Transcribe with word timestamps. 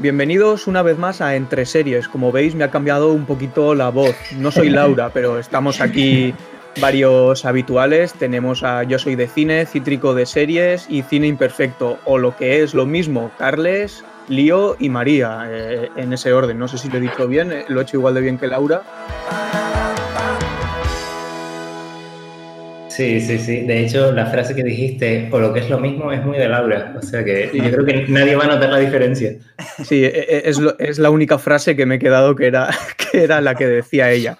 Bienvenidos 0.00 0.66
una 0.66 0.80
vez 0.80 0.96
más 0.96 1.20
a 1.20 1.36
Entre 1.36 1.66
Series. 1.66 2.08
Como 2.08 2.32
veis, 2.32 2.54
me 2.54 2.64
ha 2.64 2.70
cambiado 2.70 3.12
un 3.12 3.26
poquito 3.26 3.74
la 3.74 3.90
voz. 3.90 4.16
No 4.34 4.50
soy 4.50 4.70
Laura, 4.70 5.10
pero 5.12 5.38
estamos 5.38 5.82
aquí 5.82 6.32
varios 6.80 7.44
habituales. 7.44 8.14
Tenemos 8.14 8.62
a 8.62 8.82
Yo 8.84 8.98
soy 8.98 9.14
de 9.14 9.28
cine, 9.28 9.66
Cítrico 9.66 10.14
de 10.14 10.24
series 10.24 10.86
y 10.88 11.02
Cine 11.02 11.26
Imperfecto, 11.26 11.98
o 12.06 12.16
lo 12.16 12.34
que 12.34 12.62
es 12.62 12.72
lo 12.72 12.86
mismo, 12.86 13.30
Carles, 13.36 14.02
Lío 14.28 14.74
y 14.78 14.88
María, 14.88 15.44
eh, 15.50 15.90
en 15.96 16.14
ese 16.14 16.32
orden. 16.32 16.58
No 16.58 16.66
sé 16.66 16.78
si 16.78 16.88
lo 16.88 16.96
he 16.96 17.00
dicho 17.00 17.28
bien, 17.28 17.52
eh, 17.52 17.66
lo 17.68 17.80
he 17.80 17.82
hecho 17.82 17.98
igual 17.98 18.14
de 18.14 18.22
bien 18.22 18.38
que 18.38 18.46
Laura. 18.46 18.82
Sí, 23.00 23.18
sí, 23.18 23.38
sí. 23.38 23.60
De 23.62 23.80
hecho, 23.80 24.12
la 24.12 24.26
frase 24.26 24.54
que 24.54 24.62
dijiste, 24.62 25.30
o 25.32 25.40
lo 25.40 25.54
que 25.54 25.60
es 25.60 25.70
lo 25.70 25.80
mismo, 25.80 26.12
es 26.12 26.22
muy 26.22 26.36
de 26.36 26.50
Laura. 26.50 26.94
O 26.98 27.00
sea 27.00 27.24
que 27.24 27.50
yo 27.50 27.70
creo 27.70 27.86
que 27.86 28.04
nadie 28.08 28.36
va 28.36 28.44
a 28.44 28.48
notar 28.48 28.68
la 28.68 28.78
diferencia. 28.78 29.36
Sí, 29.82 30.04
e, 30.04 30.08
e, 30.08 30.42
es, 30.44 30.60
es 30.78 30.98
la 30.98 31.08
única 31.08 31.38
frase 31.38 31.74
que 31.74 31.86
me 31.86 31.94
he 31.94 31.98
quedado 31.98 32.36
que 32.36 32.46
era, 32.46 32.68
que 33.10 33.24
era 33.24 33.40
la 33.40 33.54
que 33.54 33.66
decía 33.66 34.10
ella. 34.10 34.36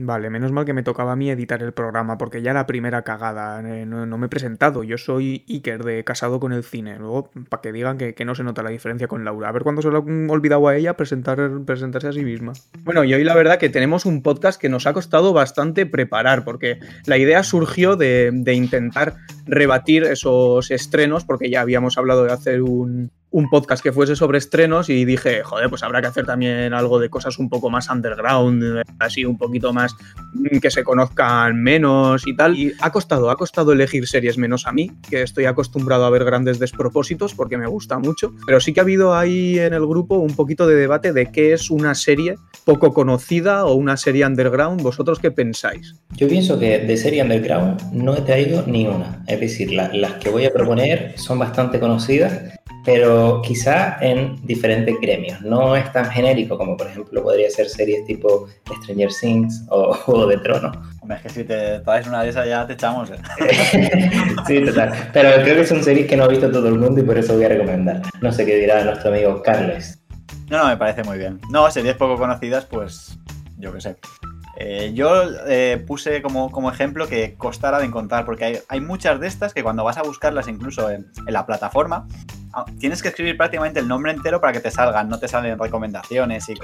Vale, 0.00 0.30
menos 0.30 0.52
mal 0.52 0.64
que 0.64 0.72
me 0.72 0.84
tocaba 0.84 1.12
a 1.12 1.16
mí 1.16 1.28
editar 1.28 1.60
el 1.60 1.72
programa, 1.72 2.18
porque 2.18 2.40
ya 2.40 2.52
la 2.52 2.66
primera 2.66 3.02
cagada, 3.02 3.60
eh, 3.68 3.84
no, 3.84 4.06
me 4.18 4.26
he 4.26 4.28
presentado. 4.28 4.84
Yo 4.84 4.96
soy 4.96 5.44
Iker 5.48 5.82
de 5.82 6.04
Casado 6.04 6.38
con 6.38 6.52
el 6.52 6.62
Cine. 6.62 6.98
Luego, 6.98 7.30
para 7.48 7.60
que 7.60 7.72
digan 7.72 7.98
que, 7.98 8.24
no 8.24 8.34
se 8.36 8.44
nota 8.44 8.62
la 8.62 8.70
diferencia 8.70 9.08
con 9.08 9.24
Laura. 9.24 9.48
A 9.48 9.52
ver 9.52 9.62
cuándo 9.62 9.82
se 9.82 9.90
lo 9.90 9.98
ha 9.98 10.32
olvidado 10.32 10.68
a 10.68 10.76
ella 10.76 10.96
presentar, 10.96 11.50
presentarse 11.66 12.08
a 12.08 12.12
sí 12.12 12.24
misma. 12.24 12.52
Bueno, 12.84 13.02
y 13.02 13.12
hoy 13.12 13.24
la 13.24 13.34
verdad 13.34 13.58
que 13.58 13.70
tenemos 13.70 14.06
un 14.06 14.22
podcast 14.22 14.60
que 14.60 14.68
nos 14.68 14.86
ha 14.86 14.92
costado 14.92 15.32
bastante 15.32 15.84
preparar, 15.84 16.44
porque 16.44 16.78
la 17.06 17.18
idea 17.18 17.42
surgió 17.42 17.96
de, 17.96 18.30
de 18.32 18.54
intentar 18.54 19.16
rebatir 19.46 20.04
esos 20.04 20.70
estrenos, 20.70 21.24
porque 21.24 21.50
ya 21.50 21.62
habíamos 21.62 21.98
hablado 21.98 22.24
de 22.24 22.32
hacer 22.32 22.62
un, 22.62 23.10
un 23.30 23.48
podcast 23.50 23.82
que 23.82 23.92
fuese 23.92 24.16
sobre 24.16 24.38
estrenos 24.38 24.88
y 24.88 25.04
dije, 25.04 25.42
joder, 25.42 25.68
pues 25.68 25.82
habrá 25.82 26.00
que 26.00 26.06
hacer 26.06 26.24
también 26.24 26.72
algo 26.72 26.98
de 26.98 27.10
cosas 27.10 27.38
un 27.38 27.48
poco 27.48 27.68
más 27.70 27.90
underground, 27.90 28.82
así 28.98 29.24
un 29.24 29.36
poquito 29.36 29.72
más 29.72 29.94
mm, 30.32 30.58
que 30.58 30.70
se 30.70 30.82
conozcan 30.82 31.62
menos 31.62 32.26
y 32.26 32.34
tal. 32.34 32.56
Y 32.56 32.72
ha 32.80 32.90
costado, 32.90 33.30
ha 33.30 33.36
costado 33.36 33.72
elegir 33.72 34.06
series 34.06 34.38
menos 34.38 34.66
a 34.66 34.72
mí, 34.72 34.90
que 35.10 35.22
estoy 35.22 35.44
acostumbrado 35.44 36.04
a 36.04 36.10
ver 36.10 36.24
grandes 36.24 36.58
despropósitos 36.58 37.34
porque 37.34 37.58
me 37.58 37.66
gusta 37.66 37.98
mucho. 37.98 38.34
Pero 38.46 38.60
sí 38.60 38.72
que 38.72 38.80
ha 38.80 38.82
habido 38.82 39.14
ahí 39.14 39.58
en 39.58 39.74
el 39.74 39.86
grupo 39.86 40.16
un 40.16 40.34
poquito 40.34 40.66
de 40.66 40.76
debate 40.76 41.12
de 41.12 41.30
qué 41.30 41.52
es 41.52 41.70
una 41.70 41.94
serie 41.94 42.36
poco 42.64 42.92
conocida 42.92 43.64
o 43.66 43.74
una 43.74 43.96
serie 43.96 44.26
underground. 44.26 44.82
¿Vosotros 44.82 45.18
qué 45.18 45.30
pensáis? 45.30 45.96
Yo 46.16 46.28
pienso 46.28 46.58
que 46.58 46.78
de 46.78 46.96
serie 46.96 47.22
underground 47.22 47.92
no 47.92 48.16
he 48.16 48.22
traído 48.22 48.64
ni 48.66 48.86
una. 48.86 49.22
Es 49.26 49.40
decir, 49.40 49.72
las 49.72 50.14
que 50.14 50.30
voy 50.30 50.46
a 50.46 50.52
proponer 50.52 51.14
son 51.16 51.38
bastante 51.38 51.78
conocidas 51.78 52.57
pero 52.88 53.42
quizá 53.42 53.98
en 54.00 54.34
diferentes 54.46 54.98
gremios. 54.98 55.42
No 55.42 55.76
es 55.76 55.92
tan 55.92 56.06
genérico 56.10 56.56
como, 56.56 56.74
por 56.74 56.86
ejemplo, 56.86 57.22
podría 57.22 57.50
ser 57.50 57.68
series 57.68 58.06
tipo 58.06 58.48
Stranger 58.82 59.10
Things 59.20 59.66
o 59.68 59.92
Juego 60.04 60.26
de 60.26 60.38
Tronos. 60.38 60.74
Hombre, 61.02 61.18
es 61.18 61.22
que 61.24 61.28
si 61.28 61.44
te 61.44 61.80
traes 61.80 62.06
una 62.06 62.22
de 62.22 62.30
esas 62.30 62.48
ya 62.48 62.66
te 62.66 62.72
echamos. 62.72 63.10
¿eh? 63.10 63.18
sí, 64.46 64.64
total. 64.64 65.10
Pero 65.12 65.42
creo 65.42 65.56
que 65.56 65.66
son 65.66 65.84
series 65.84 66.06
que 66.06 66.16
no 66.16 66.24
ha 66.24 66.28
visto 66.28 66.50
todo 66.50 66.66
el 66.66 66.78
mundo 66.78 67.02
y 67.02 67.04
por 67.04 67.18
eso 67.18 67.34
voy 67.34 67.44
a 67.44 67.48
recomendar. 67.48 68.00
No 68.22 68.32
sé 68.32 68.46
qué 68.46 68.56
dirá 68.56 68.82
nuestro 68.82 69.10
amigo 69.10 69.42
Carles. 69.42 69.98
No, 70.48 70.56
no, 70.56 70.68
me 70.68 70.78
parece 70.78 71.04
muy 71.04 71.18
bien. 71.18 71.38
No, 71.50 71.70
series 71.70 71.94
poco 71.94 72.16
conocidas, 72.16 72.64
pues 72.64 73.18
yo 73.58 73.70
qué 73.70 73.82
sé. 73.82 73.96
Eh, 74.60 74.92
yo 74.92 75.22
eh, 75.46 75.84
puse 75.86 76.20
como, 76.20 76.50
como, 76.50 76.68
ejemplo 76.68 77.06
que 77.06 77.36
costara 77.36 77.78
de 77.78 77.84
encontrar, 77.84 78.24
porque 78.24 78.60
hay, 78.68 78.80
muchas 78.80 79.20
de 79.20 79.28
estas 79.28 79.54
que 79.54 79.62
cuando 79.62 79.84
vas 79.84 79.98
a 79.98 80.02
buscarlas 80.02 80.48
incluso 80.48 80.90
en, 80.90 81.06
la 81.26 81.46
plataforma, 81.46 82.08
tienes 82.78 83.02
que 83.02 83.08
escribir 83.08 83.36
prácticamente 83.36 83.80
el 83.80 83.88
nombre 83.88 84.12
entero 84.12 84.40
para 84.40 84.52
que 84.52 84.60
te 84.60 84.70
salgan, 84.70 85.08
no 85.08 85.18
te 85.18 85.28
salen 85.28 85.58
recomendaciones 85.58 86.48
y 86.48 86.54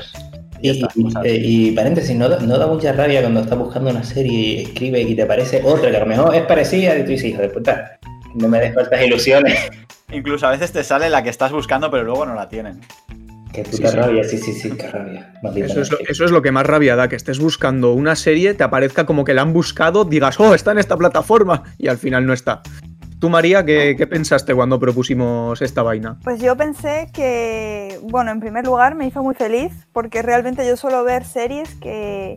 Y, 0.60 0.82
y, 1.24 1.70
paréntesis, 1.72 2.16
¿no, 2.16 2.28
da 2.28 2.66
mucha 2.66 2.92
rabia 2.92 3.20
cuando 3.20 3.40
estás 3.40 3.58
buscando 3.58 3.90
una 3.90 4.04
serie 4.04 4.32
y 4.32 4.62
escribe 4.62 5.00
y 5.00 5.14
te 5.14 5.26
parece 5.26 5.62
otra 5.64 5.90
que 5.90 5.96
a 5.96 6.00
lo 6.00 6.06
mejor 6.06 6.34
es 6.34 6.42
parecida 6.42 6.96
y 6.96 7.02
tú 7.02 7.10
dices, 7.10 7.26
hijo 7.26 7.42
de 7.42 7.48
puta, 7.48 7.98
no 8.34 8.48
me 8.48 8.60
des 8.60 8.76
estas 8.76 9.02
ilusiones. 9.02 9.58
Incluso 10.12 10.46
a 10.46 10.50
veces 10.50 10.72
te 10.72 10.84
sale 10.84 11.10
la 11.10 11.22
que 11.22 11.30
estás 11.30 11.52
buscando 11.52 11.90
pero 11.90 12.04
luego 12.04 12.26
no 12.26 12.34
la 12.34 12.48
tienen. 12.48 12.80
Qué 13.54 13.62
puta 13.62 13.92
rabia, 13.92 14.24
sí, 14.24 14.36
sí, 14.36 14.52
sí, 14.52 14.70
qué 14.72 14.88
rabia. 14.88 15.32
Eso 15.54 15.80
es, 15.80 15.92
lo, 15.92 15.98
eso 16.00 16.24
es, 16.24 16.30
lo, 16.32 16.42
que 16.42 16.50
más 16.50 16.66
rabia 16.66 16.96
da, 16.96 17.08
que 17.08 17.14
estés 17.14 17.38
buscando 17.38 17.92
una 17.92 18.16
serie, 18.16 18.54
te 18.54 18.64
aparezca 18.64 19.06
como 19.06 19.24
que 19.24 19.32
la 19.32 19.42
han 19.42 19.52
buscado, 19.52 20.04
digas, 20.04 20.40
oh, 20.40 20.54
está 20.54 20.72
en 20.72 20.78
esta 20.78 20.96
plataforma, 20.96 21.62
y 21.78 21.86
al 21.86 21.96
final 21.96 22.26
no 22.26 22.32
está. 22.32 22.62
Tú, 23.24 23.30
María, 23.30 23.64
¿qué, 23.64 23.94
¿qué, 23.96 24.06
pensaste 24.06 24.54
cuando 24.54 24.78
propusimos 24.78 25.62
esta 25.62 25.82
vaina? 25.82 26.18
Pues 26.22 26.42
yo 26.42 26.58
pensé 26.58 27.08
que, 27.14 27.98
bueno, 28.02 28.30
en 28.30 28.38
primer 28.38 28.66
lugar 28.66 28.96
me 28.96 29.06
hizo 29.06 29.22
muy 29.22 29.34
feliz, 29.34 29.72
porque 29.94 30.20
realmente 30.20 30.68
yo 30.68 30.76
suelo 30.76 31.02
ver 31.04 31.24
series 31.24 31.74
que, 31.76 32.36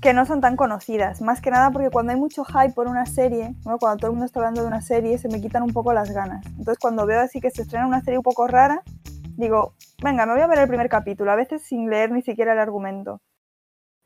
que 0.00 0.14
no 0.14 0.24
son 0.24 0.40
tan 0.40 0.54
conocidas. 0.54 1.20
Más 1.20 1.40
que 1.40 1.50
nada 1.50 1.72
porque 1.72 1.90
cuando 1.90 2.12
hay 2.12 2.18
mucho 2.20 2.44
hype 2.44 2.74
por 2.74 2.86
una 2.86 3.06
serie, 3.06 3.56
cuando 3.64 3.96
todo 3.96 4.06
el 4.06 4.12
mundo 4.12 4.26
está 4.26 4.38
hablando 4.38 4.60
de 4.60 4.68
una 4.68 4.82
serie, 4.82 5.18
se 5.18 5.26
me 5.26 5.40
quitan 5.40 5.64
un 5.64 5.72
poco 5.72 5.92
las 5.92 6.12
ganas. 6.12 6.46
Entonces 6.46 6.78
cuando 6.78 7.06
veo 7.06 7.20
así 7.20 7.40
que 7.40 7.50
se 7.50 7.62
estrena 7.62 7.84
una 7.84 8.00
serie 8.00 8.18
un 8.18 8.22
poco 8.22 8.46
rara, 8.46 8.84
digo, 9.36 9.74
venga, 10.00 10.26
me 10.26 10.34
voy 10.34 10.42
a 10.42 10.46
ver 10.46 10.60
el 10.60 10.68
primer 10.68 10.88
capítulo, 10.88 11.32
a 11.32 11.34
veces 11.34 11.62
sin 11.62 11.90
leer 11.90 12.12
ni 12.12 12.22
siquiera 12.22 12.52
el 12.52 12.60
argumento. 12.60 13.20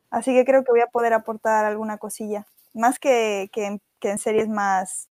Así 0.08 0.32
que 0.32 0.46
creo 0.46 0.64
que 0.64 0.72
voy 0.72 0.80
a 0.80 0.86
poder 0.86 1.12
aportar 1.12 1.66
alguna 1.66 1.98
cosilla, 1.98 2.46
más 2.72 2.98
que, 2.98 3.50
que, 3.52 3.78
en 4.08 4.18
series 4.18 4.48
más, 4.48 5.07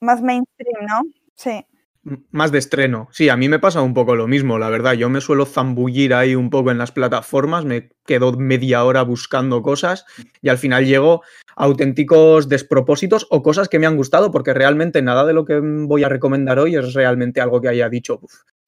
más 0.00 0.22
mainstream, 0.22 0.86
¿no? 0.86 1.02
Sí. 1.34 1.64
Más 2.30 2.52
de 2.52 2.58
estreno. 2.58 3.08
Sí, 3.12 3.30
a 3.30 3.36
mí 3.36 3.48
me 3.48 3.58
pasa 3.58 3.80
un 3.80 3.94
poco 3.94 4.14
lo 4.14 4.26
mismo, 4.26 4.58
la 4.58 4.68
verdad. 4.68 4.92
Yo 4.92 5.08
me 5.08 5.22
suelo 5.22 5.46
zambullir 5.46 6.12
ahí 6.12 6.34
un 6.34 6.50
poco 6.50 6.70
en 6.70 6.76
las 6.76 6.92
plataformas, 6.92 7.64
me 7.64 7.88
quedo 8.04 8.32
media 8.32 8.84
hora 8.84 9.02
buscando 9.02 9.62
cosas 9.62 10.04
y 10.42 10.50
al 10.50 10.58
final 10.58 10.84
llego 10.84 11.22
a 11.56 11.64
auténticos 11.64 12.50
despropósitos 12.50 13.26
o 13.30 13.42
cosas 13.42 13.70
que 13.70 13.78
me 13.78 13.86
han 13.86 13.96
gustado, 13.96 14.30
porque 14.30 14.52
realmente 14.52 15.00
nada 15.00 15.24
de 15.24 15.32
lo 15.32 15.46
que 15.46 15.60
voy 15.60 16.04
a 16.04 16.10
recomendar 16.10 16.58
hoy 16.58 16.76
es 16.76 16.92
realmente 16.92 17.40
algo 17.40 17.62
que 17.62 17.68
haya 17.68 17.88
dicho, 17.88 18.20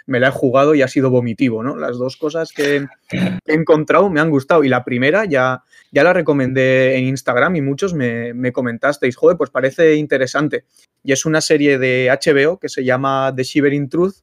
me 0.07 0.21
la 0.21 0.29
he 0.29 0.31
jugado 0.31 0.75
y 0.75 0.83
ha 0.83 0.89
sido 0.89 1.11
vomitivo, 1.11 1.63
¿no? 1.63 1.77
Las 1.77 1.99
dos 1.99 2.17
cosas 2.17 2.53
que 2.53 2.87
he 3.11 3.55
encontrado 3.55 4.09
me 4.09 4.21
han 4.21 4.31
gustado 4.31 4.65
y 4.65 4.69
la 4.69 4.85
primera 4.85 5.25
ya, 5.25 5.63
ya 5.91 6.05
la 6.05 6.13
recomendé 6.13 6.97
en 6.97 7.05
Instagram 7.05 7.57
y 7.57 7.61
muchos 7.61 7.93
me, 7.93 8.33
me 8.33 8.53
comentasteis, 8.53 9.17
joder, 9.17 9.37
pues 9.37 9.51
parece 9.51 9.97
interesante. 9.97 10.65
Y 11.07 11.13
es 11.13 11.25
una 11.25 11.41
serie 11.41 11.79
de 11.79 12.11
HBO 12.11 12.59
que 12.59 12.69
se 12.69 12.85
llama 12.85 13.33
The 13.35 13.45
Shivering 13.45 13.89
Truth 13.89 14.17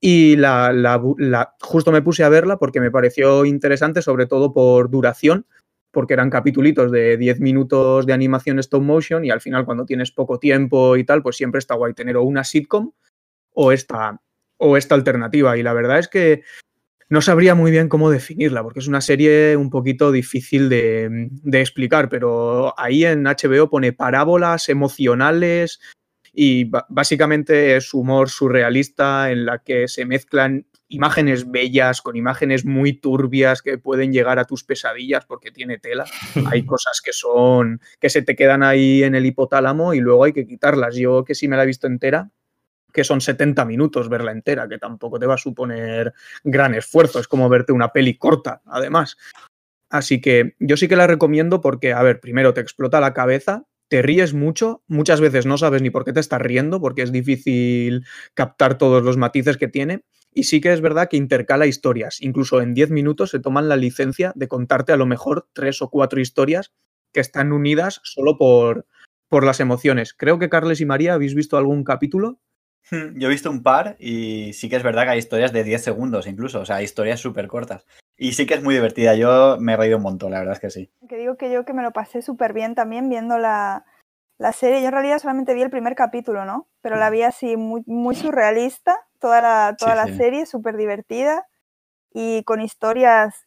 y 0.00 0.36
la, 0.36 0.72
la, 0.72 1.54
justo 1.60 1.90
me 1.90 2.00
puse 2.00 2.22
a 2.22 2.28
verla 2.28 2.58
porque 2.58 2.80
me 2.80 2.92
pareció 2.92 3.44
interesante, 3.44 4.02
sobre 4.02 4.26
todo 4.26 4.52
por 4.52 4.88
duración, 4.88 5.46
porque 5.90 6.14
eran 6.14 6.30
capitulitos 6.30 6.92
de 6.92 7.16
10 7.16 7.40
minutos 7.40 8.06
de 8.06 8.12
animación 8.12 8.60
stop 8.60 8.82
motion 8.82 9.24
y 9.24 9.30
al 9.30 9.40
final 9.40 9.64
cuando 9.64 9.84
tienes 9.84 10.12
poco 10.12 10.38
tiempo 10.38 10.96
y 10.96 11.04
tal, 11.04 11.22
pues 11.22 11.36
siempre 11.36 11.58
está 11.58 11.74
guay 11.74 11.92
tener 11.92 12.16
o 12.16 12.22
una 12.22 12.44
sitcom 12.44 12.92
o 13.54 13.72
esta, 13.72 14.20
o 14.58 14.76
esta 14.76 14.94
alternativa. 14.94 15.56
Y 15.56 15.64
la 15.64 15.72
verdad 15.72 15.98
es 15.98 16.06
que 16.06 16.42
no 17.08 17.20
sabría 17.20 17.54
muy 17.54 17.70
bien 17.70 17.88
cómo 17.88 18.10
definirla, 18.10 18.62
porque 18.62 18.78
es 18.78 18.88
una 18.88 19.00
serie 19.00 19.56
un 19.56 19.70
poquito 19.70 20.12
difícil 20.12 20.68
de, 20.68 21.28
explicar, 21.52 22.08
pero 22.08 22.72
ahí 22.78 23.04
en 23.04 23.24
HBO 23.24 23.68
pone 23.68 23.92
parábolas 23.92 24.68
emocionales 24.68 25.80
y 26.32 26.70
básicamente 26.88 27.76
es 27.76 27.92
humor 27.92 28.30
surrealista 28.30 29.30
en 29.30 29.44
la 29.44 29.58
que 29.58 29.86
se 29.86 30.06
mezclan 30.06 30.66
imágenes 30.88 31.50
bellas 31.50 32.02
con 32.02 32.16
imágenes 32.16 32.64
muy 32.64 32.92
turbias 32.94 33.62
que 33.62 33.78
pueden 33.78 34.12
llegar 34.12 34.38
a 34.38 34.44
tus 34.44 34.64
pesadillas 34.64 35.24
porque 35.26 35.50
tiene 35.50 35.78
tela. 35.78 36.04
Hay 36.50 36.64
cosas 36.64 37.00
que 37.02 37.12
son 37.12 37.80
que 38.00 38.10
se 38.10 38.22
te 38.22 38.36
quedan 38.36 38.62
ahí 38.62 39.02
en 39.02 39.14
el 39.14 39.26
hipotálamo 39.26 39.94
y 39.94 40.00
luego 40.00 40.24
hay 40.24 40.32
que 40.32 40.46
quitarlas. 40.46 40.96
Yo 40.96 41.24
que 41.24 41.34
sí 41.34 41.48
me 41.48 41.56
la 41.56 41.64
he 41.64 41.66
visto 41.66 41.86
entera, 41.86 42.30
que 42.92 43.04
son 43.04 43.20
70 43.20 43.64
minutos 43.64 44.08
verla 44.08 44.32
entera, 44.32 44.68
que 44.68 44.78
tampoco 44.78 45.18
te 45.18 45.26
va 45.26 45.34
a 45.34 45.38
suponer 45.38 46.12
gran 46.44 46.74
esfuerzo, 46.74 47.18
es 47.18 47.28
como 47.28 47.48
verte 47.48 47.72
una 47.72 47.92
peli 47.92 48.16
corta, 48.16 48.60
además. 48.66 49.16
Así 49.88 50.20
que 50.20 50.54
yo 50.58 50.76
sí 50.76 50.88
que 50.88 50.96
la 50.96 51.06
recomiendo 51.06 51.60
porque, 51.60 51.92
a 51.92 52.02
ver, 52.02 52.20
primero 52.20 52.54
te 52.54 52.60
explota 52.60 53.00
la 53.00 53.12
cabeza, 53.12 53.64
te 53.92 54.00
ríes 54.00 54.32
mucho, 54.32 54.82
muchas 54.86 55.20
veces 55.20 55.44
no 55.44 55.58
sabes 55.58 55.82
ni 55.82 55.90
por 55.90 56.06
qué 56.06 56.14
te 56.14 56.20
estás 56.20 56.40
riendo, 56.40 56.80
porque 56.80 57.02
es 57.02 57.12
difícil 57.12 58.06
captar 58.32 58.78
todos 58.78 59.02
los 59.02 59.18
matices 59.18 59.58
que 59.58 59.68
tiene. 59.68 60.02
Y 60.32 60.44
sí 60.44 60.62
que 60.62 60.72
es 60.72 60.80
verdad 60.80 61.10
que 61.10 61.18
intercala 61.18 61.66
historias. 61.66 62.22
Incluso 62.22 62.62
en 62.62 62.72
10 62.72 62.90
minutos 62.90 63.28
se 63.28 63.38
toman 63.38 63.68
la 63.68 63.76
licencia 63.76 64.32
de 64.34 64.48
contarte 64.48 64.92
a 64.92 64.96
lo 64.96 65.04
mejor 65.04 65.46
tres 65.52 65.82
o 65.82 65.90
cuatro 65.90 66.22
historias 66.22 66.72
que 67.12 67.20
están 67.20 67.52
unidas 67.52 68.00
solo 68.02 68.38
por, 68.38 68.86
por 69.28 69.44
las 69.44 69.60
emociones. 69.60 70.14
Creo 70.14 70.38
que 70.38 70.48
Carles 70.48 70.80
y 70.80 70.86
María 70.86 71.12
habéis 71.12 71.34
visto 71.34 71.58
algún 71.58 71.84
capítulo. 71.84 72.40
Yo 72.90 73.28
he 73.28 73.30
visto 73.30 73.50
un 73.50 73.62
par 73.62 73.96
y 74.00 74.54
sí 74.54 74.70
que 74.70 74.76
es 74.76 74.82
verdad 74.82 75.02
que 75.02 75.10
hay 75.10 75.18
historias 75.18 75.52
de 75.52 75.64
10 75.64 75.84
segundos 75.84 76.26
incluso, 76.26 76.60
o 76.60 76.64
sea, 76.64 76.82
historias 76.82 77.20
súper 77.20 77.46
cortas. 77.46 77.84
Y 78.22 78.34
sí 78.34 78.46
que 78.46 78.54
es 78.54 78.62
muy 78.62 78.74
divertida, 78.74 79.16
yo 79.16 79.56
me 79.58 79.72
he 79.72 79.76
reído 79.76 79.96
un 79.96 80.04
montón, 80.04 80.30
la 80.30 80.38
verdad 80.38 80.54
es 80.54 80.60
que 80.60 80.70
sí. 80.70 80.88
Que 81.08 81.16
digo 81.16 81.36
que 81.36 81.50
yo 81.50 81.64
que 81.64 81.72
me 81.72 81.82
lo 81.82 81.90
pasé 81.90 82.22
súper 82.22 82.52
bien 82.52 82.76
también 82.76 83.08
viendo 83.08 83.36
la, 83.36 83.84
serie. 84.52 84.80
Yo 84.80 84.86
en 84.86 84.92
realidad 84.92 85.18
solamente 85.18 85.54
vi 85.54 85.62
el 85.62 85.70
primer 85.70 85.96
capítulo, 85.96 86.44
¿no? 86.44 86.68
Pero 86.82 86.94
la 86.94 87.10
vi 87.10 87.22
así 87.22 87.56
muy, 87.56 87.82
muy 87.86 88.14
surrealista, 88.14 88.96
toda 89.18 89.40
la, 89.40 89.74
toda 89.76 89.96
la 89.96 90.06
serie, 90.06 90.46
súper 90.46 90.76
divertida 90.76 91.48
y 92.14 92.44
con 92.44 92.60
historias 92.60 93.44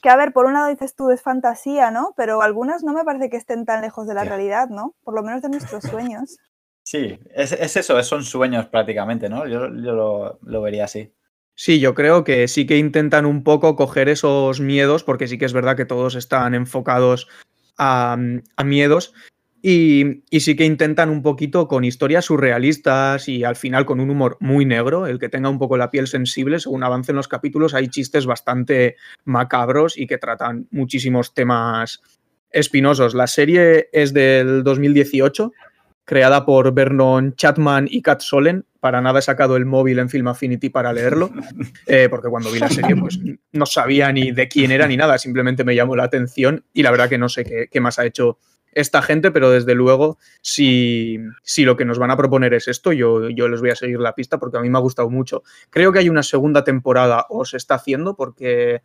que, 0.00 0.08
a 0.08 0.14
ver, 0.14 0.32
por 0.32 0.46
un 0.46 0.52
lado 0.52 0.68
dices 0.68 0.94
tú 0.94 1.10
es 1.10 1.20
fantasía, 1.20 1.90
¿no? 1.90 2.14
Pero 2.16 2.42
algunas 2.42 2.84
no 2.84 2.92
me 2.92 3.02
parece 3.02 3.28
que 3.28 3.36
estén 3.36 3.64
tan 3.64 3.82
lejos 3.82 4.06
de 4.06 4.14
la 4.14 4.22
realidad, 4.22 4.68
¿no? 4.68 4.94
Por 5.02 5.14
lo 5.14 5.24
menos 5.24 5.42
de 5.42 5.48
nuestros 5.48 5.82
sueños. 5.82 6.38
Sí, 6.84 7.16
es, 7.32 7.52
eso, 7.52 8.02
son 8.02 8.24
sueños 8.24 8.66
prácticamente, 8.66 9.28
¿no? 9.28 9.46
Yo, 9.46 9.68
lo, 9.68 10.40
lo, 10.42 10.62
vería 10.62 10.86
así. 10.86 11.14
Sí, 11.54 11.80
yo 11.80 11.94
creo 11.94 12.24
que 12.24 12.48
sí 12.48 12.66
que 12.66 12.78
intentan 12.78 13.26
un 13.26 13.44
poco 13.44 13.76
coger 13.76 14.08
esos 14.08 14.60
miedos, 14.60 15.04
porque 15.04 15.28
sí 15.28 15.38
que 15.38 15.44
es 15.44 15.52
verdad 15.52 15.76
que 15.76 15.84
todos 15.84 16.14
están 16.14 16.54
enfocados 16.54 17.28
a, 17.76 18.16
a 18.56 18.64
miedos, 18.64 19.14
y, 19.64 20.24
sí 20.40 20.56
que 20.56 20.64
intentan 20.64 21.08
un 21.08 21.22
poquito 21.22 21.68
con 21.68 21.84
historias 21.84 22.24
surrealistas 22.24 23.28
y 23.28 23.44
al 23.44 23.54
final 23.54 23.86
con 23.86 24.00
un 24.00 24.10
humor 24.10 24.36
muy 24.40 24.64
negro, 24.66 25.06
el 25.06 25.20
que 25.20 25.28
tenga 25.28 25.48
un 25.48 25.60
poco 25.60 25.76
la 25.76 25.90
piel 25.90 26.08
sensible, 26.08 26.58
según 26.58 26.82
avancen 26.82 27.14
los 27.14 27.28
capítulos, 27.28 27.72
hay 27.72 27.86
chistes 27.86 28.26
bastante 28.26 28.96
macabros 29.24 29.96
y 29.96 30.08
que 30.08 30.18
tratan 30.18 30.66
muchísimos 30.72 31.32
temas 31.32 32.02
espinosos. 32.50 33.14
La 33.14 33.28
serie 33.28 33.88
es 33.92 34.12
del 34.12 34.64
2018, 34.64 35.52
creada 36.04 36.44
por 36.44 36.72
Vernon 36.74 37.34
Chatman 37.36 37.88
y 37.90 38.02
Kat 38.02 38.20
Solen. 38.20 38.64
Para 38.80 39.00
nada 39.00 39.20
he 39.20 39.22
sacado 39.22 39.56
el 39.56 39.66
móvil 39.66 39.98
en 39.98 40.08
Film 40.08 40.28
Affinity 40.28 40.68
para 40.68 40.92
leerlo, 40.92 41.30
eh, 41.86 42.08
porque 42.10 42.28
cuando 42.28 42.50
vi 42.50 42.58
la 42.58 42.68
serie 42.68 42.96
pues 42.96 43.18
no 43.52 43.66
sabía 43.66 44.12
ni 44.12 44.32
de 44.32 44.48
quién 44.48 44.72
era 44.72 44.88
ni 44.88 44.96
nada, 44.96 45.18
simplemente 45.18 45.64
me 45.64 45.74
llamó 45.74 45.94
la 45.94 46.04
atención 46.04 46.64
y 46.72 46.82
la 46.82 46.90
verdad 46.90 47.08
que 47.08 47.18
no 47.18 47.28
sé 47.28 47.44
qué, 47.44 47.68
qué 47.70 47.80
más 47.80 47.98
ha 47.98 48.06
hecho 48.06 48.38
esta 48.72 49.02
gente, 49.02 49.30
pero 49.30 49.50
desde 49.50 49.74
luego, 49.74 50.18
si, 50.40 51.18
si, 51.42 51.64
lo 51.64 51.76
que 51.76 51.84
nos 51.84 51.98
van 51.98 52.10
a 52.10 52.16
proponer 52.16 52.54
es 52.54 52.68
esto, 52.68 52.92
yo, 52.92 53.28
yo 53.28 53.48
les 53.48 53.60
voy 53.60 53.70
a 53.70 53.76
seguir 53.76 54.00
la 54.00 54.14
pista 54.14 54.38
porque 54.38 54.56
a 54.56 54.60
mí 54.60 54.70
me 54.70 54.78
ha 54.78 54.80
gustado 54.80 55.10
mucho. 55.10 55.42
Creo 55.70 55.92
que 55.92 55.98
hay 55.98 56.08
una 56.08 56.22
segunda 56.22 56.64
temporada, 56.64 57.26
o 57.28 57.44
se 57.44 57.58
está 57.58 57.74
haciendo, 57.74 58.16
porque, 58.16 58.82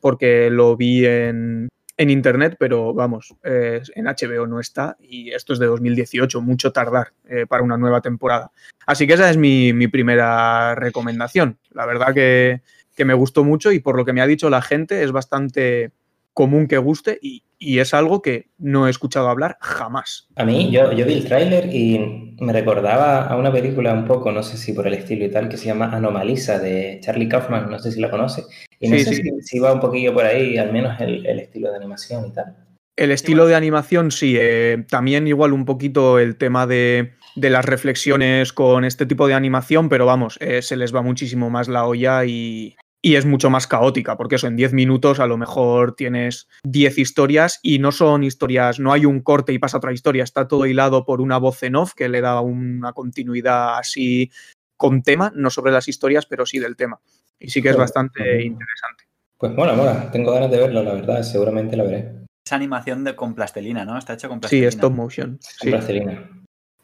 porque 0.00 0.50
lo 0.50 0.76
vi 0.76 1.04
en, 1.04 1.68
en 1.96 2.10
internet, 2.10 2.56
pero 2.58 2.92
vamos, 2.92 3.34
eh, 3.42 3.80
en 3.94 4.04
HBO 4.04 4.46
no 4.46 4.60
está 4.60 4.96
y 5.00 5.30
esto 5.30 5.52
es 5.52 5.58
de 5.58 5.66
2018, 5.66 6.40
mucho 6.42 6.72
tardar 6.72 7.12
eh, 7.28 7.46
para 7.46 7.62
una 7.62 7.78
nueva 7.78 8.00
temporada. 8.00 8.52
Así 8.86 9.06
que 9.06 9.14
esa 9.14 9.30
es 9.30 9.36
mi, 9.36 9.72
mi 9.72 9.88
primera 9.88 10.74
recomendación. 10.74 11.58
La 11.70 11.86
verdad 11.86 12.12
que, 12.12 12.60
que 12.94 13.04
me 13.04 13.14
gustó 13.14 13.44
mucho 13.44 13.72
y 13.72 13.80
por 13.80 13.96
lo 13.96 14.04
que 14.04 14.12
me 14.12 14.20
ha 14.20 14.26
dicho 14.26 14.50
la 14.50 14.62
gente 14.62 15.02
es 15.02 15.12
bastante 15.12 15.92
común 16.36 16.68
que 16.68 16.76
guste 16.76 17.18
y, 17.20 17.42
es 17.58 17.94
algo 17.94 18.20
que 18.20 18.50
no 18.58 18.86
he 18.86 18.90
escuchado 18.90 19.30
hablar 19.30 19.56
jamás. 19.62 20.28
A 20.36 20.44
mí, 20.44 20.70
yo, 20.70 20.92
yo 20.92 21.06
vi 21.06 21.14
el 21.14 21.24
tráiler 21.24 21.74
y 21.74 22.36
me 22.38 22.52
recordaba 22.52 23.26
a 23.26 23.34
una 23.36 23.50
película 23.50 23.94
un 23.94 24.04
poco, 24.04 24.30
no 24.30 24.42
sé 24.42 24.58
si 24.58 24.74
por 24.74 24.86
el 24.86 24.92
estilo 24.92 25.24
y 25.24 25.30
tal, 25.30 25.48
que 25.48 25.56
se 25.56 25.64
llama 25.64 25.90
Anomalisa 25.96 26.58
de 26.58 27.00
Charlie 27.02 27.30
Kaufman, 27.30 27.70
no 27.70 27.78
sé 27.78 27.90
si 27.90 28.00
la 28.00 28.10
conoce. 28.10 28.44
Y 28.78 28.90
no 28.90 28.98
sé 28.98 29.22
Si, 29.40 29.58
va 29.58 29.72
un 29.72 29.80
poquillo 29.80 30.12
por 30.12 30.26
ahí, 30.26 30.58
al 30.58 30.70
menos 30.70 31.00
el, 31.00 31.24
estilo 31.40 31.70
de 31.70 31.76
animación 31.78 32.26
y 32.26 32.32
tal. 32.34 32.54
El 32.94 33.10
estilo 33.10 33.46
de 33.46 33.54
animación, 33.54 34.10
sí. 34.10 34.36
Eh, 34.38 34.84
también 34.90 35.26
igual 35.26 35.54
un 35.54 35.64
poquito 35.64 36.18
el 36.18 36.36
tema 36.36 36.66
de, 36.66 37.14
las 37.36 37.64
reflexiones 37.64 38.52
con 38.52 38.84
este 38.84 39.06
tipo 39.06 39.26
de 39.26 39.32
animación, 39.32 39.88
pero 39.88 40.04
vamos, 40.04 40.36
eh, 40.42 40.60
se 40.60 40.76
les 40.76 40.94
va 40.94 41.00
muchísimo 41.00 41.48
más 41.48 41.68
la 41.68 41.86
olla 41.86 42.26
y, 42.26 42.76
y 43.06 43.14
es 43.14 43.24
mucho 43.24 43.50
más 43.50 43.68
caótica, 43.68 44.16
porque 44.16 44.34
eso 44.34 44.48
en 44.48 44.56
10 44.56 44.72
minutos 44.72 45.20
a 45.20 45.28
lo 45.28 45.36
mejor 45.36 45.94
tienes 45.94 46.48
10 46.64 46.98
historias 46.98 47.60
y 47.62 47.78
no 47.78 47.92
son 47.92 48.24
historias, 48.24 48.80
no 48.80 48.92
hay 48.92 49.06
un 49.06 49.20
corte 49.20 49.52
y 49.52 49.60
pasa 49.60 49.76
otra 49.76 49.92
historia, 49.92 50.24
está 50.24 50.48
todo 50.48 50.66
hilado 50.66 51.04
por 51.04 51.20
una 51.20 51.38
voz 51.38 51.62
en 51.62 51.76
off 51.76 51.94
que 51.94 52.08
le 52.08 52.20
da 52.20 52.40
una 52.40 52.92
continuidad 52.94 53.78
así 53.78 54.32
con 54.76 55.04
tema, 55.04 55.30
no 55.36 55.50
sobre 55.50 55.70
las 55.70 55.86
historias, 55.86 56.26
pero 56.26 56.46
sí 56.46 56.58
del 56.58 56.74
tema. 56.74 56.98
Y 57.38 57.50
sí 57.50 57.62
que 57.62 57.68
es 57.68 57.76
bastante 57.76 58.22
interesante. 58.44 59.04
Pues 59.38 59.54
bueno, 59.54 59.76
bueno, 59.76 60.08
tengo 60.10 60.32
ganas 60.32 60.50
de 60.50 60.58
verlo, 60.58 60.82
la 60.82 60.94
verdad, 60.94 61.22
seguramente 61.22 61.76
la 61.76 61.84
veré. 61.84 62.24
Es 62.44 62.52
animación 62.52 63.04
de, 63.04 63.14
con 63.14 63.36
plastelina, 63.36 63.84
¿no? 63.84 63.96
Está 63.96 64.14
hecho 64.14 64.28
con 64.28 64.40
plastelina. 64.40 64.68
Sí, 64.68 64.76
stop 64.76 64.92
motion. 64.92 65.38
Con 65.60 65.70
plastelina. 65.70 66.28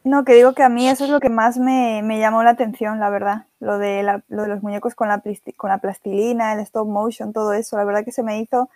No, 0.03 0.25
que 0.25 0.33
digo 0.33 0.53
que 0.53 0.63
a 0.63 0.69
mí 0.69 0.89
eso 0.89 1.05
es 1.05 1.09
lo 1.09 1.21
que 1.21 1.29
más 1.29 1.57
me, 1.57 2.01
llamó 2.19 2.43
la 2.43 2.51
atención, 2.51 2.99
la 2.99 3.09
verdad. 3.09 3.45
Lo 3.59 3.77
de, 3.77 4.03
lo 4.27 4.41
de 4.43 4.47
los 4.49 4.61
muñecos 4.61 4.95
con 4.95 5.07
la, 5.07 5.23
con 5.55 5.69
la 5.69 5.77
plastilina, 5.77 6.53
el 6.53 6.59
stop 6.59 6.87
motion, 6.87 7.31
todo 7.31 7.53
eso. 7.53 7.77
La 7.77 7.85
verdad 7.85 8.03
que 8.03 8.11
se 8.11 8.23
me 8.23 8.39
hizo 8.39 8.69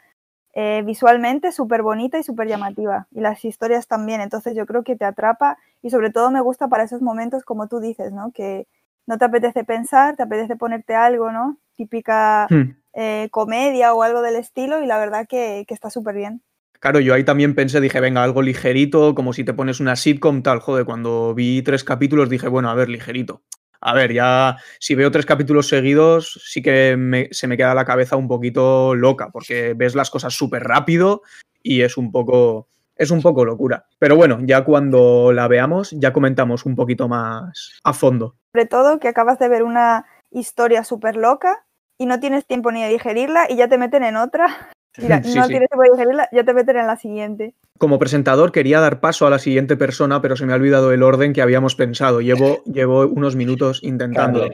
eh, 0.53 0.83
visualmente 0.85 1.51
súper 1.51 1.83
bonita 1.83 2.17
y 2.17 2.23
súper 2.23 2.47
llamativa. 2.47 3.07
Y 3.11 3.19
las 3.19 3.43
historias 3.43 3.87
también. 3.87 4.21
Entonces 4.21 4.55
yo 4.55 4.65
creo 4.65 4.83
que 4.83 4.95
te 4.95 5.03
atrapa 5.03 5.57
y 5.81 5.89
sobre 5.89 6.11
todo 6.11 6.31
me 6.31 6.41
gusta 6.41 6.69
para 6.69 6.83
esos 6.83 7.01
momentos 7.01 7.43
como 7.43 7.67
tú 7.67 7.81
dices, 7.81 8.13
¿no? 8.13 8.31
Que 8.31 8.65
no 9.05 9.17
te 9.17 9.25
apetece 9.25 9.65
pensar, 9.65 10.15
te 10.15 10.23
apetece 10.23 10.55
ponerte 10.55 10.95
algo, 10.95 11.31
¿no? 11.31 11.57
Típica 11.75 12.47
hmm. 12.49 12.75
eh, 12.93 13.27
comedia 13.31 13.93
o 13.93 14.01
algo 14.01 14.21
del 14.21 14.37
estilo 14.37 14.81
y 14.81 14.85
la 14.85 14.97
verdad 14.97 15.27
que, 15.27 15.65
que 15.67 15.73
está 15.73 15.89
súper 15.89 16.15
bien. 16.15 16.41
Claro, 16.79 16.99
yo 16.99 17.13
ahí 17.13 17.23
también 17.23 17.55
pensé, 17.55 17.81
dije, 17.81 17.99
venga, 17.99 18.23
algo 18.23 18.41
ligerito, 18.41 19.15
como 19.15 19.33
si 19.33 19.43
te 19.43 19.53
pones 19.53 19.79
una 19.79 19.95
sitcom, 19.95 20.43
tal, 20.43 20.59
joder, 20.59 20.85
cuando 20.85 21.33
vi 21.33 21.61
tres 21.63 21.83
capítulos 21.83 22.29
dije, 22.29 22.47
bueno, 22.47 22.69
a 22.69 22.75
ver, 22.75 22.89
ligerito. 22.89 23.41
A 23.81 23.93
ver, 23.93 24.13
ya 24.13 24.57
si 24.79 24.95
veo 24.95 25.11
tres 25.11 25.25
capítulos 25.25 25.67
seguidos, 25.67 26.39
sí 26.43 26.61
que 26.61 27.27
se 27.31 27.47
me 27.47 27.57
queda 27.57 27.75
la 27.75 27.85
cabeza 27.85 28.15
un 28.15 28.27
poquito 28.27 28.95
loca, 28.95 29.29
porque 29.31 29.73
ves 29.75 29.95
las 29.95 30.09
cosas 30.09 30.33
súper 30.33 30.63
rápido 30.63 31.21
y 31.61 31.81
es 31.81 31.97
un 31.97 32.11
poco, 32.11 32.67
es 32.95 33.11
un 33.11 33.21
poco 33.21 33.45
locura. 33.45 33.85
Pero 33.99 34.15
bueno, 34.15 34.39
ya 34.41 34.63
cuando 34.63 35.31
la 35.31 35.47
veamos, 35.47 35.91
ya 35.91 36.11
comentamos 36.13 36.65
un 36.65 36.75
poquito 36.75 37.07
más 37.07 37.79
a 37.83 37.93
fondo. 37.93 38.35
Sobre 38.51 38.65
todo 38.65 38.99
que 38.99 39.07
acabas 39.07 39.39
de 39.39 39.49
ver 39.49 39.63
una 39.63 40.05
historia 40.31 40.83
súper 40.83 41.15
loca 41.15 41.65
y 41.97 42.05
no 42.05 42.19
tienes 42.19 42.45
tiempo 42.45 42.71
ni 42.71 42.83
de 42.83 42.89
digerirla 42.89 43.45
y 43.49 43.57
ya 43.57 43.67
te 43.67 43.77
meten 43.77 44.03
en 44.03 44.17
otra 44.17 44.71
Mira, 44.97 45.19
no 45.19 45.47
tienes 45.47 45.69
que 45.69 46.35
ya 46.35 46.43
te 46.43 46.53
meten 46.53 46.77
en 46.77 46.87
la 46.87 46.97
siguiente. 46.97 47.53
Como 47.77 47.99
presentador 47.99 48.51
quería 48.51 48.79
dar 48.79 48.99
paso 48.99 49.27
a 49.27 49.29
la 49.29 49.39
siguiente 49.39 49.77
persona, 49.77 50.21
pero 50.21 50.35
se 50.35 50.45
me 50.45 50.53
ha 50.53 50.55
olvidado 50.55 50.91
el 50.91 51.03
orden 51.03 51.33
que 51.33 51.41
habíamos 51.41 51.75
pensado. 51.75 52.21
Llevo, 52.21 52.63
llevo 52.65 53.07
unos 53.07 53.35
minutos 53.35 53.79
intentando. 53.83 54.49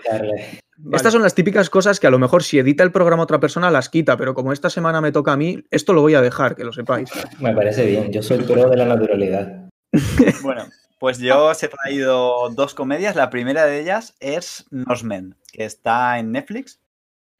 Estas 0.92 1.14
son 1.14 1.22
las 1.22 1.36
típicas 1.36 1.70
cosas 1.70 2.00
que 2.00 2.08
a 2.08 2.10
lo 2.10 2.20
mejor 2.20 2.44
si 2.44 2.60
edita 2.60 2.84
el 2.84 2.92
programa 2.92 3.24
otra 3.24 3.40
persona 3.40 3.72
las 3.72 3.90
quita, 3.90 4.18
pero 4.18 4.34
como 4.34 4.52
esta 4.52 4.70
semana 4.70 5.00
me 5.00 5.12
toca 5.12 5.34
a 5.34 5.38
mí, 5.38 5.64
esto 5.72 5.94
lo 5.94 6.02
voy 6.02 6.16
a 6.16 6.22
dejar, 6.22 6.56
que 6.56 6.66
lo 6.66 6.74
sepáis. 6.74 7.10
Me 7.40 7.54
parece 7.54 7.86
bien, 7.86 8.12
yo 8.12 8.22
soy 8.22 8.40
pro 8.40 8.70
de 8.70 8.78
la 8.78 8.86
naturalidad. 8.86 9.70
bueno, 10.44 10.66
pues 11.00 11.20
yo 11.20 11.46
os 11.46 11.64
he 11.64 11.70
traído 11.70 12.50
dos 12.50 12.74
comedias. 12.74 13.16
La 13.16 13.30
primera 13.30 13.66
de 13.66 13.80
ellas 13.80 14.16
es 14.20 14.66
Nosmen, 14.72 15.36
que 15.52 15.64
está 15.64 16.20
en 16.20 16.32
Netflix. 16.32 16.82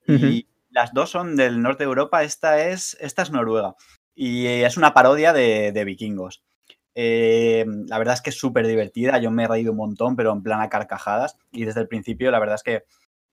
Y 0.06 0.48
las 0.74 0.94
dos 0.94 1.12
son 1.12 1.36
del 1.36 1.62
norte 1.62 1.84
de 1.84 1.88
Europa, 1.88 2.24
esta 2.24 2.68
es, 2.68 2.98
esta 3.00 3.22
es 3.22 3.32
Noruega. 3.32 3.76
Y 4.16 4.48
es 4.48 4.78
una 4.78 4.94
parodia 4.94 5.34
de, 5.34 5.84
vikingos. 5.86 6.44
Eh, 6.96 7.66
la 7.88 7.98
verdad 7.98 8.16
es 8.16 8.22
que 8.22 8.30
es 8.30 8.38
súper 8.38 8.68
divertida, 8.68 9.18
yo 9.18 9.32
me 9.32 9.44
he 9.44 9.48
reído 9.48 9.72
un 9.72 9.78
montón, 9.78 10.16
pero 10.16 10.32
en 10.32 10.44
plan 10.44 10.62
a 10.62 10.70
carcajadas. 10.70 11.38
Y 11.52 11.66
desde 11.66 11.82
el 11.82 11.88
principio, 11.88 12.32
la 12.32 12.40
verdad 12.40 12.56
es 12.56 12.64
que, 12.64 12.84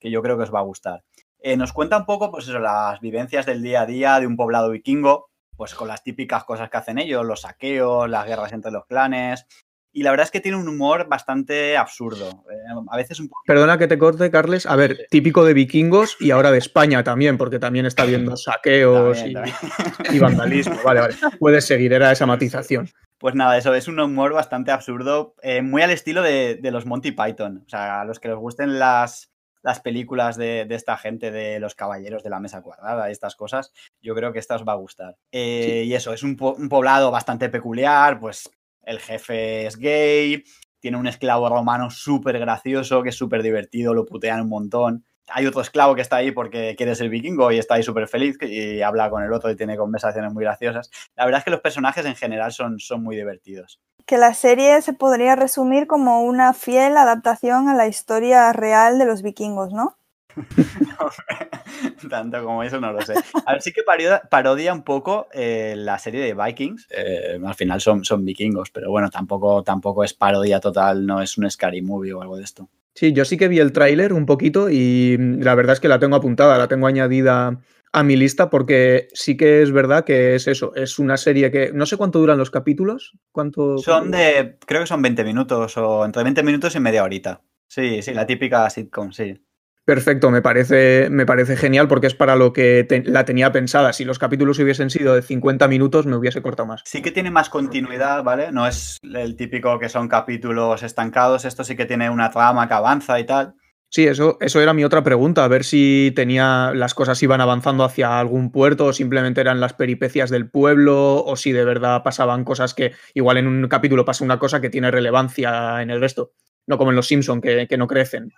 yo 0.08 0.22
creo 0.22 0.36
que 0.36 0.44
os 0.44 0.54
va 0.54 0.60
a 0.60 0.64
gustar. 0.64 1.02
Eh, 1.40 1.56
nos 1.56 1.72
cuenta 1.72 1.96
un 1.96 2.06
poco, 2.06 2.30
pues 2.30 2.46
eso, 2.46 2.58
las 2.58 3.00
vivencias 3.00 3.46
del 3.46 3.62
día 3.62 3.82
a 3.82 3.86
día 3.86 4.20
de 4.20 4.26
un 4.26 4.36
poblado 4.36 4.70
vikingo, 4.70 5.30
pues 5.56 5.74
con 5.74 5.88
las 5.88 6.02
típicas 6.02 6.44
cosas 6.44 6.70
que 6.70 6.76
hacen 6.76 6.98
ellos, 6.98 7.24
los 7.24 7.42
saqueos, 7.42 8.08
las 8.08 8.26
guerras 8.26 8.52
entre 8.52 8.70
los 8.70 8.86
clanes, 8.86 9.46
y 9.92 10.02
la 10.02 10.10
verdad 10.10 10.24
es 10.24 10.30
que 10.30 10.40
tiene 10.40 10.56
un 10.56 10.68
humor 10.68 11.08
bastante 11.08 11.76
absurdo. 11.76 12.44
Eh, 12.50 12.56
a 12.90 12.96
veces 12.96 13.18
un 13.20 13.28
poco... 13.28 13.42
Perdona 13.46 13.78
que 13.78 13.88
te 13.88 13.98
corte, 13.98 14.30
Carles. 14.30 14.66
A 14.66 14.76
ver, 14.76 15.06
típico 15.10 15.44
de 15.44 15.54
vikingos 15.54 16.16
y 16.20 16.30
ahora 16.30 16.50
de 16.50 16.58
España 16.58 17.02
también, 17.02 17.38
porque 17.38 17.58
también 17.58 17.86
está 17.86 18.04
viendo 18.04 18.36
saqueos 18.36 19.22
y, 19.24 20.18
vandalismo. 20.18 20.76
Vale, 20.84 21.00
vale. 21.00 21.14
Puedes 21.38 21.64
seguir, 21.64 21.92
era 21.92 22.12
esa 22.12 22.26
matización. 22.26 22.88
Pues 23.18 23.34
nada, 23.34 23.58
eso 23.58 23.74
es 23.74 23.86
un 23.86 24.00
humor 24.00 24.32
bastante 24.32 24.70
absurdo, 24.70 25.34
eh, 25.42 25.60
muy 25.60 25.82
al 25.82 25.90
estilo 25.90 26.22
de, 26.22 26.58
los 26.62 26.86
Monty 26.86 27.12
Python. 27.12 27.64
O 27.66 27.68
sea, 27.68 28.00
a 28.00 28.04
los 28.06 28.18
que 28.18 28.28
les 28.28 28.36
gusten 28.38 28.78
las, 28.78 29.30
las 29.62 29.80
películas 29.80 30.38
de, 30.38 30.66
esta 30.70 30.96
gente, 30.96 31.30
de 31.30 31.60
los 31.60 31.74
caballeros 31.74 32.22
de 32.22 32.30
la 32.30 32.40
mesa 32.40 32.62
cuadrada 32.62 33.08
y 33.08 33.12
estas 33.12 33.36
cosas, 33.36 33.72
yo 34.00 34.14
creo 34.14 34.32
que 34.32 34.38
esta 34.38 34.54
os 34.54 34.66
va 34.66 34.72
a 34.72 34.76
gustar. 34.76 35.18
Eh, 35.32 35.84
y 35.86 35.92
eso, 35.92 36.14
es 36.14 36.22
un, 36.22 36.34
un, 36.40 36.68
poblado 36.70 37.10
bastante 37.10 37.50
peculiar, 37.50 38.18
pues 38.18 38.48
el 38.82 38.98
jefe 38.98 39.66
es 39.66 39.76
gay, 39.76 40.44
tiene 40.80 40.96
un 40.96 41.06
esclavo 41.06 41.48
romano 41.48 41.90
súper 41.90 42.38
gracioso, 42.38 43.02
que 43.02 43.10
es 43.10 43.16
súper 43.16 43.42
divertido, 43.42 43.94
lo 43.94 44.06
putean 44.06 44.40
un 44.40 44.48
montón. 44.48 45.04
Hay 45.28 45.46
otro 45.46 45.60
esclavo 45.60 45.94
que 45.94 46.00
está 46.00 46.16
ahí 46.16 46.32
porque 46.32 46.74
quiere 46.76 46.94
ser 46.96 47.08
vikingo 47.08 47.52
y 47.52 47.58
está 47.58 47.74
ahí 47.74 47.84
súper 47.84 48.08
feliz 48.08 48.36
y 48.40 48.82
habla 48.82 49.10
con 49.10 49.22
el 49.22 49.32
otro 49.32 49.50
y 49.50 49.56
tiene 49.56 49.76
conversaciones 49.76 50.32
muy 50.32 50.42
graciosas. 50.42 50.90
La 51.14 51.24
verdad 51.24 51.38
es 51.38 51.44
que 51.44 51.52
los 51.52 51.60
personajes 51.60 52.04
en 52.04 52.16
general 52.16 52.50
son, 52.50 52.80
son 52.80 53.04
muy 53.04 53.14
divertidos. 53.14 53.80
Que 54.06 54.18
la 54.18 54.34
serie 54.34 54.82
se 54.82 54.92
podría 54.92 55.36
resumir 55.36 55.86
como 55.86 56.22
una 56.22 56.52
fiel 56.52 56.96
adaptación 56.96 57.68
a 57.68 57.74
la 57.74 57.86
historia 57.86 58.52
real 58.52 58.98
de 58.98 59.04
los 59.04 59.22
vikingos, 59.22 59.72
¿no? 59.72 59.99
tanto 62.10 62.44
como 62.44 62.62
eso 62.62 62.80
no 62.80 62.92
lo 62.92 63.00
sé. 63.02 63.14
A 63.46 63.52
ver, 63.52 63.62
sí 63.62 63.72
que 63.72 63.82
parodia, 63.82 64.72
un 64.72 64.82
poco 64.82 65.28
eh, 65.32 65.74
la 65.76 65.98
serie 65.98 66.20
de 66.20 66.34
Vikings. 66.34 66.88
Eh, 66.90 67.38
al 67.44 67.54
final 67.54 67.80
son, 67.80 68.04
son 68.04 68.24
vikingos, 68.24 68.70
pero 68.70 68.90
bueno, 68.90 69.10
tampoco, 69.10 69.62
tampoco 69.62 70.04
es 70.04 70.14
parodia 70.14 70.60
total, 70.60 71.06
no 71.06 71.22
es 71.22 71.38
un 71.38 71.50
scary 71.50 71.82
movie 71.82 72.12
o 72.12 72.22
algo 72.22 72.36
de 72.36 72.44
esto. 72.44 72.68
Sí, 72.94 73.12
yo 73.12 73.24
sí 73.24 73.36
que 73.36 73.48
vi 73.48 73.60
el 73.60 73.72
tráiler 73.72 74.12
un 74.12 74.26
poquito 74.26 74.68
y 74.68 75.16
la 75.18 75.54
verdad 75.54 75.74
es 75.74 75.80
que 75.80 75.88
la 75.88 75.98
tengo 75.98 76.16
apuntada, 76.16 76.58
la 76.58 76.68
tengo 76.68 76.86
añadida 76.86 77.60
a 77.92 78.02
mi 78.02 78.16
lista 78.16 78.50
porque 78.50 79.08
sí 79.12 79.36
que 79.36 79.62
es 79.62 79.72
verdad 79.72 80.04
que 80.04 80.34
es 80.34 80.46
eso, 80.46 80.74
es 80.74 80.98
una 80.98 81.16
serie 81.16 81.50
que 81.50 81.72
no 81.72 81.86
sé 81.86 81.96
cuánto 81.96 82.18
duran 82.18 82.38
los 82.38 82.50
capítulos, 82.50 83.16
cuánto 83.32 83.78
Son 83.78 84.10
de, 84.10 84.58
creo 84.66 84.82
que 84.82 84.86
son 84.86 85.02
20 85.02 85.24
minutos 85.24 85.76
o 85.76 86.04
entre 86.04 86.22
20 86.22 86.42
minutos 86.42 86.74
y 86.74 86.80
media 86.80 87.04
horita. 87.04 87.42
Sí, 87.68 88.02
sí, 88.02 88.12
la 88.12 88.26
típica 88.26 88.68
sitcom, 88.68 89.12
sí. 89.12 89.40
Perfecto, 89.84 90.30
me 90.30 90.42
parece, 90.42 91.08
me 91.10 91.26
parece 91.26 91.56
genial 91.56 91.88
porque 91.88 92.06
es 92.06 92.14
para 92.14 92.36
lo 92.36 92.52
que 92.52 92.84
te- 92.88 93.02
la 93.04 93.24
tenía 93.24 93.50
pensada. 93.50 93.92
Si 93.92 94.04
los 94.04 94.18
capítulos 94.18 94.58
hubiesen 94.58 94.90
sido 94.90 95.14
de 95.14 95.22
50 95.22 95.66
minutos, 95.68 96.06
me 96.06 96.16
hubiese 96.16 96.42
cortado 96.42 96.66
más. 96.66 96.82
Sí 96.84 97.02
que 97.02 97.10
tiene 97.10 97.30
más 97.30 97.48
continuidad, 97.48 98.22
¿vale? 98.22 98.52
No 98.52 98.66
es 98.66 98.98
el 99.02 99.36
típico 99.36 99.78
que 99.78 99.88
son 99.88 100.06
capítulos 100.08 100.82
estancados, 100.82 101.44
esto 101.44 101.64
sí 101.64 101.76
que 101.76 101.86
tiene 101.86 102.08
una 102.10 102.30
trama 102.30 102.68
que 102.68 102.74
avanza 102.74 103.18
y 103.18 103.24
tal. 103.24 103.54
Sí, 103.92 104.06
eso, 104.06 104.36
eso 104.40 104.60
era 104.60 104.72
mi 104.72 104.84
otra 104.84 105.02
pregunta, 105.02 105.44
a 105.44 105.48
ver 105.48 105.64
si 105.64 106.12
tenía 106.14 106.70
las 106.72 106.94
cosas 106.94 107.20
iban 107.24 107.40
avanzando 107.40 107.82
hacia 107.82 108.20
algún 108.20 108.52
puerto 108.52 108.86
o 108.86 108.92
simplemente 108.92 109.40
eran 109.40 109.58
las 109.58 109.72
peripecias 109.72 110.30
del 110.30 110.48
pueblo 110.48 111.24
o 111.24 111.34
si 111.34 111.50
de 111.50 111.64
verdad 111.64 112.04
pasaban 112.04 112.44
cosas 112.44 112.72
que 112.74 112.92
igual 113.14 113.38
en 113.38 113.48
un 113.48 113.66
capítulo 113.66 114.04
pasa 114.04 114.22
una 114.24 114.38
cosa 114.38 114.60
que 114.60 114.70
tiene 114.70 114.92
relevancia 114.92 115.82
en 115.82 115.90
el 115.90 116.00
resto, 116.00 116.30
no 116.68 116.78
como 116.78 116.90
en 116.90 116.96
los 116.96 117.08
Simpson 117.08 117.40
que, 117.40 117.66
que 117.66 117.76
no 117.78 117.88
crecen. 117.88 118.30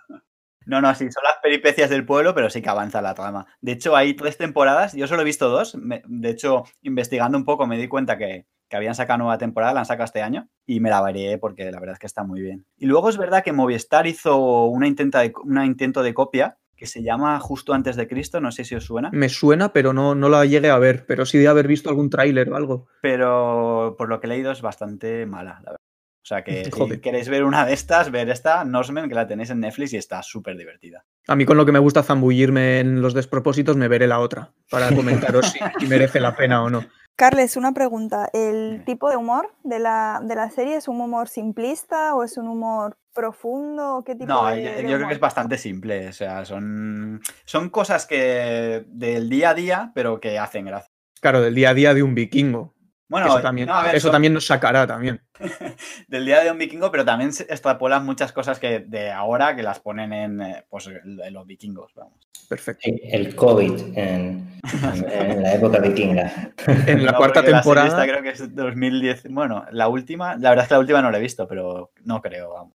No, 0.65 0.81
no, 0.81 0.93
sí, 0.95 1.05
son 1.11 1.23
las 1.23 1.37
peripecias 1.41 1.89
del 1.89 2.05
pueblo, 2.05 2.33
pero 2.33 2.49
sí 2.49 2.61
que 2.61 2.69
avanza 2.69 3.01
la 3.01 3.13
trama. 3.13 3.45
De 3.61 3.71
hecho, 3.73 3.95
hay 3.95 4.13
tres 4.15 4.37
temporadas, 4.37 4.93
yo 4.93 5.07
solo 5.07 5.21
he 5.21 5.25
visto 5.25 5.49
dos. 5.49 5.75
me- 5.75 6.01
de 6.05 6.29
hecho, 6.29 6.63
investigando 6.81 7.37
un 7.37 7.45
poco 7.45 7.67
me 7.67 7.77
di 7.77 7.87
cuenta 7.87 8.17
que, 8.17 8.45
que 8.69 8.77
habían 8.77 8.95
sacado 8.95 9.19
nueva 9.19 9.37
temporada, 9.37 9.73
la 9.73 9.81
han 9.81 9.85
sacado 9.85 10.05
este 10.05 10.21
año, 10.21 10.47
y 10.65 10.79
me 10.79 10.89
la 10.89 11.01
veré 11.01 11.37
porque 11.37 11.71
la 11.71 11.79
verdad 11.79 11.93
es 11.93 11.99
que 11.99 12.07
está 12.07 12.23
muy 12.23 12.41
bien. 12.41 12.65
Y 12.77 12.85
luego 12.85 13.09
es 13.09 13.17
verdad 13.17 13.43
que 13.43 13.53
Movistar 13.53 14.07
hizo 14.07 14.65
una, 14.65 14.87
intenta 14.87 15.19
de, 15.21 15.33
una 15.43 15.65
intento 15.65 16.01
de 16.03 16.13
copia 16.13 16.57
que 16.75 16.87
se 16.87 17.03
llama 17.03 17.39
Justo 17.39 17.73
antes 17.73 17.95
de 17.95 18.07
Cristo, 18.07 18.41
no 18.41 18.51
sé 18.51 18.65
si 18.65 18.75
os 18.75 18.83
suena, 18.85 19.09
Me 19.13 19.29
suena, 19.29 19.71
pero 19.71 19.93
no, 19.93 20.15
no 20.15 20.27
la 20.27 20.43
llegué 20.45 20.69
a 20.69 20.79
ver, 20.79 21.05
pero 21.05 21.25
sí 21.25 21.37
de 21.37 21.47
haber 21.47 21.67
visto 21.67 21.89
algún 21.89 22.09
tráiler 22.09 22.49
o 22.49 22.55
algo. 22.55 22.87
pero 23.01 23.95
por 23.97 24.09
lo 24.09 24.19
que 24.19 24.27
he 24.27 24.29
leído 24.29 24.51
es 24.51 24.61
bastante 24.61 25.25
mala, 25.25 25.59
la 25.63 25.71
verdad. 25.71 25.77
O 26.23 26.25
sea 26.25 26.43
que 26.43 26.65
si 26.71 26.99
queréis 26.99 27.27
ver 27.27 27.43
una 27.43 27.65
de 27.65 27.73
estas, 27.73 28.09
ver 28.09 28.29
esta, 28.29 28.63
Norsemen, 28.63 29.09
que 29.09 29.15
la 29.15 29.27
tenéis 29.27 29.49
en 29.49 29.59
Netflix 29.59 29.93
y 29.93 29.97
está 29.97 30.23
súper 30.23 30.57
divertida. 30.57 31.05
A 31.27 31.35
mí 31.35 31.45
con 31.45 31.57
lo 31.57 31.65
que 31.65 31.71
me 31.71 31.79
gusta 31.79 32.01
zambullirme 32.01 32.79
en 32.79 33.01
los 33.01 33.13
despropósitos, 33.13 33.77
me 33.77 33.87
veré 33.87 34.07
la 34.07 34.19
otra 34.19 34.51
para 34.69 34.93
comentaros 34.95 35.51
si, 35.51 35.59
si 35.79 35.87
merece 35.87 36.19
la 36.19 36.35
pena 36.35 36.63
o 36.63 36.69
no. 36.69 36.85
Carles, 37.15 37.57
una 37.57 37.73
pregunta. 37.73 38.29
¿El 38.33 38.83
tipo 38.85 39.09
de 39.09 39.17
humor 39.17 39.53
de 39.63 39.77
la, 39.77 40.19
de 40.23 40.35
la 40.35 40.49
serie 40.49 40.77
es 40.77 40.87
un 40.87 40.99
humor 40.99 41.27
simplista 41.27 42.15
o 42.15 42.23
es 42.23 42.37
un 42.37 42.47
humor 42.47 42.97
profundo? 43.13 44.03
¿Qué 44.03 44.15
tipo 44.15 44.27
No, 44.27 44.47
de, 44.47 44.63
yo, 44.63 44.71
de 44.71 44.83
yo 44.89 44.95
creo 44.95 45.07
que 45.07 45.13
es 45.13 45.19
bastante 45.19 45.59
simple. 45.59 46.07
O 46.07 46.13
sea, 46.13 46.43
son, 46.43 47.21
son 47.45 47.69
cosas 47.69 48.07
que 48.07 48.85
del 48.87 49.29
día 49.29 49.51
a 49.51 49.53
día, 49.53 49.91
pero 49.93 50.19
que 50.19 50.39
hacen 50.39 50.65
gracia. 50.65 50.89
Claro, 51.21 51.41
del 51.41 51.53
día 51.53 51.69
a 51.69 51.73
día 51.73 51.93
de 51.93 52.01
un 52.01 52.15
vikingo. 52.15 52.72
Bueno, 53.09 53.27
eso 53.27 53.41
también, 53.41 53.67
no, 53.67 53.75
a 53.75 53.83
ver, 53.83 53.95
eso 53.95 54.07
son 54.07 54.13
también 54.13 54.33
nos 54.33 54.45
sacará 54.47 54.87
también. 54.87 55.21
del 56.07 56.25
día 56.25 56.41
de 56.43 56.51
un 56.51 56.57
vikingo, 56.57 56.89
pero 56.91 57.05
también 57.05 57.31
se 57.33 57.43
extrapolan 57.43 58.05
muchas 58.05 58.31
cosas 58.31 58.59
que 58.59 58.79
de 58.79 59.11
ahora 59.11 59.55
que 59.55 59.61
las 59.63 59.79
ponen 59.79 60.13
en, 60.13 60.41
eh, 60.41 60.65
pues, 60.69 60.87
en 60.87 61.33
los 61.33 61.45
vikingos, 61.45 61.93
vamos. 61.95 62.13
Perfecto. 62.49 62.89
El 63.03 63.35
COVID 63.35 63.97
en, 63.97 64.59
en- 64.83 65.11
en 65.11 65.43
la 65.43 65.53
época 65.55 65.79
vikinga. 65.79 66.51
En 66.87 67.05
la 67.05 67.11
No, 67.13 67.17
cuarta 67.17 67.41
la 67.41 67.47
temporada. 67.47 67.87
esta 67.87 68.03
creo 68.03 68.21
que 68.23 68.29
es 68.29 68.55
2010. 68.55 69.23
Bueno, 69.29 69.65
la 69.71 69.87
última, 69.87 70.35
la 70.35 70.49
verdad 70.49 70.63
es 70.63 70.69
que 70.69 70.73
la 70.75 70.79
última 70.79 71.01
no 71.01 71.11
la 71.11 71.17
he 71.17 71.21
visto, 71.21 71.47
pero 71.47 71.91
no 72.03 72.21
creo, 72.21 72.51
vamos. 72.53 72.73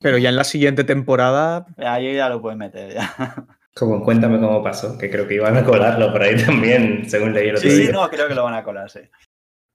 Pero 0.00 0.18
ya 0.18 0.28
en 0.30 0.36
la 0.36 0.44
siguiente 0.44 0.84
temporada, 0.84 1.66
Ahí 1.76 2.14
ya 2.14 2.28
lo 2.28 2.40
pueden 2.42 2.58
meter 2.58 2.94
ya. 2.94 3.14
Como 3.74 4.02
Cuéntame 4.04 4.38
cómo 4.38 4.62
pasó, 4.62 4.98
que 4.98 5.08
creo 5.10 5.26
que 5.26 5.34
iban 5.34 5.56
a 5.56 5.64
colarlo 5.64 6.12
por 6.12 6.22
ahí 6.22 6.36
también, 6.44 7.08
según 7.08 7.32
leí 7.32 7.48
el 7.48 7.56
otro 7.56 7.70
Sí, 7.70 7.86
sí, 7.86 7.92
no, 7.92 8.08
creo 8.10 8.28
que 8.28 8.34
lo 8.34 8.44
van 8.44 8.54
a 8.54 8.62
colar, 8.64 8.90
sí. 8.90 9.00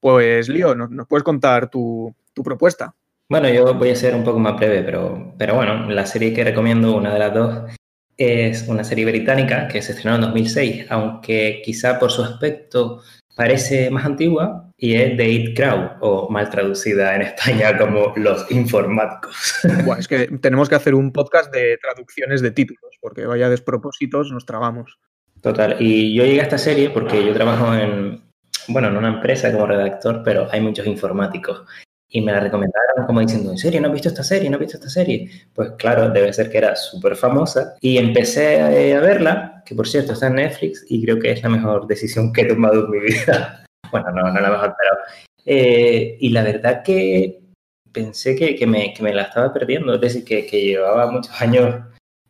Pues 0.00 0.48
Lío, 0.48 0.74
¿nos, 0.74 0.90
nos 0.90 1.06
puedes 1.06 1.24
contar 1.24 1.70
tu, 1.70 2.14
tu 2.32 2.42
propuesta? 2.42 2.94
Bueno, 3.28 3.48
yo 3.50 3.74
voy 3.74 3.90
a 3.90 3.96
ser 3.96 4.14
un 4.14 4.24
poco 4.24 4.38
más 4.38 4.56
breve, 4.56 4.82
pero, 4.82 5.34
pero 5.36 5.54
bueno, 5.54 5.90
la 5.90 6.06
serie 6.06 6.32
que 6.32 6.44
recomiendo, 6.44 6.96
una 6.96 7.12
de 7.12 7.18
las 7.18 7.34
dos, 7.34 7.70
es 8.16 8.66
una 8.68 8.82
serie 8.84 9.04
británica 9.04 9.68
que 9.68 9.82
se 9.82 9.92
estrenó 9.92 10.16
en 10.16 10.22
2006, 10.22 10.86
aunque 10.88 11.60
quizá 11.62 11.98
por 11.98 12.10
su 12.10 12.22
aspecto 12.22 13.02
parece 13.36 13.90
más 13.90 14.06
antigua, 14.06 14.72
y 14.78 14.94
es 14.94 15.16
The 15.16 15.28
It 15.28 15.56
Crowd, 15.56 15.98
o 16.00 16.30
mal 16.30 16.48
traducida 16.48 17.14
en 17.14 17.22
España 17.22 17.76
como 17.76 18.14
Los 18.16 18.50
Informáticos. 18.50 19.60
Buah, 19.84 19.98
es 19.98 20.08
que 20.08 20.26
tenemos 20.40 20.68
que 20.68 20.76
hacer 20.76 20.94
un 20.94 21.12
podcast 21.12 21.52
de 21.52 21.76
traducciones 21.76 22.40
de 22.40 22.50
títulos, 22.50 22.96
porque 23.00 23.26
vaya 23.26 23.50
despropósitos, 23.50 24.32
nos 24.32 24.46
tragamos. 24.46 24.98
Total, 25.42 25.76
y 25.78 26.14
yo 26.14 26.24
llegué 26.24 26.40
a 26.40 26.44
esta 26.44 26.58
serie 26.58 26.90
porque 26.90 27.24
yo 27.24 27.32
trabajo 27.32 27.74
en, 27.74 28.22
bueno, 28.68 28.88
en 28.88 28.96
una 28.96 29.08
empresa 29.08 29.52
como 29.52 29.66
redactor, 29.66 30.22
pero 30.24 30.48
hay 30.50 30.60
muchos 30.60 30.86
informáticos. 30.86 31.64
Y 32.10 32.22
me 32.22 32.32
la 32.32 32.40
recomendaron 32.40 33.06
como 33.06 33.20
diciendo, 33.20 33.50
¿en 33.50 33.58
serio 33.58 33.80
no 33.80 33.88
has 33.88 33.92
visto 33.92 34.08
esta 34.08 34.24
serie? 34.24 34.48
¿No 34.48 34.56
has 34.56 34.60
visto 34.60 34.78
esta 34.78 34.88
serie? 34.88 35.30
Pues 35.54 35.72
claro, 35.72 36.08
debe 36.08 36.32
ser 36.32 36.50
que 36.50 36.58
era 36.58 36.74
súper 36.74 37.16
famosa. 37.16 37.76
Y 37.80 37.98
empecé 37.98 38.56
eh, 38.56 38.94
a 38.94 39.00
verla, 39.00 39.62
que 39.66 39.74
por 39.74 39.86
cierto 39.86 40.14
está 40.14 40.28
en 40.28 40.36
Netflix, 40.36 40.86
y 40.88 41.02
creo 41.02 41.18
que 41.18 41.32
es 41.32 41.42
la 41.42 41.50
mejor 41.50 41.86
decisión 41.86 42.32
que 42.32 42.42
he 42.42 42.44
tomado 42.46 42.86
en 42.86 42.90
mi 42.90 43.00
vida. 43.00 43.66
bueno, 43.90 44.10
no, 44.12 44.22
no 44.32 44.40
la 44.40 44.50
mejor, 44.50 44.74
pero... 44.78 45.02
eh, 45.44 46.16
y 46.18 46.30
la 46.30 46.42
verdad 46.42 46.82
que 46.82 47.40
pensé 47.92 48.36
que, 48.36 48.54
que, 48.54 48.66
me, 48.66 48.94
que 48.94 49.02
me 49.02 49.12
la 49.12 49.22
estaba 49.22 49.52
perdiendo, 49.52 49.94
es 49.94 50.00
decir, 50.00 50.24
que, 50.24 50.46
que 50.46 50.62
llevaba 50.62 51.10
muchos 51.10 51.40
años 51.40 51.74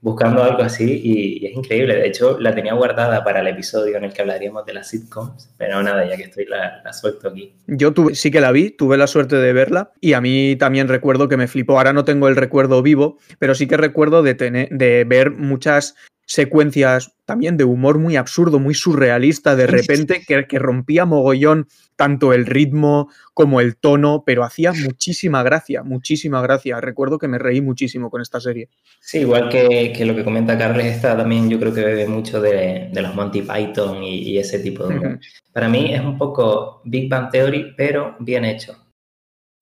buscando 0.01 0.43
algo 0.43 0.63
así 0.63 1.01
y, 1.03 1.47
es 1.47 1.57
increíble. 1.57 1.97
De 1.97 2.07
hecho, 2.07 2.39
la 2.39 2.55
tenía 2.55 2.75
guardada 2.75 3.25
para 3.25 3.41
el 3.41 3.49
episodio 3.49 3.97
en 3.97 4.05
el 4.05 4.13
que 4.13 4.23
hablaríamos 4.23 4.65
de 4.65 4.75
las 4.75 4.89
sitcoms, 4.89 5.51
pero 5.57 5.83
nada, 5.83 6.09
ya 6.09 6.17
que 6.17 6.25
estoy, 6.25 6.47
la, 6.47 6.93
suelto 6.93 7.29
aquí. 7.29 7.53
Yo 7.67 7.93
sí 8.13 8.31
que 8.31 8.41
la 8.41 8.53
vi, 8.53 8.71
tuve 8.71 8.97
la 8.97 9.07
suerte 9.07 9.37
de 9.37 9.53
verla 9.53 9.93
y 10.01 10.13
a 10.13 10.21
mí 10.21 10.57
también 10.57 10.89
recuerdo 10.89 11.29
que 11.29 11.37
me 11.37 11.49
flipó. 11.49 11.79
Ahora 11.79 11.93
no 11.93 12.05
tengo 12.05 12.29
el 12.29 12.37
recuerdo 12.37 12.83
vivo, 12.83 13.19
pero 13.39 13.55
sí 13.55 13.67
que 13.67 13.77
recuerdo 13.77 14.23
de, 14.23 14.35
tener, 14.35 14.69
de 14.71 15.05
ver 15.05 15.31
muchas 15.31 15.97
secuencias 16.29 17.13
también 17.25 17.57
de 17.57 17.65
humor 17.65 17.99
muy 17.99 18.17
absurdo, 18.17 18.59
muy 18.59 18.75
surrealista, 18.75 19.57
de 19.57 19.67
repente, 19.67 20.23
que, 20.27 20.47
que, 20.47 20.59
rompía 20.59 21.07
mogollón 21.07 21.69
tanto 21.97 22.35
el 22.35 22.45
ritmo 22.45 23.11
como 23.33 23.61
el 23.61 23.77
tono, 23.77 24.25
pero 24.27 24.45
hacía 24.45 24.73
muchísima 24.75 25.43
gracia, 25.43 25.83
muchísima 25.83 26.43
gracia. 26.43 26.81
Recuerdo 26.83 27.19
que 27.19 27.29
me 27.29 27.39
reí 27.39 27.63
muchísimo 27.63 28.11
con 28.11 28.21
esta 28.21 28.41
serie. 28.41 28.69
Sí, 29.01 29.21
igual 29.21 29.49
que, 29.49 29.93
que 29.97 30.05
lo 30.05 30.15
que 30.15 30.23
comenta 30.23 30.59
Carles, 30.59 30.97
esta 30.97 31.17
también 31.17 31.49
yo 31.49 31.59
creo 31.59 31.73
que 31.73 31.85
bebe 31.85 32.07
mucho 32.07 32.43
de, 32.43 32.91
de 32.93 33.03
los 33.03 33.15
Monty 33.15 33.43
Python 33.43 34.03
y, 34.03 34.19
y 34.19 34.39
ese 34.39 34.59
tipo 34.59 34.87
de... 34.87 34.99
Uh 34.99 35.03
-huh. 35.03 35.21
Para 35.53 35.69
mí 35.69 35.95
es 35.95 36.01
un 36.03 36.19
poco 36.19 36.83
Big 36.85 37.09
Bang 37.09 37.31
Theory, 37.31 37.75
pero 37.75 38.17
bien 38.21 38.45
hecho. 38.45 38.77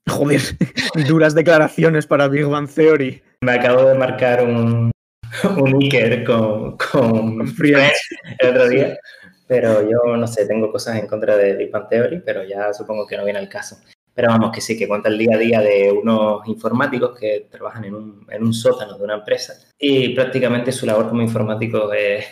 Joder, 0.08 0.40
duras 1.08 1.34
declaraciones 1.34 2.06
para 2.06 2.26
Big 2.26 2.44
Bang 2.44 2.68
Theory. 2.68 3.22
Me 3.40 3.52
acabo 3.52 3.84
de 3.84 3.94
marcar 3.94 4.44
un, 4.44 4.90
un 5.56 5.82
Iker 5.82 6.24
con, 6.24 6.76
con, 6.76 7.46
Friends 7.48 8.08
el 8.38 8.48
otro 8.48 8.68
día. 8.68 8.98
Pero 9.48 9.88
yo 9.88 10.16
no 10.16 10.26
sé, 10.26 10.46
tengo 10.46 10.72
cosas 10.72 10.96
en 10.96 11.06
contra 11.06 11.36
de 11.36 11.56
Big 11.56 11.70
Bang 11.70 11.88
Theory, 11.88 12.20
pero 12.24 12.44
ya 12.44 12.72
supongo 12.72 13.06
que 13.06 13.16
no 13.16 13.24
viene 13.24 13.38
al 13.38 13.48
caso. 13.48 13.76
Pero 14.12 14.28
vamos, 14.28 14.50
que 14.50 14.60
sí, 14.60 14.76
que 14.76 14.88
cuenta 14.88 15.08
el 15.08 15.18
día 15.18 15.36
a 15.36 15.38
día 15.38 15.60
de 15.60 15.92
unos 15.92 16.46
informáticos 16.48 17.16
que 17.18 17.48
trabajan 17.50 17.84
en 17.84 17.94
un, 17.94 18.26
en 18.30 18.42
un 18.42 18.54
sótano 18.54 18.96
de 18.96 19.04
una 19.04 19.14
empresa 19.16 19.52
y 19.78 20.14
prácticamente 20.14 20.72
su 20.72 20.86
labor 20.86 21.08
como 21.08 21.20
informático 21.20 21.92
es 21.92 22.24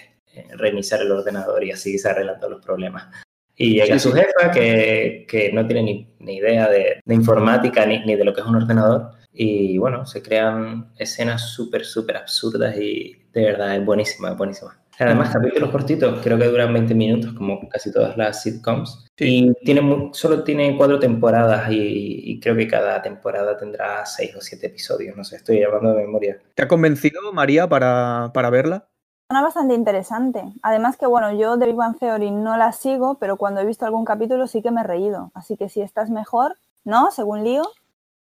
reiniciar 0.57 1.03
el 1.03 1.13
ordenador 1.13 1.63
y 1.63 1.71
así 1.71 1.99
se 1.99 2.09
arreglan 2.09 2.39
todos 2.39 2.55
los 2.55 2.65
problemas. 2.65 3.09
Y 3.57 3.75
llega 3.75 3.99
sí, 3.99 4.09
su 4.09 4.13
jefa 4.13 4.51
que, 4.53 5.27
que, 5.29 5.53
no 5.53 5.67
tiene 5.67 5.83
ni, 5.83 6.15
ni 6.19 6.37
idea 6.37 6.69
de, 6.69 7.01
de 7.05 7.15
informática 7.15 7.87
ni, 7.87 8.01
ni, 8.01 8.17
de 8.17 8.25
lo 8.25 8.35
que 8.35 8.41
es 8.41 8.47
un 8.47 8.57
ordenador. 8.57 9.13
Y 9.35 9.79
bueno, 9.79 10.07
se 10.07 10.23
crean 10.23 10.93
escenas 10.97 11.51
súper, 11.51 11.85
súper 11.85 12.19
absurdas 12.19 12.77
y 12.79 13.27
de 13.33 13.45
verdad 13.45 13.77
es 13.77 13.85
buenísima, 13.85 14.31
es 14.31 14.37
buenísima. 14.37 14.79
Además, 14.99 15.31
capítulos 15.33 15.71
cortitos, 15.71 16.21
creo 16.23 16.39
que 16.39 16.47
duran 16.47 16.73
20 16.73 16.95
minutos, 16.95 17.33
como 17.33 17.69
casi 17.69 17.91
todas 17.93 18.17
las 18.17 18.43
sitcoms. 18.43 19.07
Sí. 19.17 19.49
Y 19.49 19.65
tiene, 19.65 20.11
solo 20.13 20.45
tiene 20.45 20.77
cuatro 20.77 21.01
temporadas 21.01 21.69
y, 21.71 22.21
y, 22.31 22.41
creo 22.41 22.55
que 22.55 22.69
cada 22.69 23.03
temporada 23.03 23.57
tendrá 23.57 24.07
seis 24.07 24.35
o 24.37 24.41
siete 24.41 24.69
episodios. 24.69 25.17
No 25.17 25.25
sé, 25.25 25.37
estoy 25.37 25.63
hablando 25.65 25.95
de 25.95 26.05
memoria. 26.05 26.41
¿Te 26.55 26.63
ha 26.63 26.69
convencido, 26.69 27.33
María, 27.33 27.69
para, 27.69 28.31
para 28.33 28.51
verla? 28.51 28.87
Suena 29.29 29.43
bastante 29.43 29.75
interesante. 29.75 30.45
Además 30.63 30.97
que, 30.97 31.07
bueno, 31.07 31.33
yo 31.33 31.57
de 31.57 31.67
Big 31.67 31.77
Bang 31.77 31.99
Theory 31.99 32.31
no 32.31 32.57
la 32.57 32.73
sigo, 32.73 33.19
pero 33.19 33.37
cuando 33.37 33.61
he 33.61 33.67
visto 33.67 33.85
algún 33.85 34.05
capítulo 34.05 34.47
sí 34.47 34.63
que 34.63 34.71
me 34.71 34.83
he 34.83 34.85
reído. 34.85 35.33
Así 35.35 35.57
que 35.57 35.69
si 35.69 35.81
estás 35.81 36.11
mejor, 36.11 36.57
¿no? 36.85 37.11
Según 37.11 37.43
Lío. 37.43 37.63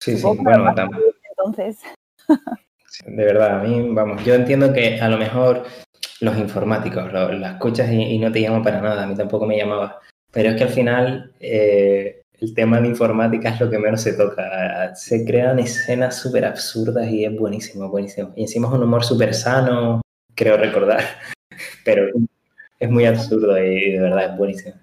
Sí, 0.00 0.16
sí, 0.16 0.22
bueno, 0.22 0.74
también. 0.74 1.02
Entonces. 1.30 1.80
De 3.06 3.24
verdad, 3.24 3.60
a 3.60 3.62
mí, 3.62 3.88
vamos, 3.90 4.24
yo 4.24 4.34
entiendo 4.34 4.72
que 4.72 5.00
a 5.00 5.08
lo 5.08 5.18
mejor 5.18 5.64
los 6.20 6.38
informáticos, 6.38 7.12
lo, 7.12 7.30
escuchas 7.30 7.90
y, 7.90 8.02
y, 8.02 8.18
no 8.18 8.30
te 8.30 8.40
llama 8.40 8.62
para 8.62 8.80
nada, 8.80 9.02
a 9.02 9.06
mí 9.06 9.14
tampoco 9.14 9.46
me 9.46 9.56
llamaba. 9.56 10.00
Pero 10.30 10.50
es 10.50 10.56
que 10.56 10.64
al 10.64 10.70
final 10.70 11.32
eh, 11.40 12.22
el 12.40 12.54
tema 12.54 12.80
de 12.80 12.88
informática 12.88 13.50
es 13.50 13.60
lo 13.60 13.70
que 13.70 13.78
menos 13.78 14.02
se 14.02 14.14
toca. 14.14 14.94
Se 14.94 15.24
crean 15.24 15.58
escenas 15.58 16.16
súper 16.16 16.44
absurdas 16.44 17.08
y 17.08 17.24
es 17.24 17.36
buenísimo, 17.36 17.88
buenísimo. 17.88 18.32
Y 18.36 18.42
encima 18.42 18.68
es 18.68 18.74
un 18.74 18.82
humor 18.82 19.04
súper 19.04 19.32
sano, 19.34 20.02
creo 20.34 20.56
recordar, 20.56 21.02
pero 21.84 22.08
es 22.78 22.90
muy 22.90 23.06
absurdo 23.06 23.56
y 23.58 23.92
de 23.92 24.00
verdad 24.00 24.32
es 24.32 24.36
buenísimo. 24.36 24.74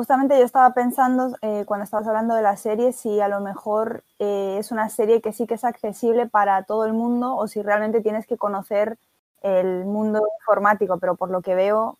Justamente 0.00 0.38
yo 0.38 0.46
estaba 0.46 0.72
pensando, 0.72 1.36
eh, 1.42 1.64
cuando 1.66 1.84
estabas 1.84 2.08
hablando 2.08 2.34
de 2.34 2.40
la 2.40 2.56
serie, 2.56 2.94
si 2.94 3.20
a 3.20 3.28
lo 3.28 3.40
mejor 3.40 4.02
eh, 4.18 4.56
es 4.58 4.72
una 4.72 4.88
serie 4.88 5.20
que 5.20 5.34
sí 5.34 5.46
que 5.46 5.52
es 5.52 5.64
accesible 5.64 6.26
para 6.26 6.62
todo 6.62 6.86
el 6.86 6.94
mundo 6.94 7.36
o 7.36 7.46
si 7.48 7.60
realmente 7.60 8.00
tienes 8.00 8.26
que 8.26 8.38
conocer 8.38 8.96
el 9.42 9.84
mundo 9.84 10.26
informático, 10.40 10.98
pero 10.98 11.16
por 11.16 11.30
lo 11.30 11.42
que 11.42 11.54
veo, 11.54 11.98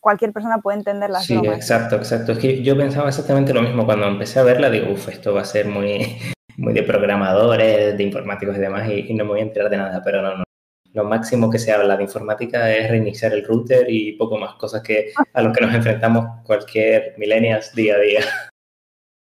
cualquier 0.00 0.32
persona 0.32 0.62
puede 0.62 0.78
entender 0.78 1.10
las 1.10 1.26
Sí, 1.26 1.36
exacto, 1.36 1.96
exacto. 1.96 2.32
Es 2.32 2.38
que 2.38 2.62
yo 2.62 2.78
pensaba 2.78 3.08
exactamente 3.08 3.52
lo 3.52 3.60
mismo. 3.60 3.84
Cuando 3.84 4.06
empecé 4.06 4.40
a 4.40 4.44
verla, 4.44 4.70
digo, 4.70 4.90
uff, 4.90 5.10
esto 5.10 5.34
va 5.34 5.42
a 5.42 5.44
ser 5.44 5.66
muy, 5.66 6.16
muy 6.56 6.72
de 6.72 6.82
programadores, 6.82 7.94
de 7.94 8.02
informáticos 8.02 8.56
y 8.56 8.60
demás, 8.60 8.88
y, 8.88 9.00
y 9.10 9.12
no 9.12 9.24
me 9.24 9.32
voy 9.32 9.40
a 9.40 9.42
enterar 9.42 9.68
de 9.68 9.76
nada, 9.76 10.00
pero 10.02 10.22
no, 10.22 10.38
no, 10.38 10.44
lo 10.92 11.04
máximo 11.04 11.50
que 11.50 11.58
se 11.58 11.72
habla 11.72 11.96
de 11.96 12.04
informática 12.04 12.70
es 12.70 12.90
reiniciar 12.90 13.32
el 13.32 13.44
router 13.44 13.86
y 13.88 14.12
poco 14.12 14.36
más 14.36 14.54
cosas 14.54 14.82
que 14.82 15.12
a 15.32 15.42
los 15.42 15.56
que 15.56 15.64
nos 15.64 15.74
enfrentamos 15.74 16.42
cualquier 16.44 17.14
millennials 17.18 17.74
día 17.74 17.94
a 17.94 17.98
día. 17.98 18.20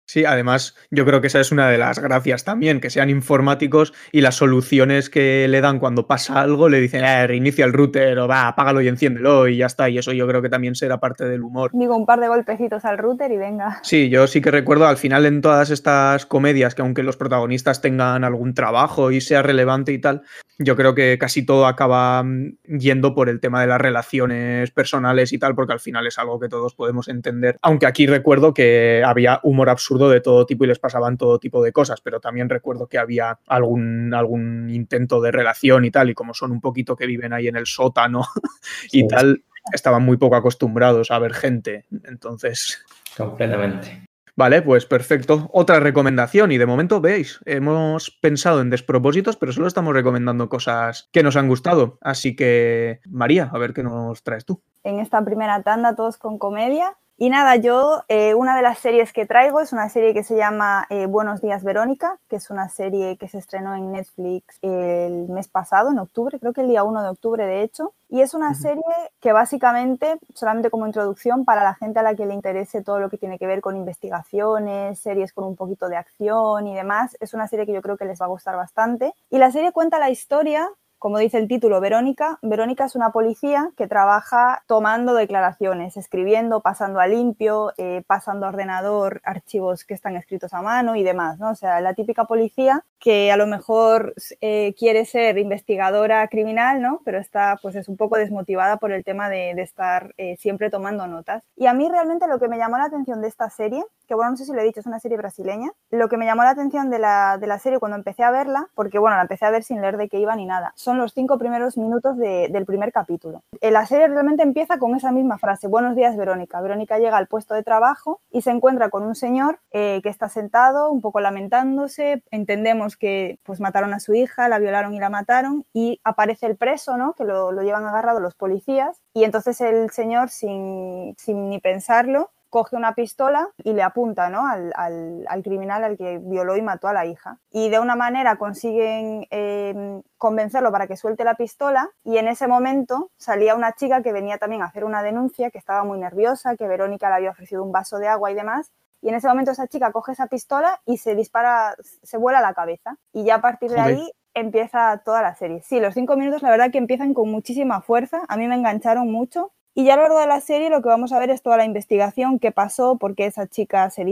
Sí, 0.10 0.26
además 0.26 0.76
yo 0.90 1.06
creo 1.06 1.22
que 1.22 1.28
esa 1.28 1.40
es 1.40 1.52
una 1.52 1.70
de 1.70 1.78
las 1.78 2.00
gracias 2.00 2.44
también, 2.44 2.80
que 2.80 2.90
sean 2.90 3.12
informáticos 3.12 3.94
y 4.12 4.22
las 4.22 4.34
soluciones 4.34 5.08
que 5.08 5.48
le 5.48 5.62
dan 5.62 5.78
cuando 5.78 6.08
pasa 6.08 6.42
algo 6.42 6.68
le 6.68 6.82
dicen, 6.82 7.04
eh, 7.04 7.28
reinicia 7.28 7.64
el 7.64 7.74
router 7.74 8.18
o 8.18 8.28
va, 8.28 8.48
apágalo 8.48 8.82
y 8.82 8.88
enciéndelo 8.88 9.48
y 9.48 9.58
ya 9.58 9.68
está. 9.68 9.88
Y 9.88 10.00
eso 10.00 10.12
yo 10.12 10.28
creo 10.28 10.42
que 10.42 10.50
también 10.50 10.74
será 10.74 11.00
parte 11.00 11.26
del 11.26 11.44
humor. 11.44 11.70
Digo, 11.76 11.96
un 11.96 12.08
par 12.08 12.20
de 12.22 12.28
golpecitos 12.28 12.86
al 12.86 12.98
router 12.98 13.32
y 13.32 13.38
venga. 13.38 13.82
Sí, 13.84 14.10
yo 14.10 14.26
sí 14.26 14.42
que 14.42 14.50
recuerdo 14.50 14.88
al 14.88 14.98
final 14.98 15.28
en 15.28 15.42
todas 15.42 15.70
estas 15.70 16.26
comedias 16.26 16.74
que 16.74 16.82
aunque 16.82 17.04
los 17.04 17.16
protagonistas 17.16 17.80
tengan 17.80 18.24
algún 18.24 18.56
trabajo 18.56 19.12
y 19.12 19.22
sea 19.22 19.44
relevante 19.44 19.94
y 19.94 20.00
tal, 20.00 20.24
yo 20.58 20.76
creo 20.76 20.96
que 20.96 21.20
casi 21.20 21.46
todo 21.46 21.68
acaba 21.68 22.24
mm, 22.24 22.58
yendo 22.80 23.14
por 23.14 23.30
el 23.30 23.40
tema 23.40 23.62
de 23.62 23.68
las 23.68 23.80
relaciones 23.80 24.72
personales 24.72 25.34
y 25.34 25.38
tal, 25.38 25.54
porque 25.54 25.74
al 25.74 25.80
final 25.80 26.08
es 26.08 26.18
algo 26.18 26.40
que 26.40 26.50
todos 26.50 26.74
podemos 26.74 27.08
entender. 27.10 27.58
Aunque 27.62 27.86
aquí 27.86 28.08
recuerdo 28.08 28.56
que 28.56 29.04
había 29.06 29.40
humor 29.44 29.70
absurdo 29.70 29.99
de 30.08 30.22
todo 30.22 30.46
tipo 30.46 30.64
y 30.64 30.68
les 30.68 30.80
pasaban 30.80 31.18
todo 31.18 31.40
tipo 31.40 31.64
de 31.64 31.74
cosas, 31.74 32.00
pero 32.00 32.20
también 32.20 32.48
recuerdo 32.48 32.88
que 32.88 33.00
había 33.00 33.40
algún, 33.48 34.14
algún 34.14 34.70
intento 34.70 35.20
de 35.20 35.32
relación 35.32 35.84
y 35.84 35.92
tal, 35.92 36.12
y 36.12 36.14
como 36.14 36.34
son 36.34 36.52
un 36.52 36.62
poquito 36.62 36.96
que 36.96 37.08
viven 37.08 37.34
ahí 37.34 37.48
en 37.48 37.56
el 37.56 37.66
sótano 37.66 38.22
y 38.92 39.08
tal, 39.08 39.44
estaban 39.74 40.04
muy 40.04 40.18
poco 40.18 40.36
acostumbrados 40.36 41.12
a 41.12 41.20
ver 41.20 41.34
gente. 41.34 41.86
Entonces. 42.06 42.86
Completamente. 43.18 44.10
Vale, 44.40 44.62
pues 44.62 44.86
perfecto. 44.86 45.50
Otra 45.52 45.82
recomendación, 45.82 46.54
y 46.54 46.58
de 46.58 46.66
momento 46.66 47.02
veis, 47.02 47.42
hemos 47.44 48.10
pensado 48.10 48.62
en 48.62 48.70
despropósitos, 48.70 49.36
pero 49.36 49.52
solo 49.52 49.68
estamos 49.68 49.94
recomendando 49.94 50.48
cosas 50.48 51.10
que 51.12 51.24
nos 51.24 51.36
han 51.36 51.50
gustado. 51.50 51.98
Así 52.00 52.38
que, 52.38 53.02
María, 53.06 53.50
a 53.52 53.58
ver 53.58 53.74
qué 53.74 53.84
nos 53.84 54.24
traes 54.24 54.46
tú. 54.46 54.62
En 54.86 55.00
esta 55.00 55.26
primera 55.26 55.62
tanda, 55.64 55.94
todos 55.94 56.18
con 56.18 56.40
comedia. 56.40 56.96
Y 57.22 57.30
nada, 57.30 57.58
yo 57.58 58.06
eh, 58.08 58.34
una 58.34 58.56
de 58.56 58.62
las 58.62 58.80
series 58.80 59.12
que 59.12 59.26
traigo 59.26 59.60
es 59.60 59.74
una 59.74 59.90
serie 59.90 60.14
que 60.14 60.24
se 60.24 60.38
llama 60.38 60.88
eh, 60.90 61.06
Buenos 61.06 61.42
días 61.42 61.66
Verónica, 61.66 62.18
que 62.30 62.38
es 62.38 62.50
una 62.50 62.70
serie 62.70 63.18
que 63.18 63.28
se 63.28 63.40
estrenó 63.40 63.76
en 63.76 63.92
Netflix 63.92 64.58
el 64.62 65.28
mes 65.28 65.50
pasado, 65.50 65.92
en 65.92 66.00
octubre, 66.00 66.40
creo 66.40 66.54
que 66.54 66.62
el 66.62 66.70
día 66.70 66.86
1 66.86 67.04
de 67.04 67.10
octubre 67.10 67.46
de 67.46 67.62
hecho. 67.62 67.94
Y 68.08 68.22
es 68.22 68.34
una 68.34 68.54
serie 68.56 68.82
que 69.20 69.34
básicamente, 69.34 70.18
solamente 70.34 70.70
como 70.70 70.88
introducción 70.88 71.44
para 71.44 71.62
la 71.62 71.76
gente 71.76 72.00
a 72.00 72.04
la 72.04 72.16
que 72.16 72.26
le 72.26 72.34
interese 72.34 72.84
todo 72.84 73.02
lo 73.02 73.10
que 73.10 73.18
tiene 73.18 73.38
que 73.38 73.48
ver 73.48 73.60
con 73.60 73.76
investigaciones, 73.76 74.98
series 75.00 75.34
con 75.34 75.44
un 75.44 75.58
poquito 75.58 75.90
de 75.90 75.98
acción 75.98 76.68
y 76.68 76.76
demás, 76.76 77.18
es 77.20 77.34
una 77.34 77.50
serie 77.50 77.66
que 77.66 77.74
yo 77.74 77.82
creo 77.82 77.98
que 77.98 78.06
les 78.06 78.22
va 78.22 78.28
a 78.28 78.30
gustar 78.30 78.56
bastante. 78.56 79.14
Y 79.30 79.40
la 79.40 79.52
serie 79.52 79.74
cuenta 79.74 80.00
la 80.00 80.10
historia 80.10 80.70
como 81.00 81.18
dice 81.18 81.38
el 81.38 81.48
título, 81.48 81.80
Verónica. 81.80 82.38
Verónica 82.42 82.86
es 82.86 82.96
una 82.96 83.12
policía 83.12 83.72
que 83.78 83.88
trabaja 83.88 84.64
tomando 84.68 85.16
declaraciones, 85.16 85.98
escribiendo, 85.98 86.62
pasando 86.62 87.00
a 87.00 87.08
limpio, 87.08 87.74
eh, 87.78 88.04
pasando 88.06 88.46
a 88.46 88.50
ordenador 88.50 89.22
archivos 89.24 89.86
que 89.86 89.94
están 89.94 90.18
escritos 90.18 90.54
a 90.54 90.62
mano 90.62 90.96
y 90.96 91.04
demás, 91.04 91.40
¿no? 91.40 91.52
O 91.52 91.56
sea, 91.56 91.80
la 91.80 91.94
típica 91.94 92.26
policía 92.26 92.84
que 93.00 93.32
a 93.32 93.38
lo 93.38 93.48
mejor 93.48 94.14
eh, 94.42 94.76
quiere 94.78 95.06
ser 95.06 95.38
investigadora 95.38 96.28
criminal, 96.28 96.82
¿no? 96.82 97.02
Pero 97.06 97.18
está, 97.18 97.58
pues 97.62 97.76
es 97.76 97.88
un 97.88 97.96
poco 97.96 98.18
desmotivada 98.18 98.78
por 98.78 98.92
el 98.92 99.04
tema 99.04 99.30
de, 99.30 99.52
estar 99.60 100.14
eh, 100.18 100.36
siempre 100.38 100.70
tomando 100.70 101.08
notas. 101.08 101.44
Y 101.56 101.66
a 101.68 101.74
mí 101.74 101.88
realmente 101.90 102.28
lo 102.28 102.40
que 102.40 102.48
me 102.48 102.58
llamó 102.58 102.78
la 102.78 102.86
atención 102.86 103.22
de 103.22 103.28
esta 103.30 103.50
serie, 103.50 103.84
que 104.10 104.16
bueno, 104.16 104.32
no 104.32 104.38
sé 104.38 104.46
si 104.46 104.52
lo 104.52 104.60
he 104.60 104.64
dicho, 104.64 104.80
es 104.80 104.88
una 104.88 105.00
serie 105.00 105.18
brasileña, 105.18 105.72
lo 105.92 106.10
que 106.10 106.18
me 106.18 106.26
llamó 106.26 106.42
la 106.42 106.50
atención 106.50 106.90
de 106.90 106.98
la, 106.98 107.38
de 107.38 107.46
la 107.46 107.60
serie 107.60 107.78
cuando 107.78 107.96
empecé 107.96 108.24
a 108.24 108.32
verla, 108.32 108.68
porque 108.74 108.98
bueno, 108.98 109.16
la 109.16 109.22
empecé 109.22 109.46
a 109.46 109.52
ver 109.52 109.64
sin 109.64 109.82
leer 109.82 109.98
de 109.98 110.10
qué 110.10 110.20
iba 110.20 110.36
ni 110.36 110.48
nada, 110.48 110.74
son 110.76 110.98
los 110.98 111.14
cinco 111.14 111.38
primeros 111.38 111.78
minutos 111.78 112.18
del 112.18 112.66
primer 112.66 112.92
capítulo. 112.92 113.44
Eh, 113.62 113.70
la 113.70 113.86
serie 113.86 114.08
realmente 114.08 114.42
empieza 114.42 114.80
con 114.80 114.96
esa 114.96 115.12
misma 115.12 115.38
frase, 115.38 115.68
buenos 115.68 115.96
días 115.96 116.18
Verónica. 116.18 116.60
Verónica 116.60 116.98
llega 116.98 117.18
al 117.18 117.28
puesto 117.28 117.54
de 117.54 117.62
trabajo 117.62 118.20
y 118.32 118.42
se 118.42 118.50
encuentra 118.50 118.90
con 118.90 119.04
un 119.04 119.14
señor 119.14 119.60
eh, 119.70 120.00
que 120.02 120.10
está 120.10 120.28
sentado, 120.28 120.90
un 120.90 121.02
poco 121.02 121.20
lamentándose, 121.20 122.24
entendemos 122.32 122.98
que 122.98 123.38
pues 123.44 123.60
mataron 123.60 123.94
a 123.94 124.00
su 124.00 124.16
hija, 124.16 124.50
la 124.50 124.58
violaron 124.58 124.96
y 124.96 125.00
la 125.00 125.12
mataron 125.12 125.66
y 125.72 126.02
aparece 126.04 126.48
el 126.48 126.58
preso, 126.58 126.98
¿no? 126.98 127.14
Que 127.14 127.26
lo, 127.26 127.52
lo 127.52 127.62
llevan 127.62 127.86
agarrado 127.86 128.20
los 128.20 128.34
policías 128.34 129.04
y 129.14 129.24
entonces 129.24 129.62
el 129.62 129.92
señor 129.92 130.30
sin, 130.30 131.14
sin 131.20 131.50
ni 131.50 131.60
pensarlo 131.60 132.32
coge 132.50 132.76
una 132.76 132.94
pistola 132.94 133.50
y 133.64 133.74
le 133.74 133.84
apunta 133.84 134.30
¿no? 134.30 134.48
al, 134.48 134.74
al, 134.76 135.44
criminal 135.44 135.84
al 135.84 135.98
que 135.98 136.20
violó 136.20 136.58
y 136.58 136.62
mató 136.62 136.88
a 136.88 136.94
la 136.94 137.06
hija. 137.06 137.40
Y 137.52 137.70
de 137.70 137.80
una 137.80 137.96
manera 137.96 138.38
consiguen 138.38 139.28
eh, 139.32 140.02
convencerlo 140.18 140.72
para 140.72 140.88
que 140.88 140.98
suelte 140.98 141.24
la 141.24 141.36
pistola 141.36 141.90
y 142.04 142.18
en 142.18 142.28
ese 142.28 142.48
momento 142.48 143.12
salía 143.18 143.56
una 143.56 143.74
chica 143.74 144.02
que 144.02 144.12
venía 144.12 144.38
también 144.38 144.62
a 144.62 144.66
hacer 144.66 144.84
una 144.84 145.04
denuncia, 145.04 145.52
que 145.52 145.58
estaba 145.58 145.84
muy 145.84 146.00
nerviosa, 146.00 146.56
que 146.56 146.68
Verónica 146.68 147.10
le 147.10 147.16
había 147.16 147.32
ofrecido 147.32 147.64
un 147.64 147.72
vaso 147.72 147.98
de 147.98 148.08
agua 148.08 148.32
y 148.32 148.36
demás. 148.36 148.72
Y 149.02 149.10
en 149.10 149.16
ese 149.16 149.28
momento 149.28 149.52
esa 149.52 149.68
chica 149.68 149.92
coge 149.92 150.12
esa 150.12 150.28
pistola 150.28 150.82
y 150.86 150.98
se 150.98 151.16
dispara, 151.16 151.76
se 152.04 152.18
vuela 152.18 152.42
la 152.42 152.54
cabeza. 152.54 152.98
Y 153.14 153.24
ya 153.24 153.36
a 153.36 153.42
partir 153.42 153.72
de 153.72 153.80
ahí 153.80 154.12
empieza 154.34 155.02
toda 155.06 155.22
la 155.22 155.36
serie. 155.36 155.62
Sí, 155.62 155.80
los 155.80 155.94
cinco 155.94 156.18
minutos 156.18 156.42
la 156.42 156.50
verdad 156.50 156.72
que 156.72 156.78
empiezan 156.78 157.14
con 157.14 157.32
muchísima 157.32 157.82
fuerza. 157.82 158.22
A 158.28 158.38
mí 158.38 158.48
me 158.48 158.56
engancharon 158.56 159.10
mucho 159.12 159.52
y 159.76 159.86
ya 159.86 159.94
a 159.94 159.96
lo 159.98 160.04
largo 160.04 160.20
de 160.20 160.28
la 160.28 160.42
serie 160.42 160.70
lo 160.70 160.82
que 160.82 160.90
vamos 160.90 161.14
a 161.14 161.20
ver 161.20 161.30
es 161.30 161.42
toda 161.42 161.58
la 161.58 161.66
investigación, 161.66 162.40
qué 162.40 162.52
pasó, 162.52 162.98
por 162.98 163.16
qué 163.16 163.26
esa 163.28 163.48
chica 163.48 163.90
se, 163.90 164.04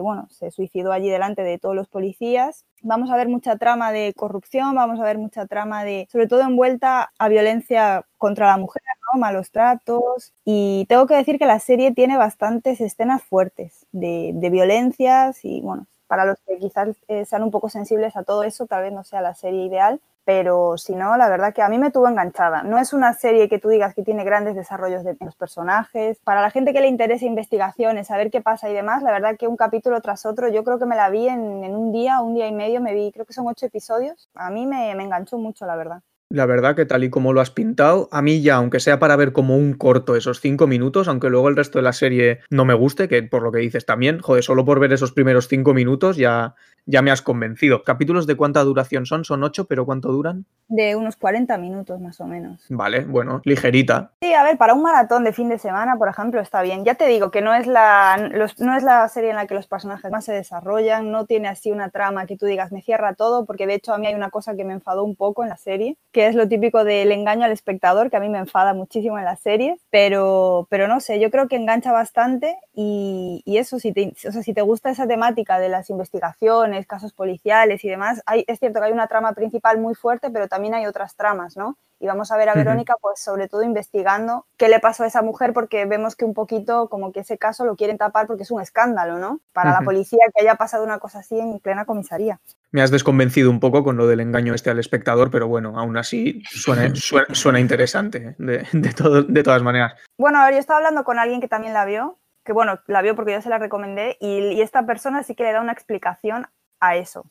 bueno, 0.00 0.28
se 0.30 0.50
suicidó 0.50 0.92
allí 0.92 1.10
delante 1.10 1.42
de 1.42 1.58
todos 1.58 1.74
los 1.74 1.88
policías. 1.88 2.64
Vamos 2.82 3.10
a 3.10 3.16
ver 3.16 3.28
mucha 3.28 3.56
trama 3.56 3.92
de 3.92 4.14
corrupción, 4.16 4.74
vamos 4.74 5.00
a 5.00 5.04
ver 5.04 5.18
mucha 5.18 5.46
trama 5.46 5.84
de, 5.84 6.06
sobre 6.10 6.28
todo 6.28 6.42
envuelta 6.42 7.12
a 7.18 7.28
violencia 7.28 8.06
contra 8.16 8.46
la 8.46 8.56
mujer, 8.56 8.82
¿no? 9.12 9.18
malos 9.18 9.50
tratos. 9.50 10.32
Y 10.44 10.86
tengo 10.88 11.06
que 11.06 11.16
decir 11.16 11.38
que 11.38 11.46
la 11.46 11.58
serie 11.58 11.92
tiene 11.92 12.16
bastantes 12.16 12.80
escenas 12.80 13.22
fuertes 13.22 13.86
de, 13.92 14.32
de 14.34 14.50
violencias 14.50 15.44
y, 15.44 15.60
bueno, 15.62 15.86
para 16.06 16.24
los 16.24 16.38
que 16.46 16.58
quizás 16.58 16.88
eh, 17.08 17.24
sean 17.24 17.42
un 17.42 17.50
poco 17.50 17.68
sensibles 17.68 18.16
a 18.16 18.22
todo 18.22 18.44
eso, 18.44 18.66
tal 18.66 18.82
vez 18.82 18.92
no 18.92 19.04
sea 19.04 19.20
la 19.20 19.34
serie 19.34 19.64
ideal, 19.64 20.00
pero 20.26 20.76
si 20.76 20.96
no, 20.96 21.16
la 21.16 21.28
verdad 21.28 21.54
que 21.54 21.62
a 21.62 21.68
mí 21.68 21.78
me 21.78 21.92
tuvo 21.92 22.08
enganchada. 22.08 22.64
No 22.64 22.80
es 22.80 22.92
una 22.92 23.12
serie 23.14 23.48
que 23.48 23.60
tú 23.60 23.68
digas 23.68 23.94
que 23.94 24.02
tiene 24.02 24.24
grandes 24.24 24.56
desarrollos 24.56 25.04
de 25.04 25.16
los 25.20 25.36
personajes. 25.36 26.18
Para 26.24 26.42
la 26.42 26.50
gente 26.50 26.72
que 26.72 26.80
le 26.80 26.88
interesa 26.88 27.24
investigaciones, 27.24 28.08
saber 28.08 28.32
qué 28.32 28.40
pasa 28.40 28.68
y 28.68 28.74
demás, 28.74 29.04
la 29.04 29.12
verdad 29.12 29.36
que 29.38 29.46
un 29.46 29.56
capítulo 29.56 30.00
tras 30.00 30.26
otro, 30.26 30.48
yo 30.48 30.64
creo 30.64 30.80
que 30.80 30.86
me 30.86 30.96
la 30.96 31.10
vi 31.10 31.28
en, 31.28 31.40
un 31.76 31.92
día, 31.92 32.20
un 32.20 32.34
día 32.34 32.48
y 32.48 32.52
medio, 32.52 32.80
me 32.80 32.92
vi, 32.92 33.12
creo 33.12 33.24
que 33.24 33.34
son 33.34 33.46
ocho 33.46 33.66
episodios. 33.66 34.28
A 34.34 34.50
mí 34.50 34.66
me, 34.66 34.92
me 34.96 35.04
enganchó 35.04 35.38
mucho, 35.38 35.64
la 35.64 35.76
verdad. 35.76 36.02
La 36.28 36.44
verdad 36.44 36.74
que 36.74 36.86
tal 36.86 37.04
y 37.04 37.10
como 37.10 37.32
lo 37.32 37.40
has 37.40 37.50
pintado, 37.50 38.08
a 38.10 38.20
mí 38.20 38.42
ya, 38.42 38.56
aunque 38.56 38.80
sea 38.80 38.98
para 38.98 39.14
ver 39.14 39.32
como 39.32 39.56
un 39.56 39.74
corto 39.74 40.16
esos 40.16 40.40
cinco 40.40 40.66
minutos, 40.66 41.06
aunque 41.06 41.30
luego 41.30 41.48
el 41.48 41.56
resto 41.56 41.78
de 41.78 41.84
la 41.84 41.92
serie 41.92 42.40
no 42.50 42.64
me 42.64 42.74
guste, 42.74 43.08
que 43.08 43.22
por 43.22 43.42
lo 43.42 43.52
que 43.52 43.60
dices 43.60 43.86
también, 43.86 44.18
joder, 44.18 44.42
solo 44.42 44.64
por 44.64 44.80
ver 44.80 44.92
esos 44.92 45.12
primeros 45.12 45.46
cinco 45.46 45.72
minutos 45.72 46.16
ya, 46.16 46.56
ya 46.86 47.02
me 47.02 47.10
has 47.10 47.20
convencido. 47.20 47.82
¿Capítulos 47.82 48.26
de 48.26 48.36
cuánta 48.36 48.62
duración 48.62 49.06
son? 49.06 49.24
Son 49.24 49.42
ocho, 49.42 49.66
pero 49.66 49.84
¿cuánto 49.84 50.10
duran? 50.10 50.46
De 50.68 50.96
unos 50.96 51.16
40 51.16 51.58
minutos 51.58 52.00
más 52.00 52.20
o 52.20 52.26
menos. 52.26 52.64
Vale, 52.68 53.04
bueno, 53.04 53.40
ligerita. 53.44 54.12
Sí, 54.20 54.32
a 54.32 54.42
ver, 54.42 54.56
para 54.56 54.74
un 54.74 54.82
maratón 54.82 55.24
de 55.24 55.32
fin 55.32 55.48
de 55.48 55.58
semana, 55.58 55.96
por 55.96 56.08
ejemplo, 56.08 56.40
está 56.40 56.62
bien. 56.62 56.84
Ya 56.84 56.94
te 56.94 57.06
digo 57.06 57.30
que 57.30 57.42
no 57.42 57.54
es 57.54 57.66
la, 57.66 58.30
no 58.58 58.76
es 58.76 58.82
la 58.82 59.08
serie 59.08 59.30
en 59.30 59.36
la 59.36 59.46
que 59.46 59.54
los 59.54 59.66
personajes 59.66 60.10
más 60.10 60.24
se 60.24 60.32
desarrollan, 60.32 61.10
no 61.10 61.26
tiene 61.26 61.48
así 61.48 61.70
una 61.70 61.90
trama 61.90 62.26
que 62.26 62.36
tú 62.36 62.46
digas 62.46 62.72
me 62.72 62.82
cierra 62.82 63.14
todo, 63.14 63.46
porque 63.46 63.66
de 63.66 63.74
hecho 63.74 63.92
a 63.92 63.98
mí 63.98 64.06
hay 64.06 64.14
una 64.14 64.30
cosa 64.30 64.56
que 64.56 64.64
me 64.64 64.72
enfadó 64.72 65.04
un 65.04 65.16
poco 65.16 65.42
en 65.42 65.50
la 65.50 65.56
serie, 65.56 65.96
que 66.16 66.28
es 66.28 66.34
lo 66.34 66.48
típico 66.48 66.82
del 66.82 67.12
engaño 67.12 67.44
al 67.44 67.52
espectador, 67.52 68.08
que 68.08 68.16
a 68.16 68.20
mí 68.20 68.30
me 68.30 68.38
enfada 68.38 68.72
muchísimo 68.72 69.18
en 69.18 69.26
las 69.26 69.38
series, 69.40 69.78
pero, 69.90 70.66
pero 70.70 70.88
no 70.88 70.98
sé, 71.00 71.20
yo 71.20 71.30
creo 71.30 71.46
que 71.46 71.56
engancha 71.56 71.92
bastante 71.92 72.56
y, 72.72 73.42
eso, 73.44 73.78
si 73.78 73.92
te, 73.92 74.14
o 74.26 74.32
sea, 74.32 74.42
si 74.42 74.54
te 74.54 74.62
gusta 74.62 74.88
esa 74.88 75.06
temática 75.06 75.58
de 75.58 75.68
las 75.68 75.90
investigaciones, 75.90 76.86
casos 76.86 77.12
policiales 77.12 77.84
y 77.84 77.90
demás, 77.90 78.22
hay, 78.24 78.46
es 78.46 78.58
cierto 78.60 78.80
que 78.80 78.86
hay 78.86 78.92
una 78.92 79.08
trama 79.08 79.34
principal 79.34 79.78
muy 79.78 79.94
fuerte, 79.94 80.30
pero 80.30 80.48
también 80.48 80.72
hay 80.72 80.86
otras 80.86 81.16
tramas, 81.16 81.54
¿no? 81.54 81.76
y 81.98 82.06
vamos 82.06 82.30
a 82.30 82.36
ver 82.36 82.48
a 82.48 82.54
Verónica, 82.54 82.94
pues 83.00 83.20
sobre 83.20 83.48
todo 83.48 83.62
investigando 83.62 84.46
qué 84.56 84.68
le 84.68 84.80
pasó 84.80 85.04
a 85.04 85.06
esa 85.06 85.22
mujer, 85.22 85.52
porque 85.52 85.86
vemos 85.86 86.14
que 86.14 86.24
un 86.24 86.34
poquito 86.34 86.88
como 86.88 87.12
que 87.12 87.20
ese 87.20 87.38
caso 87.38 87.64
lo 87.64 87.76
quieren 87.76 87.96
tapar 87.96 88.26
porque 88.26 88.42
es 88.42 88.50
un 88.50 88.60
escándalo, 88.60 89.18
¿no? 89.18 89.40
Para 89.52 89.72
la 89.72 89.80
policía 89.80 90.24
que 90.34 90.42
haya 90.42 90.56
pasado 90.56 90.84
una 90.84 90.98
cosa 90.98 91.20
así 91.20 91.38
en 91.38 91.58
plena 91.58 91.86
comisaría. 91.86 92.40
Me 92.76 92.82
has 92.82 92.90
desconvencido 92.90 93.50
un 93.50 93.58
poco 93.58 93.82
con 93.82 93.96
lo 93.96 94.06
del 94.06 94.20
engaño 94.20 94.52
este 94.52 94.68
al 94.68 94.78
espectador, 94.78 95.30
pero 95.30 95.48
bueno, 95.48 95.78
aún 95.78 95.96
así 95.96 96.42
suena, 96.44 96.92
suena, 97.32 97.58
interesante, 97.58 98.36
¿eh? 98.38 98.64
de, 98.70 99.42
todas 99.42 99.62
maneras. 99.62 99.94
Bueno, 100.18 100.40
a 100.40 100.44
ver, 100.44 100.52
yo 100.52 100.60
estaba 100.60 100.76
hablando 100.76 101.02
con 101.02 101.18
alguien 101.18 101.40
que 101.40 101.48
también 101.48 101.72
la 101.72 101.86
vio, 101.86 102.18
que 102.44 102.52
bueno, 102.52 102.78
la 102.86 103.00
vio 103.00 103.16
porque 103.16 103.32
yo 103.32 103.40
se 103.40 103.48
la 103.48 103.56
recomendé, 103.56 104.18
y, 104.20 104.40
y 104.48 104.60
esta 104.60 104.84
persona 104.84 105.22
sí 105.22 105.34
que 105.34 105.44
le 105.44 105.52
da 105.52 105.62
una 105.62 105.72
explicación 105.72 106.48
a 106.78 106.96
eso. 106.96 107.24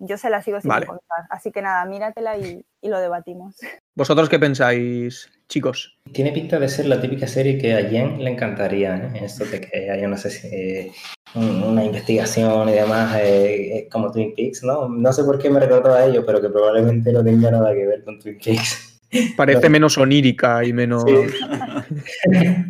Yo 0.00 0.18
se 0.18 0.28
la 0.28 0.42
sigo 0.42 0.60
sin 0.60 0.70
contar. 0.70 0.98
Así 1.30 1.50
que 1.50 1.62
nada, 1.62 1.82
míratela 1.86 2.36
y, 2.36 2.62
y, 2.82 2.88
lo 2.90 3.00
debatimos. 3.00 3.56
¿Vosotros 3.94 4.28
qué 4.28 4.38
pensáis, 4.38 5.30
chicos? 5.48 5.98
Tiene 6.12 6.32
pinta 6.32 6.58
de 6.58 6.68
ser 6.68 6.84
la 6.84 7.00
típica 7.00 7.26
serie 7.26 7.56
que 7.56 7.74
a 7.74 7.88
Jen 7.88 8.22
le 8.22 8.32
encantaría, 8.32 8.96
¿eh? 8.96 9.24
Esto 9.24 9.46
de 9.46 9.62
que 9.62 9.90
haya, 9.90 10.08
no 10.08 10.18
sé 10.18 10.28
si, 10.28 10.48
eh, 10.48 10.92
una 11.34 11.84
investigación 11.84 12.68
y 12.68 12.72
demás, 12.72 13.16
eh, 13.20 13.88
como 13.90 14.10
Twin 14.10 14.34
Peaks, 14.34 14.64
¿no? 14.64 14.88
No 14.88 15.12
sé 15.12 15.24
por 15.24 15.38
qué 15.38 15.50
me 15.50 15.60
recordó 15.60 15.94
a 15.94 16.04
ello, 16.04 16.24
pero 16.26 16.40
que 16.40 16.48
probablemente 16.48 17.12
no 17.12 17.22
tenga 17.22 17.50
nada 17.50 17.72
que 17.72 17.86
ver 17.86 18.04
con 18.04 18.18
Twin 18.18 18.38
Peaks. 18.42 19.00
Parece 19.36 19.68
menos 19.68 19.98
onírica 19.98 20.64
y 20.64 20.72
menos... 20.72 21.04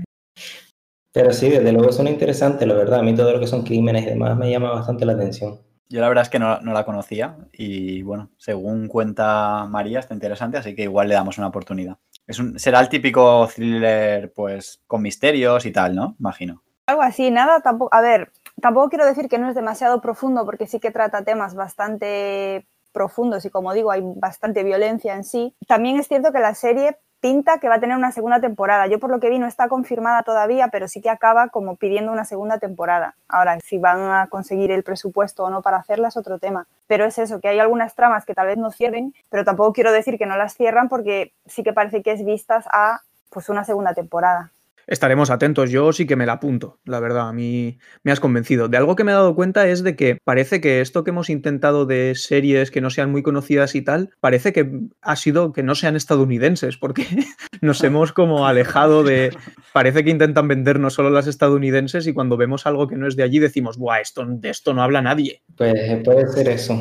pero 1.13 1.33
sí, 1.33 1.49
desde 1.51 1.73
luego 1.73 1.93
suena 1.93 2.11
interesante, 2.11 2.67
la 2.67 2.75
verdad. 2.75 3.01
A 3.01 3.03
mí 3.03 3.15
todo 3.15 3.33
lo 3.33 3.41
que 3.41 3.47
son 3.47 3.63
crímenes 3.63 4.05
y 4.05 4.07
demás 4.11 4.37
me 4.37 4.51
llama 4.51 4.71
bastante 4.71 5.05
la 5.05 5.13
atención. 5.13 5.59
Yo 5.89 6.01
la 6.01 6.09
verdad 6.09 6.23
es 6.23 6.29
que 6.29 6.39
no, 6.39 6.61
la 6.61 6.85
conocía 6.85 7.37
y 7.53 8.03
bueno, 8.03 8.31
según 8.37 8.87
cuenta 8.87 9.67
María 9.67 9.99
está 9.99 10.15
interesante, 10.15 10.57
así 10.57 10.77
que 10.77 10.85
igual 10.85 11.09
le 11.09 11.15
damos 11.15 11.37
una 11.37 11.49
oportunidad. 11.49 11.99
Es 12.29 12.39
un, 12.39 12.61
será 12.61 12.79
el 12.79 12.89
típico 12.89 13.49
thriller 13.53 14.33
pues 14.33 14.81
con 14.87 15.03
misterios 15.03 15.67
y 15.67 15.73
tal, 15.73 15.97
¿no? 15.97 16.15
Imagino. 16.21 16.63
Algo 16.87 17.03
así, 17.03 17.33
nada, 17.33 17.61
tampoco, 17.61 17.93
a 17.93 18.01
ver, 18.01 18.31
tampoco 18.61 18.89
quiero 18.89 19.07
decir 19.07 19.29
que 19.29 19.39
no 19.39 19.49
es 19.49 19.55
demasiado 19.55 20.01
profundo 20.01 20.45
porque 20.45 20.67
sí 20.67 20.81
que 20.81 20.91
trata 20.91 21.25
temas 21.25 21.55
bastante 21.55 22.67
profundos 22.93 23.45
y 23.45 23.51
como 23.51 23.73
digo 23.73 23.91
hay 23.91 24.03
bastante 24.03 24.63
violencia 24.63 25.15
en 25.15 25.25
sí. 25.25 25.55
También 25.67 25.99
es 25.99 26.09
cierto 26.09 26.33
que 26.33 26.41
la 26.41 26.55
serie 26.55 26.99
pinta 27.21 27.59
que 27.59 27.69
va 27.69 27.77
a 27.77 27.81
tener 27.81 27.97
una 27.97 28.13
segunda 28.13 28.41
temporada. 28.41 28.87
Yo 28.87 28.99
por 28.99 29.11
lo 29.11 29.21
que 29.21 29.29
vi 29.29 29.39
no 29.39 29.47
está 29.47 29.69
confirmada 29.69 30.23
todavía, 30.23 30.69
pero 30.69 30.89
sí 30.89 31.01
que 31.01 31.11
acaba 31.11 31.49
como 31.49 31.77
pidiendo 31.77 32.13
una 32.13 32.25
segunda 32.25 32.59
temporada. 32.59 33.15
Ahora, 33.29 33.59
si 33.61 33.79
van 33.79 34.01
a 34.11 34.27
conseguir 34.29 34.71
el 34.71 34.83
presupuesto 34.83 35.45
o 35.45 35.51
no 35.51 35.63
para 35.63 35.77
hacerla 35.77 36.09
es 36.09 36.17
otro 36.17 36.39
tema. 36.39 36.67
Pero 36.87 37.05
es 37.05 37.19
eso, 37.19 37.41
que 37.41 37.49
hay 37.49 37.59
algunas 37.59 37.95
tramas 37.95 38.25
que 38.25 38.35
tal 38.35 38.47
vez 38.47 38.57
no 38.57 38.71
cierren, 38.71 39.15
pero 39.29 39.45
tampoco 39.45 39.73
quiero 39.73 39.93
decir 39.93 40.19
que 40.19 40.27
no 40.27 40.37
las 40.37 40.55
cierran 40.55 40.89
porque 40.89 41.33
sí 41.47 41.63
que 41.63 41.73
parece 41.73 42.03
que 42.03 42.13
es 42.13 42.25
vistas 42.25 42.65
a 42.73 43.03
pues 43.31 43.49
una 43.49 43.65
segunda 43.65 43.95
temporada 43.95 44.51
estaremos 44.91 45.31
atentos. 45.31 45.71
Yo 45.71 45.93
sí 45.93 46.07
que 46.07 46.17
me 46.17 46.27
la 46.27 46.35
apunto, 46.35 46.79
la 46.85 47.01
verdad, 47.01 47.29
a 47.29 47.33
mí 47.33 47.79
me 48.03 48.13
has 48.13 48.21
convencido. 48.21 48.69
De 48.69 48.77
algo 48.77 48.97
que 48.97 49.05
me 49.05 49.13
he 49.13 49.15
dado 49.15 49.35
cuenta 49.35 49.67
es 49.69 49.83
de 49.83 49.97
que 49.97 50.19
parece 50.23 50.61
que 50.61 50.83
esto 50.83 51.05
que 51.05 51.11
hemos 51.11 51.31
intentado 51.31 51.87
de 51.87 52.15
series 52.15 52.71
que 52.71 52.83
no 52.83 52.91
sean 52.91 53.11
muy 53.11 53.23
conocidas 53.23 53.75
y 53.75 53.83
tal, 53.83 54.11
parece 54.21 54.53
que 54.53 54.71
ha 55.01 55.17
sido 55.17 55.53
que 55.53 55.63
no 55.63 55.75
sean 55.75 55.97
estadounidenses, 55.97 56.77
porque 56.77 57.07
nos 57.63 57.83
hemos 57.85 58.13
como 58.13 58.47
alejado 58.47 59.03
de... 59.05 59.35
Parece 59.73 60.03
que 60.03 60.11
intentan 60.11 60.49
vendernos 60.49 60.95
solo 60.95 61.11
las 61.11 61.29
estadounidenses 61.29 62.07
y 62.07 62.13
cuando 62.13 62.37
vemos 62.37 62.67
algo 62.67 62.89
que 62.89 62.97
no 62.97 63.07
es 63.07 63.15
de 63.15 63.23
allí 63.23 63.39
decimos, 63.39 63.79
Buah, 63.79 64.01
esto, 64.01 64.27
de 64.27 64.51
esto 64.51 64.75
no 64.75 64.83
habla 64.83 65.01
nadie. 65.01 65.43
Pues 65.57 66.03
puede 66.05 66.27
ser 66.27 66.49
eso. 66.49 66.75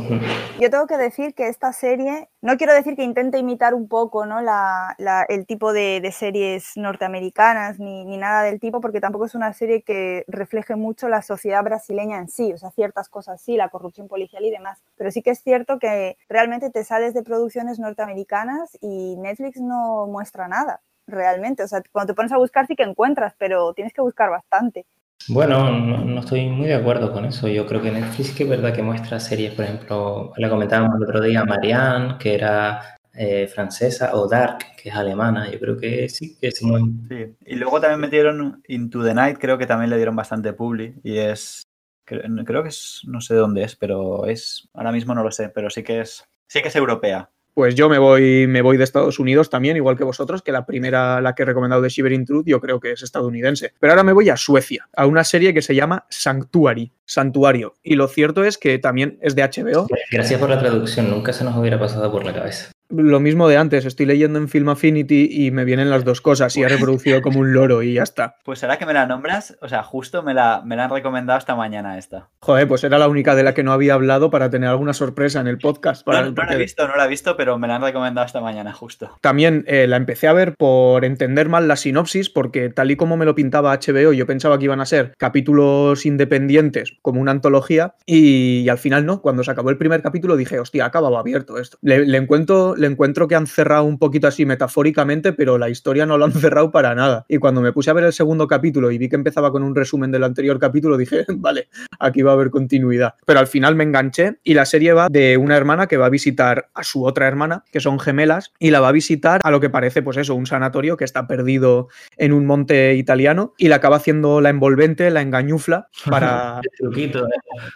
Yo 0.59 0.69
tengo 0.71 0.87
que 0.87 0.97
decir 0.97 1.35
que 1.35 1.47
esta 1.47 1.71
serie, 1.71 2.29
no 2.41 2.57
quiero 2.57 2.73
decir 2.73 2.95
que 2.95 3.03
intente 3.03 3.37
imitar 3.37 3.73
un 3.73 3.87
poco 3.87 4.25
¿no? 4.25 4.41
la, 4.41 4.95
el 5.27 5.45
tipo 5.45 5.73
de, 5.73 5.99
de 6.01 6.11
series 6.11 6.71
norteamericanas 6.77 7.79
ni 7.79 8.05
ni, 8.05 8.17
nada 8.17 8.43
del 8.43 8.59
tipo, 8.59 8.79
porque 8.81 9.01
tampoco 9.01 9.25
es 9.25 9.35
una 9.35 9.51
serie 9.53 9.81
que 9.81 10.23
refleje 10.27 10.75
mucho 10.75 11.09
la 11.09 11.21
sociedad 11.21 11.63
brasileña 11.63 12.17
en 12.19 12.29
sí, 12.29 12.53
o 12.53 12.57
sea, 12.57 12.71
ciertas 12.71 13.09
cosas 13.09 13.41
sí, 13.41 13.57
la 13.57 13.69
corrupción 13.69 14.07
policial 14.07 14.45
y 14.45 14.51
demás, 14.51 14.81
pero 14.97 15.11
sí 15.11 15.21
que 15.21 15.31
es 15.31 15.41
cierto 15.41 15.79
que 15.79 16.17
realmente 16.29 16.69
te 16.69 16.83
sales 16.83 17.13
de 17.13 17.23
producciones 17.23 17.79
norteamericanas 17.79 18.77
y 18.81 19.17
Netflix 19.17 19.59
no 19.59 20.07
muestra 20.07 20.47
nada, 20.47 20.81
realmente, 21.07 21.63
o 21.63 21.67
sea, 21.67 21.81
cuando 21.91 22.13
te 22.13 22.15
pones 22.15 22.31
a 22.31 22.37
buscar 22.37 22.67
sí 22.67 22.75
que 22.75 22.83
encuentras, 22.83 23.33
pero 23.37 23.73
tienes 23.73 23.93
que 23.93 24.01
buscar 24.01 24.29
bastante. 24.29 24.85
Bueno, 25.27 25.71
no, 25.71 26.21
estoy 26.21 26.47
muy 26.47 26.67
de 26.67 26.75
acuerdo 26.75 27.11
con 27.11 27.25
eso. 27.25 27.47
Yo 27.47 27.65
creo 27.67 27.81
que 27.81 27.91
Netflix 27.91 28.31
que 28.31 28.43
es 28.43 28.49
verdad 28.49 28.73
que 28.73 28.81
muestra 28.81 29.19
series, 29.19 29.53
por 29.53 29.65
ejemplo, 29.65 30.33
le 30.37 30.49
comentábamos 30.49 30.95
el 30.97 31.03
otro 31.03 31.21
día 31.21 31.45
Marianne, 31.45 32.17
que 32.17 32.33
era 32.33 32.97
eh, 33.13 33.47
francesa, 33.47 34.15
o 34.15 34.27
Dark, 34.27 34.59
que 34.81 34.89
es 34.89 34.95
alemana. 34.95 35.51
Yo 35.51 35.59
creo 35.59 35.77
que 35.77 36.07
sí, 36.09 36.37
que 36.39 36.47
es 36.47 36.63
muy... 36.63 36.81
Sí, 37.09 37.35
y 37.45 37.55
luego 37.55 37.81
también 37.81 37.99
metieron 37.99 38.63
Into 38.67 39.03
the 39.03 39.13
Night, 39.13 39.37
creo 39.39 39.57
que 39.57 39.67
también 39.67 39.89
le 39.89 39.97
dieron 39.97 40.15
bastante 40.15 40.53
publi, 40.53 40.95
y 41.03 41.17
es... 41.17 41.63
Creo, 42.05 42.63
que 42.63 42.69
es... 42.69 43.01
No 43.05 43.21
sé 43.21 43.35
dónde 43.35 43.63
es, 43.63 43.75
pero 43.75 44.25
es... 44.25 44.69
Ahora 44.73 44.91
mismo 44.91 45.13
no 45.13 45.23
lo 45.23 45.31
sé, 45.31 45.49
pero 45.49 45.69
sí 45.69 45.83
que 45.83 45.99
es... 46.01 46.23
Sí 46.47 46.61
que 46.61 46.69
es 46.69 46.75
europea. 46.75 47.29
Pues 47.59 47.75
yo 47.75 47.89
me 47.89 47.97
voy, 47.97 48.47
me 48.47 48.61
voy 48.61 48.77
de 48.77 48.85
Estados 48.85 49.19
Unidos 49.19 49.49
también, 49.49 49.75
igual 49.75 49.97
que 49.97 50.05
vosotros, 50.05 50.41
que 50.41 50.53
la 50.53 50.65
primera, 50.65 51.19
la 51.19 51.35
que 51.35 51.43
he 51.43 51.45
recomendado 51.45 51.81
de 51.81 51.89
Shivering 51.89 52.23
Truth, 52.23 52.45
yo 52.45 52.61
creo 52.61 52.79
que 52.79 52.93
es 52.93 53.03
estadounidense. 53.03 53.73
Pero 53.81 53.91
ahora 53.91 54.03
me 54.03 54.13
voy 54.13 54.29
a 54.29 54.37
Suecia, 54.37 54.87
a 54.95 55.05
una 55.05 55.25
serie 55.25 55.53
que 55.53 55.61
se 55.61 55.75
llama 55.75 56.05
Sanctuary, 56.09 56.93
Santuario. 57.03 57.75
Y 57.83 57.95
lo 57.95 58.07
cierto 58.07 58.45
es 58.45 58.57
que 58.57 58.79
también 58.79 59.19
es 59.21 59.35
de 59.35 59.43
HBO. 59.43 59.87
Gracias 60.09 60.39
por 60.39 60.49
la 60.49 60.57
traducción, 60.57 61.09
nunca 61.09 61.33
se 61.33 61.43
nos 61.43 61.57
hubiera 61.57 61.77
pasado 61.77 62.09
por 62.09 62.23
la 62.23 62.33
cabeza 62.33 62.71
lo 62.89 63.19
mismo 63.19 63.47
de 63.47 63.57
antes, 63.57 63.85
estoy 63.85 64.05
leyendo 64.05 64.39
en 64.39 64.49
Film 64.49 64.69
Affinity 64.69 65.29
y 65.31 65.51
me 65.51 65.63
vienen 65.63 65.89
las 65.89 66.03
dos 66.03 66.21
cosas 66.21 66.57
y 66.57 66.63
he 66.63 66.67
reproducido 66.67 67.21
como 67.21 67.39
un 67.39 67.53
loro 67.53 67.83
y 67.83 67.93
ya 67.93 68.03
está. 68.03 68.37
Pues 68.43 68.63
ahora 68.63 68.77
que 68.77 68.85
me 68.85 68.93
la 68.93 69.05
nombras, 69.05 69.57
o 69.61 69.69
sea, 69.69 69.83
justo 69.83 70.23
me 70.23 70.33
la, 70.33 70.63
me 70.65 70.75
la 70.75 70.85
han 70.85 70.89
recomendado 70.89 71.37
esta 71.37 71.55
mañana 71.55 71.97
esta. 71.97 72.29
Joder, 72.39 72.67
pues 72.67 72.83
era 72.83 72.97
la 72.97 73.07
única 73.07 73.35
de 73.35 73.43
la 73.43 73.53
que 73.53 73.63
no 73.63 73.71
había 73.71 73.93
hablado 73.93 74.31
para 74.31 74.49
tener 74.49 74.69
alguna 74.69 74.93
sorpresa 74.93 75.39
en 75.39 75.47
el 75.47 75.59
podcast. 75.59 76.05
no, 76.07 76.13
la 76.13 76.53
he 76.53 76.57
visto, 76.57 76.87
no 76.87 76.95
la 76.95 77.05
he 77.05 77.07
visto, 77.07 77.37
pero 77.37 77.59
me 77.59 77.67
la 77.67 77.75
han 77.75 77.81
recomendado 77.83 78.25
esta 78.25 78.41
mañana 78.41 78.73
justo. 78.73 79.11
También 79.21 79.63
eh, 79.67 79.85
la 79.87 79.97
empecé 79.97 80.27
a 80.27 80.33
ver 80.33 80.55
por 80.57 81.05
entender 81.05 81.47
mal 81.47 81.67
la 81.67 81.75
sinopsis, 81.75 82.29
porque 82.29 82.69
tal 82.69 82.89
y 82.89 82.95
como 82.95 83.17
me 83.17 83.25
lo 83.25 83.35
pintaba 83.35 83.77
HBO, 83.77 84.13
yo 84.13 84.25
pensaba 84.25 84.57
que 84.57 84.65
iban 84.65 84.81
a 84.81 84.85
ser 84.85 85.13
capítulos 85.17 86.05
independientes, 86.05 86.97
como 87.01 87.21
una 87.21 87.31
antología, 87.31 87.95
y, 88.05 88.67
al 88.69 88.77
final 88.77 89.05
no. 89.05 89.21
Cuando 89.21 89.43
se 89.43 89.51
acabó 89.51 89.69
el 89.69 89.77
primer 89.77 90.01
capítulo 90.01 90.37
dije, 90.37 90.59
hostia, 90.59 90.85
acababa 90.85 91.19
abierto 91.19 91.57
esto. 91.57 91.77
Le, 91.81 92.05
le 92.05 92.17
encuentro 92.17 92.75
le 92.79 92.87
encuentro 92.87 93.27
que 93.27 93.35
han 93.35 93.47
cerrado 93.47 93.83
un 93.83 93.99
poquito 93.99 94.27
así 94.27 94.45
metafóricamente, 94.45 95.33
pero 95.33 95.57
la 95.57 95.69
historia 95.69 96.05
no 96.05 96.17
lo 96.17 96.25
han 96.25 96.31
cerrado 96.49 96.71
para 96.71 96.95
nada. 96.95 97.25
Y 97.27 97.37
cuando 97.37 97.61
me 97.61 97.73
puse 97.73 97.89
a 97.89 97.93
ver 97.93 98.05
el 98.05 98.13
segundo 98.13 98.47
capítulo 98.47 98.91
y 98.91 98.97
vi 98.97 99.09
que 99.09 99.15
empezaba 99.15 99.51
con 99.51 99.63
un 99.63 99.75
resumen 99.75 100.11
del 100.11 100.23
anterior 100.23 100.59
capítulo, 100.59 100.97
dije, 100.97 101.25
vale, 101.35 101.67
aquí 101.99 102.21
va 102.21 102.31
a 102.31 102.33
haber 102.35 102.49
continuidad. 102.49 103.15
Pero 103.25 103.39
al 103.39 103.47
final 103.47 103.75
me 103.75 103.83
enganché 103.83 104.39
y 104.43 104.53
la 104.53 104.65
serie 104.65 104.93
va 104.93 105.09
de 105.09 105.37
una 105.37 105.57
hermana 105.57 105.87
que 105.87 105.97
va 105.97 106.07
a 106.07 106.09
visitar 106.09 106.69
a 106.73 106.83
su 106.83 107.05
otra 107.05 107.27
hermana, 107.27 107.63
que 107.71 107.79
son 107.79 107.99
gemelas, 107.99 108.53
y 108.59 108.71
la 108.71 108.79
va 108.79 108.89
a 108.89 108.93
visitar 108.93 109.41
a 109.43 109.51
lo 109.51 109.59
que 109.59 109.69
parece, 109.69 110.01
pues 110.01 110.17
eso, 110.17 110.35
un 110.35 110.45
sanatorio 110.45 110.97
que 110.97 111.05
está 111.05 111.27
perdido 111.27 111.89
en 112.17 112.33
un 112.33 112.45
monte 112.45 112.95
italiano 112.95 113.53
y 113.57 113.67
la 113.67 113.77
acaba 113.77 113.97
haciendo 113.97 114.41
la 114.41 114.49
envolvente, 114.49 115.09
la 115.09 115.21
engañufla 115.21 115.89
para... 116.09 116.61
el 116.63 116.71
truquito. 116.77 117.25
¿eh? 117.27 117.31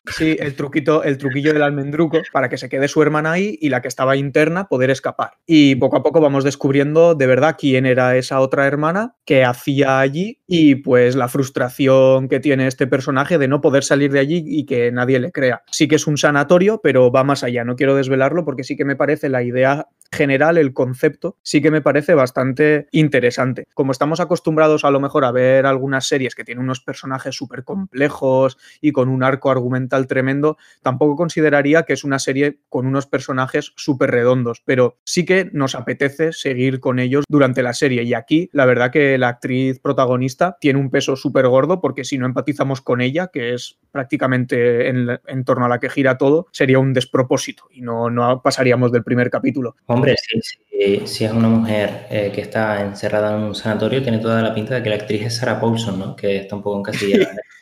Sí, 0.07 0.37
el 0.39 0.55
truquito, 0.55 1.03
el 1.03 1.17
truquillo 1.17 1.53
del 1.53 1.63
almendruco 1.63 2.19
para 2.31 2.49
que 2.49 2.57
se 2.57 2.69
quede 2.69 2.87
su 2.87 3.01
hermana 3.01 3.33
ahí 3.33 3.57
y 3.61 3.69
la 3.69 3.81
que 3.81 3.87
estaba 3.87 4.15
interna 4.15 4.67
poder 4.67 4.89
escapar. 4.93 5.33
Y 5.45 5.75
poco 5.75 5.97
a 5.97 6.03
poco 6.03 6.21
vamos 6.21 6.43
descubriendo 6.43 7.15
de 7.15 7.27
verdad 7.27 7.55
quién 7.59 7.85
era 7.85 8.15
esa 8.15 8.39
otra 8.39 8.65
hermana, 8.67 9.15
qué 9.25 9.43
hacía 9.43 9.99
allí 9.99 10.39
y 10.47 10.75
pues 10.75 11.15
la 11.15 11.27
frustración 11.27 12.29
que 12.29 12.39
tiene 12.39 12.67
este 12.67 12.87
personaje 12.87 13.37
de 13.37 13.47
no 13.47 13.61
poder 13.61 13.83
salir 13.83 14.11
de 14.11 14.19
allí 14.19 14.43
y 14.45 14.65
que 14.65 14.91
nadie 14.91 15.19
le 15.19 15.31
crea. 15.31 15.63
Sí 15.71 15.87
que 15.87 15.95
es 15.95 16.07
un 16.07 16.17
sanatorio, 16.17 16.79
pero 16.81 17.11
va 17.11 17.23
más 17.23 17.43
allá. 17.43 17.63
No 17.63 17.75
quiero 17.75 17.95
desvelarlo 17.95 18.45
porque 18.45 18.63
sí 18.63 18.75
que 18.75 18.85
me 18.85 18.95
parece 18.95 19.29
la 19.29 19.43
idea 19.43 19.87
general, 20.13 20.57
el 20.57 20.73
concepto, 20.73 21.37
sí 21.41 21.61
que 21.61 21.71
me 21.71 21.81
parece 21.81 22.13
bastante 22.13 22.87
interesante. 22.91 23.67
Como 23.73 23.91
estamos 23.91 24.19
acostumbrados 24.19 24.85
a 24.85 24.91
lo 24.91 24.99
mejor 24.99 25.25
a 25.25 25.31
ver 25.31 25.65
algunas 25.65 26.07
series 26.07 26.35
que 26.35 26.43
tienen 26.43 26.63
unos 26.63 26.79
personajes 26.79 27.35
súper 27.35 27.63
complejos 27.63 28.57
y 28.79 28.91
con 28.91 29.09
un 29.09 29.23
arco 29.23 29.51
argumental 29.51 30.07
tremendo, 30.07 30.57
tampoco 30.81 31.15
consideraría 31.15 31.83
que 31.83 31.93
es 31.93 32.03
una 32.03 32.19
serie 32.19 32.59
con 32.69 32.85
unos 32.85 33.07
personajes 33.07 33.73
súper 33.75 34.11
redondos, 34.11 34.61
pero 34.63 34.82
sí 35.03 35.25
que 35.25 35.49
nos 35.53 35.75
apetece 35.75 36.33
seguir 36.33 36.79
con 36.79 36.99
ellos 36.99 37.25
durante 37.27 37.63
la 37.63 37.73
serie. 37.73 38.03
Y 38.03 38.13
aquí, 38.13 38.49
la 38.53 38.65
verdad 38.65 38.91
que 38.91 39.17
la 39.17 39.29
actriz 39.29 39.79
protagonista 39.79 40.57
tiene 40.59 40.79
un 40.79 40.89
peso 40.89 41.15
súper 41.15 41.47
gordo 41.47 41.81
porque 41.81 42.03
si 42.03 42.17
no 42.17 42.25
empatizamos 42.25 42.81
con 42.81 43.01
ella, 43.01 43.27
que 43.27 43.53
es 43.53 43.77
prácticamente 43.91 44.89
en, 44.89 45.45
torno 45.45 45.65
a 45.65 45.69
la 45.69 45.79
que 45.79 45.89
gira 45.89 46.17
todo, 46.17 46.47
sería 46.51 46.79
un 46.79 46.93
despropósito 46.93 47.65
y 47.71 47.81
no, 47.81 48.09
no 48.09 48.41
pasaríamos 48.41 48.91
del 48.91 49.03
primer 49.03 49.29
capítulo. 49.29 49.75
Hombre, 49.85 50.15
sí, 50.17 50.39
sí. 50.41 51.01
si 51.05 51.25
es 51.25 51.31
una 51.31 51.49
mujer 51.49 52.07
eh, 52.09 52.31
que 52.33 52.41
está 52.41 52.81
encerrada 52.81 53.37
en 53.37 53.43
un 53.43 53.55
sanatorio, 53.55 54.01
tiene 54.01 54.19
toda 54.19 54.41
la 54.41 54.53
pinta 54.53 54.75
de 54.75 54.83
que 54.83 54.89
la 54.89 54.95
actriz 54.95 55.23
es 55.23 55.37
Sarah 55.37 55.59
Paulson, 55.59 55.99
¿no? 55.99 56.15
Que 56.15 56.37
está 56.37 56.55
un 56.55 56.63
poco 56.63 56.79
encasillada. 56.79 57.35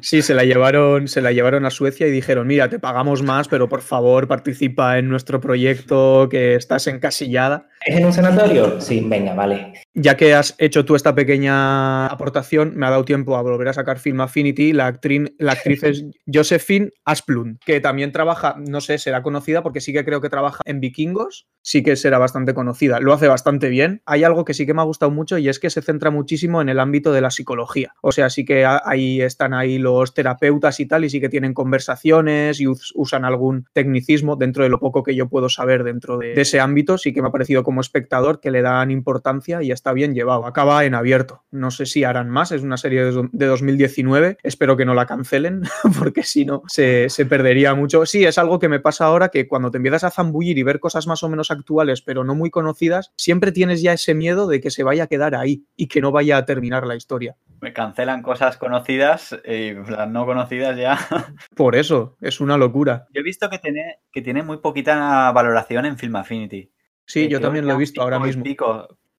Sí, 0.00 0.22
se 0.22 0.34
la 0.34 0.44
llevaron, 0.44 1.08
se 1.08 1.20
la 1.20 1.32
llevaron 1.32 1.64
a 1.64 1.70
Suecia 1.70 2.06
y 2.06 2.10
dijeron, 2.10 2.46
mira, 2.46 2.68
te 2.68 2.78
pagamos 2.78 3.22
más, 3.22 3.48
pero 3.48 3.68
por 3.68 3.80
favor 3.80 4.26
participa 4.26 4.98
en 4.98 5.08
nuestro 5.08 5.40
proyecto 5.40 6.28
que 6.28 6.39
estás 6.54 6.86
encasillada. 6.86 7.68
¿Es 7.84 7.96
en 7.96 8.04
un 8.04 8.12
sanatorio? 8.12 8.80
Sí, 8.80 9.02
venga, 9.06 9.34
vale. 9.34 9.72
Ya 9.94 10.16
que 10.16 10.34
has 10.34 10.54
hecho 10.58 10.84
tú 10.84 10.94
esta 10.94 11.14
pequeña 11.14 12.06
aportación, 12.06 12.76
me 12.76 12.86
ha 12.86 12.90
dado 12.90 13.04
tiempo 13.04 13.36
a 13.36 13.42
volver 13.42 13.68
a 13.68 13.72
sacar 13.72 13.98
Film 13.98 14.20
Affinity. 14.20 14.72
La 14.72 14.86
actriz, 14.86 15.32
la 15.38 15.52
actriz 15.52 15.82
es 15.82 16.04
Josephine 16.32 16.90
Asplund, 17.04 17.58
que 17.64 17.80
también 17.80 18.12
trabaja, 18.12 18.56
no 18.58 18.80
sé, 18.80 18.98
será 18.98 19.22
conocida 19.22 19.62
porque 19.62 19.80
sí 19.80 19.92
que 19.92 20.04
creo 20.04 20.20
que 20.20 20.28
trabaja 20.28 20.60
en 20.64 20.80
Vikingos, 20.80 21.46
sí 21.62 21.82
que 21.82 21.96
será 21.96 22.18
bastante 22.18 22.54
conocida. 22.54 23.00
Lo 23.00 23.12
hace 23.12 23.28
bastante 23.28 23.68
bien. 23.68 24.02
Hay 24.06 24.24
algo 24.24 24.44
que 24.44 24.54
sí 24.54 24.66
que 24.66 24.74
me 24.74 24.80
ha 24.80 24.84
gustado 24.84 25.10
mucho 25.10 25.38
y 25.38 25.48
es 25.48 25.58
que 25.58 25.70
se 25.70 25.82
centra 25.82 26.10
muchísimo 26.10 26.60
en 26.60 26.68
el 26.68 26.80
ámbito 26.80 27.12
de 27.12 27.20
la 27.20 27.30
psicología. 27.30 27.94
O 28.02 28.12
sea, 28.12 28.30
sí 28.30 28.44
que 28.44 28.64
ahí 28.66 29.20
están 29.20 29.54
ahí 29.54 29.78
los 29.78 30.14
terapeutas 30.14 30.80
y 30.80 30.86
tal, 30.86 31.04
y 31.04 31.10
sí 31.10 31.20
que 31.20 31.28
tienen 31.28 31.54
conversaciones 31.54 32.60
y 32.60 32.66
usan 32.66 33.24
algún 33.24 33.66
tecnicismo 33.72 34.36
dentro 34.36 34.64
de 34.64 34.70
lo 34.70 34.80
poco 34.80 35.02
que 35.02 35.14
yo 35.14 35.28
puedo 35.28 35.48
saber 35.48 35.84
dentro 35.84 36.18
de, 36.18 36.34
de 36.34 36.42
ese 36.42 36.60
ámbito. 36.60 36.98
Sí 36.98 37.12
que 37.12 37.22
me 37.22 37.28
ha 37.28 37.32
parecido 37.32 37.62
como 37.62 37.80
espectador 37.80 38.40
que 38.40 38.50
le 38.50 38.62
dan 38.62 38.90
importancia 38.90 39.62
y 39.62 39.72
está 39.72 39.92
bien 39.92 40.14
llevado. 40.14 40.46
Acaba 40.46 40.84
en 40.84 40.94
abierto. 40.94 41.44
No 41.50 41.70
sé 41.70 41.86
si 41.86 42.04
harán 42.04 42.30
más, 42.30 42.52
es 42.52 42.62
una 42.62 42.76
serie 42.76 43.04
de 43.04 43.46
2019. 43.46 44.38
Espero 44.42 44.76
que 44.76 44.84
no 44.84 44.94
la 44.94 45.06
cancelen, 45.06 45.62
porque 45.98 46.22
si 46.22 46.44
no 46.44 46.62
se, 46.68 47.08
se, 47.08 47.26
perdería 47.26 47.74
mucho. 47.74 48.06
Sí, 48.06 48.24
es 48.24 48.38
algo 48.38 48.58
que 48.58 48.68
me 48.68 48.80
pasa 48.80 49.06
ahora 49.06 49.28
que 49.28 49.48
cuando 49.48 49.70
te 49.70 49.78
empiezas 49.78 50.04
a 50.04 50.10
zambullir 50.10 50.58
y 50.58 50.62
ver 50.62 50.80
cosas 50.80 51.06
más 51.06 51.22
o 51.22 51.28
menos 51.28 51.49
actuales, 51.50 52.02
pero 52.02 52.24
no 52.24 52.34
muy 52.34 52.50
conocidas, 52.50 53.12
siempre 53.16 53.52
tienes 53.52 53.82
ya 53.82 53.92
ese 53.92 54.14
miedo 54.14 54.46
de 54.46 54.60
que 54.60 54.70
se 54.70 54.82
vaya 54.82 55.04
a 55.04 55.06
quedar 55.06 55.34
ahí 55.34 55.64
y 55.76 55.88
que 55.88 56.00
no 56.00 56.12
vaya 56.12 56.36
a 56.36 56.44
terminar 56.44 56.86
la 56.86 56.96
historia. 56.96 57.36
Me 57.60 57.72
cancelan 57.72 58.22
cosas 58.22 58.56
conocidas 58.56 59.36
y 59.44 59.74
las 59.74 60.08
no 60.08 60.26
conocidas 60.26 60.76
ya. 60.76 60.98
Por 61.56 61.76
eso, 61.76 62.16
es 62.20 62.40
una 62.40 62.56
locura. 62.56 63.06
Yo 63.12 63.20
he 63.20 63.24
visto 63.24 63.50
que 63.50 63.58
tiene, 63.58 63.98
que 64.12 64.22
tiene 64.22 64.42
muy 64.42 64.58
poquita 64.58 65.30
valoración 65.32 65.86
en 65.86 65.98
Film 65.98 66.16
Affinity. 66.16 66.70
Sí, 67.04 67.28
yo 67.28 67.40
también 67.40 67.66
lo 67.66 67.74
he 67.74 67.76
visto 67.76 68.00
ahora 68.00 68.18
mismo. 68.18 68.44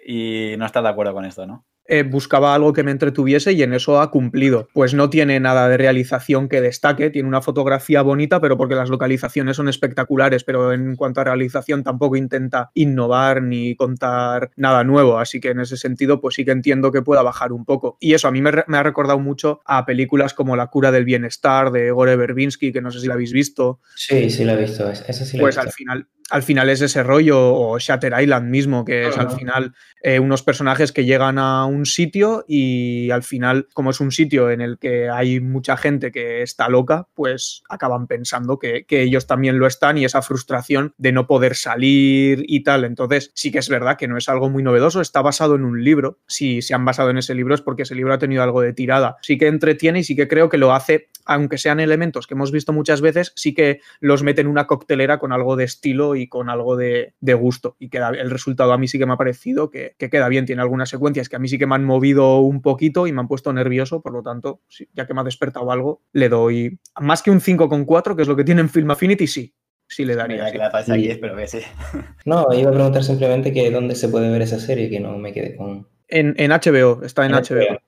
Y 0.03 0.55
no 0.57 0.65
estás 0.65 0.81
de 0.81 0.89
acuerdo 0.89 1.13
con 1.13 1.25
esto, 1.25 1.45
¿no? 1.45 1.65
Eh, 1.87 2.03
buscaba 2.03 2.55
algo 2.55 2.73
que 2.73 2.83
me 2.83 2.91
entretuviese 2.91 3.53
y 3.53 3.63
en 3.63 3.73
eso 3.73 3.99
ha 3.99 4.11
cumplido. 4.11 4.67
Pues 4.73 4.93
no 4.93 5.09
tiene 5.09 5.39
nada 5.39 5.67
de 5.67 5.77
realización 5.77 6.47
que 6.47 6.61
destaque, 6.61 7.09
tiene 7.09 7.27
una 7.27 7.41
fotografía 7.41 8.01
bonita, 8.01 8.39
pero 8.39 8.57
porque 8.57 8.75
las 8.75 8.89
localizaciones 8.89 9.57
son 9.57 9.67
espectaculares, 9.67 10.43
pero 10.43 10.71
en 10.73 10.95
cuanto 10.95 11.21
a 11.21 11.25
realización 11.25 11.83
tampoco 11.83 12.15
intenta 12.15 12.71
innovar 12.75 13.41
ni 13.41 13.75
contar 13.75 14.51
nada 14.55 14.83
nuevo, 14.83 15.17
así 15.17 15.39
que 15.39 15.49
en 15.49 15.59
ese 15.59 15.75
sentido 15.75 16.21
pues 16.21 16.35
sí 16.35 16.45
que 16.45 16.51
entiendo 16.51 16.91
que 16.91 17.01
pueda 17.01 17.23
bajar 17.23 17.51
un 17.51 17.65
poco. 17.65 17.97
Y 17.99 18.13
eso 18.13 18.27
a 18.27 18.31
mí 18.31 18.41
me, 18.41 18.49
ha 18.49 18.83
recordado 18.83 19.19
mucho 19.19 19.59
a 19.65 19.85
películas 19.85 20.33
como 20.33 20.55
La 20.55 20.67
cura 20.67 20.91
del 20.91 21.05
bienestar 21.05 21.71
de 21.71 21.91
Gore 21.91 22.15
Verbinski, 22.15 22.71
que 22.71 22.81
no 22.81 22.91
sé 22.91 22.99
si 22.99 23.07
la 23.07 23.15
habéis 23.15 23.33
visto. 23.33 23.79
Sí, 23.95 24.29
sí 24.29 24.45
la 24.45 24.53
he 24.53 24.57
visto, 24.57 24.89
esa 24.89 25.25
sí 25.25 25.37
la 25.37 25.41
pues 25.41 25.55
visto. 25.55 25.61
al 25.61 25.71
final 25.73 26.07
al 26.31 26.43
final 26.43 26.69
es 26.69 26.81
ese 26.81 27.03
rollo, 27.03 27.53
o 27.53 27.77
Shatter 27.77 28.13
Island 28.19 28.49
mismo, 28.49 28.85
que 28.85 29.09
es 29.09 29.17
al 29.17 29.31
final 29.31 29.73
eh, 30.01 30.17
unos 30.19 30.43
personajes 30.43 30.93
que 30.93 31.03
llegan 31.03 31.37
a 31.37 31.65
un 31.65 31.85
sitio 31.85 32.45
y 32.47 33.11
al 33.11 33.21
final, 33.21 33.67
como 33.73 33.89
es 33.89 33.99
un 33.99 34.11
sitio 34.11 34.49
en 34.49 34.61
el 34.61 34.79
que 34.79 35.09
hay 35.09 35.41
mucha 35.41 35.75
gente 35.75 36.09
que 36.11 36.41
está 36.41 36.69
loca, 36.69 37.07
pues 37.15 37.63
acaban 37.69 38.07
pensando 38.07 38.59
que, 38.59 38.85
ellos 38.89 39.27
también 39.27 39.57
lo 39.59 39.67
están 39.67 39.97
y 39.97 40.05
esa 40.05 40.21
frustración 40.21 40.93
de 40.97 41.11
no 41.11 41.27
poder 41.27 41.55
salir 41.55 42.43
y 42.47 42.63
tal. 42.63 42.85
Entonces, 42.85 43.31
sí 43.33 43.51
que 43.51 43.59
es 43.59 43.67
verdad 43.67 43.97
que 43.97 44.07
no 44.07 44.17
es 44.17 44.29
algo 44.29 44.49
muy 44.49 44.63
novedoso, 44.63 45.01
está 45.01 45.21
basado 45.21 45.55
en 45.55 45.65
un 45.65 45.83
libro. 45.83 46.19
Si 46.27 46.61
se 46.61 46.73
han 46.73 46.85
basado 46.85 47.09
en 47.09 47.17
ese 47.17 47.35
libro 47.35 47.55
es 47.55 47.61
porque 47.61 47.83
ese 47.83 47.95
libro 47.95 48.13
ha 48.13 48.19
tenido 48.19 48.43
algo 48.43 48.61
de 48.61 48.73
tirada. 48.73 49.17
Sí 49.21 49.37
que 49.37 49.47
entretiene 49.47 49.99
y 49.99 50.03
sí 50.03 50.15
que 50.15 50.27
creo 50.27 50.49
que 50.49 50.57
lo 50.57 50.73
hace, 50.73 51.09
aunque 51.25 51.57
sean 51.57 51.79
elementos 51.79 52.27
que 52.27 52.35
hemos 52.35 52.51
visto 52.51 52.73
muchas 52.73 53.01
veces, 53.01 53.33
sí 53.35 53.53
que 53.53 53.81
los 53.99 54.23
mete 54.23 54.41
en 54.41 54.47
una 54.47 54.67
coctelera 54.67 55.19
con 55.19 55.33
algo 55.33 55.55
de 55.55 55.65
estilo 55.65 56.15
y 56.15 56.20
con 56.27 56.49
algo 56.49 56.75
de, 56.75 57.13
gusto. 57.21 57.75
Y 57.79 57.89
queda, 57.89 58.09
el 58.09 58.29
resultado 58.29 58.73
a 58.73 58.77
mí 58.77 58.87
sí 58.87 58.99
que 58.99 59.05
me 59.05 59.13
ha 59.13 59.17
parecido 59.17 59.69
que, 59.69 59.95
queda 59.97 60.27
bien. 60.29 60.45
Tiene 60.45 60.61
algunas 60.61 60.89
secuencias 60.89 61.29
que 61.29 61.35
a 61.35 61.39
mí 61.39 61.47
sí 61.47 61.57
que 61.57 61.67
me 61.67 61.75
han 61.75 61.85
movido 61.85 62.39
un 62.39 62.61
poquito 62.61 63.07
y 63.07 63.11
me 63.11 63.21
han 63.21 63.27
puesto 63.27 63.51
nervioso. 63.53 64.01
Por 64.01 64.13
lo 64.13 64.23
tanto, 64.23 64.61
ya 64.93 65.05
que 65.05 65.13
me 65.13 65.21
ha 65.21 65.23
despertado 65.23 65.71
algo, 65.71 66.01
le 66.13 66.29
doy 66.29 66.79
más 66.99 67.21
que 67.23 67.31
un 67.31 67.39
5,4, 67.39 68.15
que 68.15 68.21
es 68.21 68.27
lo 68.27 68.35
que 68.35 68.43
tiene 68.43 68.61
en 68.61 68.69
Film 68.69 68.91
Affinity, 68.91 69.27
sí. 69.27 69.53
Sí 69.87 70.05
le 70.05 70.15
daría. 70.15 70.49
que 70.51 70.57
la 70.57 70.67
aquí, 70.67 71.09
espero 71.09 71.35
que 71.35 71.47
sí. 71.47 71.59
No, 72.25 72.47
iba 72.53 72.69
a 72.69 72.73
preguntar 72.73 73.03
simplemente 73.03 73.51
que 73.51 73.69
dónde 73.71 73.95
se 73.95 74.07
puede 74.07 74.29
ver 74.29 74.41
esa 74.41 74.59
serie, 74.59 74.89
que 74.89 74.99
no 74.99 75.17
me 75.17 75.33
quede 75.33 75.55
con... 75.55 75.87
En, 76.07 76.33
en 76.37 76.51
HBO, 76.51 77.03
está 77.03 77.25
en, 77.25 77.33
HBO. 77.33 77.79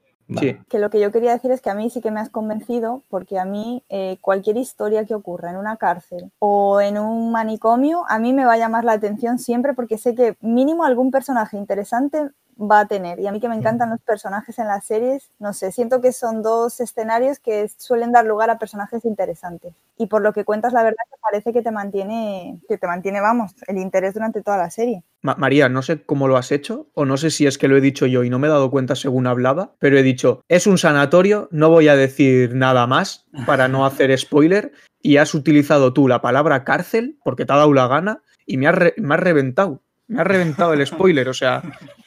Que 0.70 0.80
lo 0.80 0.90
que 0.90 1.00
yo 1.00 1.12
quería 1.12 1.34
decir 1.34 1.52
es 1.52 1.62
que 1.62 1.70
a 1.70 1.76
mí 1.76 1.90
sí 1.90 2.02
que 2.02 2.12
me 2.12 2.20
has 2.20 2.30
convencido, 2.30 3.04
porque 3.10 3.40
a 3.40 3.46
mí 3.46 3.84
eh, 3.90 4.18
cualquier 4.22 4.58
historia 4.58 5.06
que 5.06 5.16
ocurra 5.16 5.52
en 5.52 5.58
una 5.58 5.78
cárcel 5.78 6.32
o 6.40 6.82
en 6.82 6.98
un 6.98 7.32
manicomio, 7.32 8.04
a 8.08 8.20
mí 8.20 8.34
me 8.34 8.46
va 8.46 8.54
a 8.54 8.58
llamar 8.58 8.86
la 8.86 8.94
atención 8.94 9.40
siempre 9.40 9.74
porque 9.74 9.98
sé 9.98 10.16
que 10.16 10.38
mínimo 10.42 10.86
algún 10.86 11.12
personaje 11.12 11.58
interesante 11.58 12.30
va 12.60 12.82
a 12.82 12.88
tener. 12.88 13.20
Y 13.20 13.28
a 13.28 13.32
mí 13.32 13.40
que 13.40 13.50
me 13.50 13.56
encantan 13.56 13.90
los 13.90 14.02
personajes 14.02 14.58
en 14.60 14.68
las 14.68 14.86
series, 14.86 15.30
no 15.40 15.54
sé, 15.54 15.72
siento 15.72 16.02
que 16.02 16.12
son 16.12 16.42
dos 16.42 16.80
escenarios 16.80 17.40
que 17.40 17.70
suelen 17.78 18.12
dar 18.12 18.26
lugar 18.26 18.50
a 18.50 18.58
personajes 18.58 19.06
interesantes. 19.06 19.74
Y 19.98 20.08
por 20.08 20.22
lo 20.22 20.34
que 20.34 20.46
cuentas, 20.46 20.74
la 20.74 20.84
verdad 20.84 21.04
que 21.10 21.18
parece 21.22 21.54
que 21.54 21.62
te 21.62 21.72
mantiene, 21.72 22.60
que 22.68 22.78
te 22.78 22.88
mantiene, 22.88 23.22
vamos, 23.22 23.52
el 23.68 23.78
interés 23.78 24.14
durante 24.14 24.42
toda 24.42 24.58
la 24.58 24.70
serie. 24.70 25.04
María, 25.22 25.70
no 25.70 25.82
sé 25.82 26.04
cómo 26.04 26.28
lo 26.28 26.36
has 26.36 26.52
hecho, 26.52 26.88
o 26.94 27.06
no 27.06 27.18
sé 27.18 27.32
si 27.32 27.46
es 27.46 27.58
que 27.58 27.68
lo 27.68 27.78
he 27.78 27.82
dicho 27.82 28.06
yo 28.06 28.24
y 28.24 28.30
no 28.30 28.40
me 28.40 28.48
he 28.48 28.52
dado 28.52 28.72
cuenta 28.72 28.96
según 28.96 29.28
hablaba, 29.28 29.74
pero 29.80 29.98
he 29.98 30.04
dicho, 30.04 30.42
es 30.50 30.68
un 30.68 30.78
sanatorio, 30.78 31.48
no 31.52 31.70
voy 31.70 31.88
a 31.88 31.96
decir 31.96 32.56
nada 32.56 32.88
más 32.88 33.26
para 33.46 33.68
no 33.68 33.86
hacer 33.86 34.18
spoiler, 34.18 34.74
y 35.02 35.18
has 35.18 35.34
utilizado 35.34 35.94
tú 35.94 36.08
la 36.08 36.22
palabra 36.22 36.64
cárcel 36.64 37.18
porque 37.24 37.46
te 37.46 37.54
ha 37.54 37.58
dado 37.58 37.74
la 37.74 37.88
gana 37.88 38.22
y 38.46 38.58
me 38.58 38.72
me 38.98 39.16
has 39.16 39.20
reventado. 39.20 39.82
Me 40.08 40.22
ha 40.22 40.24
reventado 40.24 40.74
el 40.74 40.86
spoiler, 40.86 41.30
o 41.30 41.34
sea, 41.34 41.62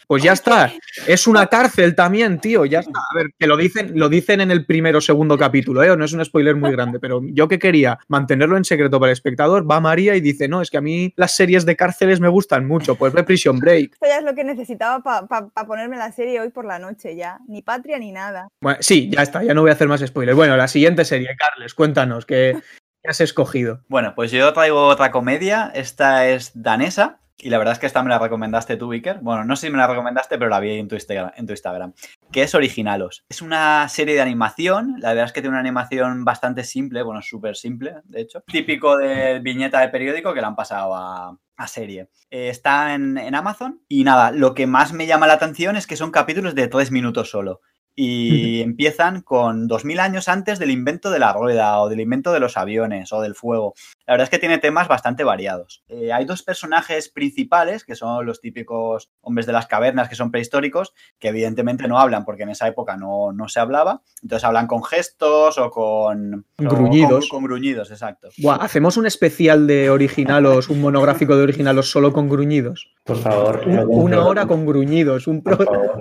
pues 0.07 0.23
ya 0.23 0.33
está. 0.33 0.73
Es 1.07 1.27
una 1.27 1.47
cárcel 1.47 1.95
también, 1.95 2.41
tío. 2.41 2.65
Ya 2.65 2.81
está. 2.81 2.99
A 2.99 3.15
ver, 3.15 3.27
que 3.39 3.47
lo 3.47 3.57
dicen, 3.57 3.93
lo 3.99 4.09
dicen 4.09 4.41
en 4.41 4.51
el 4.51 4.65
primero 4.65 4.99
o 4.99 5.01
segundo 5.01 5.37
capítulo, 5.37 5.83
¿eh? 5.83 5.97
No 5.97 6.05
es 6.05 6.13
un 6.13 6.25
spoiler 6.25 6.57
muy 6.57 6.71
grande, 6.73 7.01
pero 7.01 7.21
yo 7.25 7.49
que 7.49 7.59
quería 7.59 7.99
mantenerlo 8.09 8.57
en 8.57 8.65
secreto 8.65 9.01
para 9.01 9.11
el 9.11 9.15
espectador, 9.15 9.69
va 9.69 9.81
María 9.81 10.15
y 10.17 10.21
dice, 10.21 10.49
no, 10.49 10.63
es 10.63 10.71
que 10.71 10.79
a 10.79 10.81
mí 10.81 11.13
las 11.17 11.35
series 11.35 11.67
de 11.67 11.77
cárceles 11.77 12.21
me 12.21 12.29
gustan 12.29 12.67
mucho. 12.67 12.95
Pues 12.95 13.13
ve 13.13 13.25
Prison 13.25 13.59
Break. 13.59 13.95
Esto 13.95 14.07
ya 14.07 14.19
es 14.19 14.25
lo 14.25 14.35
que 14.35 14.45
necesitaba 14.45 15.03
para 15.03 15.67
ponerme 15.67 15.97
la 15.97 16.13
serie 16.13 16.41
hoy 16.41 16.51
por 16.51 16.65
la 16.65 16.79
noche, 16.79 17.17
ya. 17.17 17.39
Ni 17.49 17.63
patria 17.63 17.99
ni 17.99 18.13
nada. 18.13 18.49
Bueno, 18.61 18.79
sí, 18.81 19.11
ya 19.11 19.23
está. 19.23 19.43
Ya 19.43 19.55
no 19.55 19.63
voy 19.63 19.71
a 19.71 19.75
hacer 19.75 19.89
más 19.89 20.01
spoilers. 20.01 20.37
Bueno, 20.37 20.57
la 20.57 20.69
siguiente 20.69 21.05
serie, 21.05 21.37
Carles, 21.37 21.75
cuéntanos, 21.75 22.27
¿qué 22.27 22.57
has 23.05 23.21
escogido? 23.21 23.83
Bueno, 23.89 24.15
pues 24.15 24.31
yo 24.31 24.53
traigo 24.53 24.87
otra 24.87 25.11
comedia. 25.11 25.71
Esta 25.75 26.29
es 26.29 26.53
danesa 26.55 27.19
y 27.39 27.51
la 27.51 27.59
verdad 27.59 27.73
es 27.73 27.79
que 27.79 27.87
esta 27.87 28.03
me 28.03 28.09
la 28.09 28.19
recomendaste 28.19 28.77
tú, 28.77 28.93
Iker. 28.93 29.19
Bueno, 29.21 29.45
no 29.45 29.57
sé 29.57 29.67
si 29.67 29.73
me 29.73 29.79
la 29.79 29.87
recomendaste, 29.87 30.39
pero 30.39 30.51
la 30.51 30.61
vi 30.61 30.79
en 30.79 30.89
tu, 30.89 30.95
Instagram, 30.95 31.33
en 31.37 31.47
tu 31.47 31.53
Instagram. 31.53 31.93
Que 32.33 32.43
es 32.43 32.55
Originalos. 32.55 33.25
Es 33.29 33.43
una 33.43 33.89
serie 33.89 34.15
de 34.15 34.23
animación. 34.23 34.97
La 34.99 35.11
verdad 35.11 35.27
es 35.27 35.33
que 35.33 35.43
tiene 35.43 35.55
una 35.55 35.61
animación 35.61 36.25
bastante 36.25 36.65
simple, 36.65 37.03
bueno, 37.03 37.21
súper 37.21 37.57
simple, 37.57 37.97
de 38.05 38.23
hecho. 38.23 38.43
Típico 38.47 38.97
de 38.97 39.41
viñeta 39.41 39.81
de 39.81 39.89
periódico 39.89 40.33
que 40.33 40.41
la 40.41 40.49
han 40.49 40.57
pasado 40.57 40.95
a, 40.95 41.39
serie. 41.67 42.09
Eh, 42.31 42.49
está 42.49 42.95
en, 42.95 43.19
en, 43.19 43.35
Amazon 43.35 43.83
y 43.89 44.05
nada, 44.05 44.31
lo 44.31 44.55
que 44.55 44.67
más 44.67 44.93
me 44.93 45.07
llama 45.07 45.27
la 45.27 45.33
atención 45.33 45.77
es 45.77 45.87
que 45.87 45.97
son 45.97 46.13
capítulos 46.13 46.55
de 46.55 46.69
tres 46.69 46.91
minutos 46.91 47.31
solo 47.31 47.61
y 47.99 48.61
empiezan 48.61 49.23
con 49.23 49.67
2000 49.67 50.01
años 50.01 50.29
antes 50.29 50.59
del 50.59 50.71
invento 50.71 51.11
de 51.11 51.19
la 51.19 51.33
rueda 51.33 51.81
o 51.81 51.89
del 51.89 52.01
invento 52.01 52.31
de 52.31 52.41
los 52.41 52.59
aviones 52.59 53.11
o 53.15 53.23
del 53.23 53.35
fuego. 53.35 53.73
La 54.07 54.13
verdad 54.13 54.25
es 54.25 54.31
que 54.31 54.39
tiene 54.39 54.59
temas 54.59 54.87
bastante 54.87 55.25
variados. 55.25 55.83
Eh, 55.89 56.13
hay 56.13 56.27
dos 56.27 56.43
personajes 56.43 57.09
principales, 57.09 57.85
que 57.85 57.95
son 57.95 58.27
los 58.27 58.43
típicos 58.43 59.11
hombres 59.23 59.47
de 59.47 59.55
las 59.55 59.67
cavernas, 59.67 60.11
que 60.11 60.15
son 60.15 60.31
prehistóricos, 60.31 60.93
que 61.19 61.29
evidentemente 61.29 61.89
no 61.89 61.99
hablan 61.99 62.27
porque 62.27 62.43
en 62.43 62.51
esa 62.51 62.69
época 62.69 62.99
no, 62.99 63.35
se 63.49 63.61
hablaba. 63.61 64.03
Entonces 64.23 64.45
hablan 64.45 64.67
con 64.67 64.85
gestos 64.85 65.57
o 65.57 65.71
con... 65.71 66.45
Gruñidos. 66.59 67.29
Con, 67.31 67.45
gruñidos, 67.45 67.91
exacto. 67.91 68.29
¿Hacemos 68.61 68.99
un 68.99 69.07
especial 69.07 69.67
de 69.67 69.89
originalos, 69.89 70.69
un 70.69 70.83
monográfico 70.83 71.35
de 71.35 71.45
originalos 71.45 71.91
solo 71.91 72.13
con 72.13 72.29
gruñidos? 72.29 72.93
Por 73.05 73.17
favor. 73.17 73.63
una 73.67 74.27
hora 74.27 74.47
con 74.47 74.67
gruñidos, 74.67 75.27
un, 75.27 75.43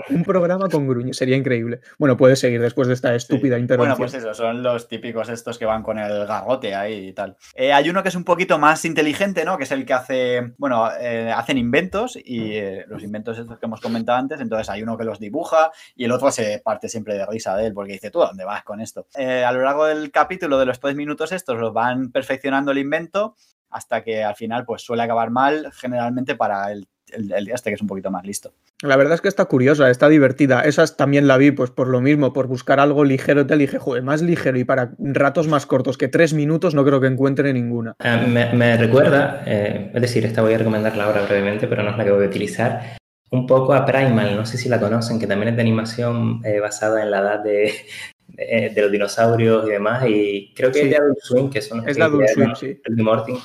un 0.09 0.23
programa 0.23 0.67
con 0.67 0.87
gruñidos. 0.87 1.17
Sería 1.17 1.37
increíble. 1.37 1.79
Bueno, 1.97 2.17
puedes 2.17 2.39
seguir 2.39 2.61
después 2.61 2.87
de 2.87 2.93
esta 2.93 3.15
estúpida 3.15 3.57
intervención. 3.57 3.97
Bueno, 3.97 4.11
pues 4.11 4.13
eso, 4.13 4.33
son 4.33 4.63
los 4.63 4.87
típicos 4.87 5.29
estos 5.29 5.57
que 5.57 5.65
van 5.65 5.83
con 5.83 5.97
el 5.97 6.25
garrote 6.25 6.75
ahí 6.75 7.09
y 7.09 7.13
tal. 7.13 7.37
Eh, 7.53 7.71
hay 7.71 7.89
uno 7.89 8.03
que 8.03 8.09
es 8.09 8.15
un 8.15 8.23
poquito 8.23 8.59
más 8.59 8.85
inteligente, 8.85 9.45
¿no? 9.45 9.57
Que 9.57 9.63
es 9.63 9.71
el 9.71 9.85
que 9.85 9.93
hace, 9.93 10.53
bueno, 10.57 10.89
eh, 10.99 11.31
hacen 11.31 11.57
inventos 11.57 12.15
y 12.15 12.53
eh, 12.53 12.85
los 12.87 13.03
inventos 13.03 13.37
estos 13.37 13.59
que 13.59 13.65
hemos 13.65 13.81
comentado 13.81 14.17
antes, 14.17 14.39
entonces 14.41 14.69
hay 14.69 14.83
uno 14.83 14.97
que 14.97 15.03
los 15.03 15.19
dibuja 15.19 15.71
y 15.95 16.05
el 16.05 16.11
otro 16.11 16.31
se 16.31 16.61
parte 16.63 16.89
siempre 16.89 17.15
de 17.15 17.25
risa 17.25 17.55
de 17.55 17.67
él 17.67 17.73
porque 17.73 17.93
dice, 17.93 18.11
¿tú 18.11 18.23
a 18.23 18.27
dónde 18.27 18.45
vas 18.45 18.63
con 18.63 18.81
esto? 18.81 19.07
a 19.15 19.51
lo 19.51 19.61
largo 19.61 19.85
del 19.85 20.11
capítulo 20.11 20.57
de 20.59 20.65
los 20.65 20.79
tres 20.79 20.95
minutos 20.95 21.31
estos 21.31 21.57
los 21.57 21.73
van 21.73 22.11
perfeccionando 22.11 22.71
el 22.71 22.79
invento 22.79 23.35
hasta 23.69 24.03
que 24.03 24.23
al 24.23 24.35
final 24.35 24.65
pues 24.65 24.81
suele 24.81 25.03
acabar 25.03 25.29
mal 25.29 25.71
generalmente 25.73 26.35
para 26.35 26.71
el 26.71 26.87
el, 27.11 27.31
el 27.31 27.45
día 27.45 27.55
este 27.55 27.69
que 27.69 27.75
es 27.75 27.81
un 27.81 27.87
poquito 27.87 28.11
más 28.11 28.25
listo. 28.25 28.53
La 28.85 28.95
verdad 28.95 29.15
es 29.15 29.21
que 29.21 29.27
está 29.27 29.45
curiosa, 29.45 29.89
está 29.89 30.07
divertida. 30.09 30.61
Esas 30.61 30.97
también 30.97 31.27
la 31.27 31.37
vi, 31.37 31.51
pues 31.51 31.71
por 31.71 31.87
lo 31.87 32.01
mismo, 32.01 32.33
por 32.33 32.47
buscar 32.47 32.79
algo 32.79 33.03
ligero 33.03 33.45
te 33.45 33.57
dije, 33.57 33.77
joder, 33.79 34.03
más 34.03 34.21
ligero 34.21 34.57
y 34.57 34.63
para 34.63 34.91
ratos 34.99 35.47
más 35.47 35.65
cortos 35.65 35.97
que 35.97 36.07
tres 36.07 36.33
minutos 36.33 36.73
no 36.75 36.85
creo 36.85 37.01
que 37.01 37.07
encuentre 37.07 37.51
ninguna. 37.53 37.95
Ah, 37.99 38.17
me, 38.27 38.53
me 38.53 38.77
recuerda, 38.77 39.43
eh, 39.45 39.91
es 39.93 40.01
decir, 40.01 40.25
esta 40.25 40.41
voy 40.41 40.53
a 40.53 40.57
recomendarla 40.57 41.05
ahora 41.05 41.23
brevemente, 41.23 41.67
pero 41.67 41.83
no 41.83 41.89
es 41.91 41.97
la 41.97 42.03
que 42.05 42.11
voy 42.11 42.25
a 42.25 42.27
utilizar, 42.27 42.95
un 43.31 43.47
poco 43.47 43.73
a 43.73 43.85
Primal, 43.85 44.35
no 44.35 44.45
sé 44.45 44.57
si 44.57 44.69
la 44.69 44.79
conocen, 44.79 45.19
que 45.19 45.27
también 45.27 45.49
es 45.49 45.55
de 45.55 45.61
animación 45.61 46.41
eh, 46.45 46.59
basada 46.59 47.01
en 47.03 47.11
la 47.11 47.19
edad 47.19 47.39
de, 47.43 47.73
de, 48.27 48.71
de 48.73 48.81
los 48.81 48.91
dinosaurios 48.91 49.67
y 49.67 49.71
demás, 49.71 50.03
y 50.07 50.53
creo 50.55 50.71
que 50.71 50.79
Sí. 50.79 50.85
es 50.85 50.89
de 50.91 50.97
Adult 50.97 51.17
Swim, 51.21 51.49
que 51.49 51.61
son 51.61 51.77
los 51.79 51.87
Es 51.87 51.93
que 51.97 51.99
de 52.01 52.05
Adult 52.05 52.27
Swim, 52.29 52.55
sí. 52.55 52.79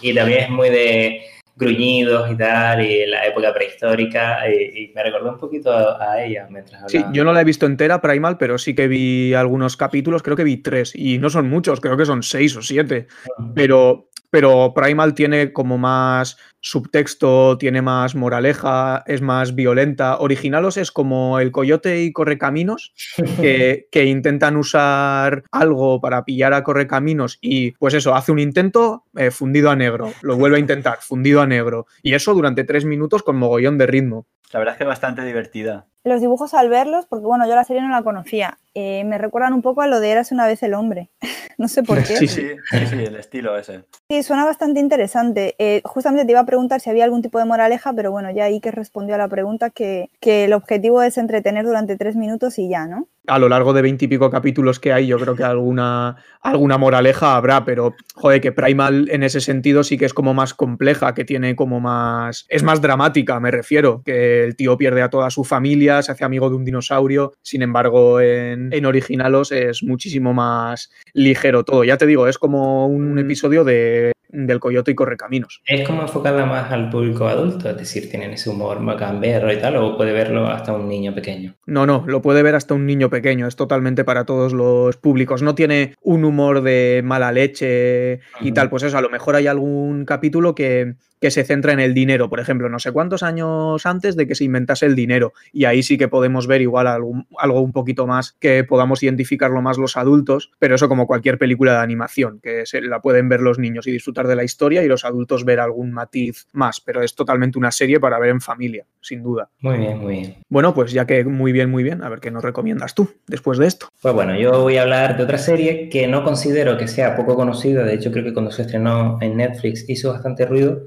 Y 0.03 0.15
también 0.15 0.41
es 0.45 0.51
muy 0.51 0.69
de 0.71 1.23
gruñidos 1.61 2.31
y 2.33 2.37
tal, 2.37 2.85
y 2.85 3.07
la 3.07 3.27
época 3.27 3.53
prehistórica, 3.55 4.49
y, 4.51 4.85
y 4.85 4.93
me 4.95 5.03
recordó 5.05 5.31
un 5.31 5.39
poquito 5.39 5.73
a, 5.73 6.13
a 6.13 6.25
ella 6.25 6.49
mientras 6.51 6.83
Sí, 6.91 6.97
hablaba. 6.99 7.15
yo 7.15 7.25
no 7.25 7.33
la 7.33 7.41
he 7.43 7.45
visto 7.45 7.67
entera, 7.67 8.01
Primal, 8.01 8.37
pero 8.39 8.59
sí 8.59 8.75
que 8.75 8.89
vi 8.89 9.35
algunos 9.35 9.77
capítulos, 9.77 10.23
creo 10.25 10.37
que 10.37 10.45
vi 10.45 10.57
tres, 10.57 10.93
y 10.97 11.19
no 11.19 11.31
son 11.31 11.49
muchos, 11.49 11.81
creo 11.81 11.97
que 11.97 12.07
son 12.07 12.23
seis 12.25 12.57
o 12.57 12.63
siete. 12.63 13.07
Pero, 13.55 14.10
pero 14.31 14.73
Primal 14.75 15.15
tiene 15.15 15.53
como 15.53 15.79
más 15.79 16.37
subtexto, 16.61 17.59
tiene 17.59 17.83
más 17.83 18.15
moraleja, 18.15 19.03
es 19.07 19.23
más 19.23 19.55
violenta. 19.55 20.19
Originalos 20.19 20.77
es 20.77 20.91
como 20.91 21.41
el 21.41 21.53
coyote 21.53 22.03
y 22.03 22.13
correcaminos, 22.13 22.93
que, 23.41 23.89
que 23.93 24.05
intentan 24.05 24.57
usar 24.57 25.43
algo 25.51 26.01
para 26.01 26.25
pillar 26.25 26.53
a 26.55 26.63
correcaminos 26.63 27.39
y 27.41 27.73
pues 27.73 27.95
eso, 27.95 28.15
hace 28.15 28.33
un 28.33 28.39
intento 28.39 29.05
eh, 29.17 29.31
fundido 29.31 29.71
a 29.71 29.77
negro, 29.77 30.13
lo 30.23 30.37
vuelve 30.37 30.57
a 30.57 30.61
intentar, 30.61 30.99
fundido 31.01 31.41
a 31.41 31.47
negro. 31.47 31.87
Y 32.03 32.15
eso 32.15 32.35
durante 32.35 32.65
tres 32.65 32.85
minutos 32.85 33.23
con 33.23 33.37
mogollón 33.37 33.79
de 33.79 33.87
ritmo. 33.87 34.27
La 34.53 34.59
verdad 34.59 34.75
es 34.75 34.79
que 34.79 34.85
es 34.85 34.89
bastante 34.89 35.25
divertida. 35.25 35.87
Los 36.03 36.21
dibujos 36.21 36.55
al 36.55 36.69
verlos, 36.69 37.07
porque 37.07 37.27
bueno, 37.27 37.47
yo 37.47 37.55
la 37.55 37.65
serie 37.65 37.83
no 37.83 37.91
la 37.91 38.03
conocía, 38.03 38.59
eh, 38.75 39.05
me 39.05 39.19
recuerdan 39.19 39.53
un 39.53 39.63
poco 39.63 39.83
a 39.83 39.87
lo 39.87 40.01
de 40.01 40.11
Érase 40.11 40.35
una 40.35 40.47
vez 40.47 40.63
el 40.63 40.75
hombre. 40.75 41.11
no 41.59 41.69
sé 41.69 41.83
por 41.83 41.99
qué. 42.05 42.17
Sí, 42.17 42.29
Sí, 42.29 42.49
sí, 42.71 42.87
sí, 42.87 42.97
el 42.97 43.17
estilo 43.17 43.57
ese. 43.57 43.85
Sí, 44.09 44.23
suena 44.23 44.45
bastante 44.45 44.81
interesante. 44.81 45.55
Eh, 45.59 45.83
justamente 45.85 46.25
te 46.25 46.33
iba 46.33 46.41
a 46.41 46.47
preguntar 46.47 46.81
si 46.81 46.91
había 46.91 47.05
algún 47.05 47.23
tipo 47.23 47.39
de 47.39 47.45
moraleja, 47.45 47.93
pero 47.93 48.11
bueno, 48.11 48.31
ya 48.31 48.45
ahí 48.45 48.61
que 48.61 48.71
respondió 48.71 49.15
a 49.15 49.19
la 49.19 49.29
pregunta 49.29 49.71
que, 49.71 50.11
que 50.21 50.45
el 50.45 50.53
objetivo 50.53 51.03
es 51.03 51.19
entretener 51.19 51.65
durante 51.65 51.97
tres 51.97 52.17
minutos 52.17 52.59
y 52.59 52.69
ya, 52.69 52.87
¿no? 52.87 53.09
a 53.31 53.39
lo 53.39 53.49
largo 53.49 53.73
de 53.73 53.83
veintipico 53.83 54.29
capítulos 54.31 54.81
que 54.81 54.93
hay, 54.93 55.07
yo 55.07 55.19
creo 55.19 55.37
que 55.37 55.45
alguna, 55.45 56.17
alguna 56.41 56.79
moraleja 56.79 57.37
habrá, 57.37 57.65
pero 57.65 57.95
joder, 58.15 58.41
que 58.41 58.51
Primal 58.51 59.09
en 59.11 59.23
ese 59.23 59.41
sentido 59.41 59.85
sí 59.85 59.97
que 59.97 60.05
es 60.05 60.15
como 60.15 60.35
más 60.35 60.53
compleja, 60.53 61.15
que 61.15 61.25
tiene 61.25 61.55
como 61.55 61.81
más. 61.81 62.47
Es 62.49 62.63
más 62.63 62.83
dramática, 62.83 63.39
me 63.39 63.51
refiero. 63.51 64.03
Que 64.05 64.45
el 64.45 64.57
tío 64.57 64.77
pierde 64.77 65.03
a 65.03 65.11
toda 65.11 65.31
su 65.31 65.45
familia, 65.45 66.03
se 66.03 66.13
hace 66.13 66.25
amigo 66.25 66.51
de 66.51 66.57
un 66.57 66.65
dinosaurio. 66.65 67.33
Sin 67.43 67.63
embargo, 67.63 68.21
en, 68.21 68.60
en 68.71 68.87
Originalos 68.87 69.53
es 69.53 69.83
muchísimo 69.83 70.35
más 70.35 70.91
ligero 71.13 71.65
todo. 71.65 71.85
Ya 71.85 71.97
te 71.97 72.07
digo, 72.07 72.29
es 72.29 72.39
como 72.39 72.87
un 72.87 73.19
episodio 73.19 73.65
de, 73.65 74.13
del 74.33 74.61
Coyote 74.61 74.91
y 74.91 74.95
Correcaminos. 74.95 75.63
¿Es 75.67 75.87
como 75.87 76.03
enfocarla 76.03 76.47
más 76.47 76.71
al 76.71 76.91
público 76.91 77.27
adulto? 77.27 77.71
Es 77.71 77.77
decir, 77.77 78.09
¿tienen 78.11 78.33
ese 78.33 78.51
humor 78.51 78.81
macambero 78.81 79.53
y 79.53 79.59
tal? 79.59 79.77
¿O 79.77 79.97
puede 79.97 80.13
verlo 80.13 80.47
hasta 80.47 80.73
un 80.73 80.89
niño 80.89 81.15
pequeño? 81.15 81.55
No, 81.67 81.87
no, 81.87 82.05
lo 82.07 82.23
puede 82.23 82.43
ver 82.43 82.55
hasta 82.55 82.75
un 82.75 82.87
niño 82.87 83.11
pequeño, 83.11 83.47
es 83.47 83.57
totalmente 83.57 84.05
para 84.05 84.25
todos 84.25 84.53
los 84.53 84.97
públicos. 84.97 85.43
No 85.43 85.55
tiene 85.55 85.95
un 86.03 86.25
humor 86.25 86.63
de 86.63 87.03
mala 87.05 87.33
leche 87.33 88.21
y 88.41 88.53
tal. 88.53 88.71
Pues 88.71 88.83
eso, 88.85 88.99
a 88.99 89.03
lo 89.03 89.11
mejor 89.11 89.37
hay 89.37 89.47
algún 89.47 90.05
capítulo 90.05 90.55
que, 90.55 90.95
que 91.21 91.31
se 91.31 91.45
centra 91.45 91.73
en 91.73 91.81
el 91.81 91.95
dinero, 91.95 92.29
por 92.31 92.41
ejemplo, 92.41 92.69
no 92.69 92.79
sé 92.79 92.93
cuántos 92.93 93.23
años 93.23 93.85
antes 93.85 94.17
de 94.17 94.27
que 94.27 94.35
se 94.35 94.45
inventase 94.45 94.87
el 94.87 94.97
dinero. 94.97 95.33
Y 95.53 95.65
ahí 95.65 95.83
sí 95.83 95.99
que 95.99 96.09
podemos 96.09 96.47
ver 96.47 96.63
igual 96.63 96.87
algo 96.87 97.61
un 97.61 97.73
poquito 97.73 98.07
más 98.07 98.33
que 98.41 98.65
podamos 98.65 99.03
identificarlo 99.03 99.61
más 99.63 99.79
los 99.79 99.97
adultos, 99.97 100.51
pero 100.59 100.75
eso 100.75 100.89
como 100.89 101.07
cualquier 101.07 101.39
película 101.39 101.73
de 101.73 101.79
animación, 101.79 102.41
que 102.43 102.65
se 102.67 102.81
la 102.81 103.01
pueden 103.01 103.29
ver 103.29 103.41
los 103.41 103.59
niños 103.59 103.87
y 103.87 103.93
disfrutar 103.93 104.27
de 104.27 104.37
la 104.37 104.45
historia 104.45 104.83
y 104.83 104.89
los 104.89 105.05
adultos 105.05 105.45
ver 105.45 105.61
algún 105.61 105.93
matiz 105.93 106.47
más, 106.53 106.81
pero 106.81 107.03
es 107.03 107.15
totalmente 107.15 107.59
una 107.59 107.71
serie 107.71 108.01
para 108.01 108.19
ver 108.19 108.31
en 108.31 108.41
familia, 108.41 108.87
sin 109.01 109.23
duda. 109.23 109.51
Muy 109.61 109.79
bien, 109.79 109.99
muy 109.99 110.15
bien. 110.15 110.37
Bueno, 110.49 110.75
pues 110.75 110.93
ya 110.93 111.07
que 111.07 111.25
muy 111.25 111.53
bien, 111.53 111.71
muy 111.71 111.83
bien, 111.83 112.03
a 112.03 112.09
ver 112.09 112.21
qué 112.21 112.31
nos 112.31 112.43
recomiendas 112.43 112.95
tú 112.95 113.11
después 113.27 113.59
de 113.59 113.67
esto. 113.67 113.89
Pues 114.01 114.15
bueno, 114.15 114.39
yo 114.39 114.63
voy 114.63 114.79
a 114.79 114.83
hablar 114.83 115.17
de 115.17 115.25
otra 115.25 115.39
serie 115.39 115.89
que 115.91 116.07
no 116.07 116.25
considero 116.25 116.79
que 116.79 116.89
sea 116.89 117.17
poco 117.17 117.35
conocida, 117.35 117.85
de 117.85 117.95
hecho 117.95 118.11
creo 118.11 118.25
que 118.25 118.33
cuando 118.33 118.51
se 118.51 118.63
estrenó 118.63 119.19
en 119.21 119.37
Netflix 119.37 119.89
hizo 119.89 120.13
bastante 120.13 120.47
ruido, 120.47 120.81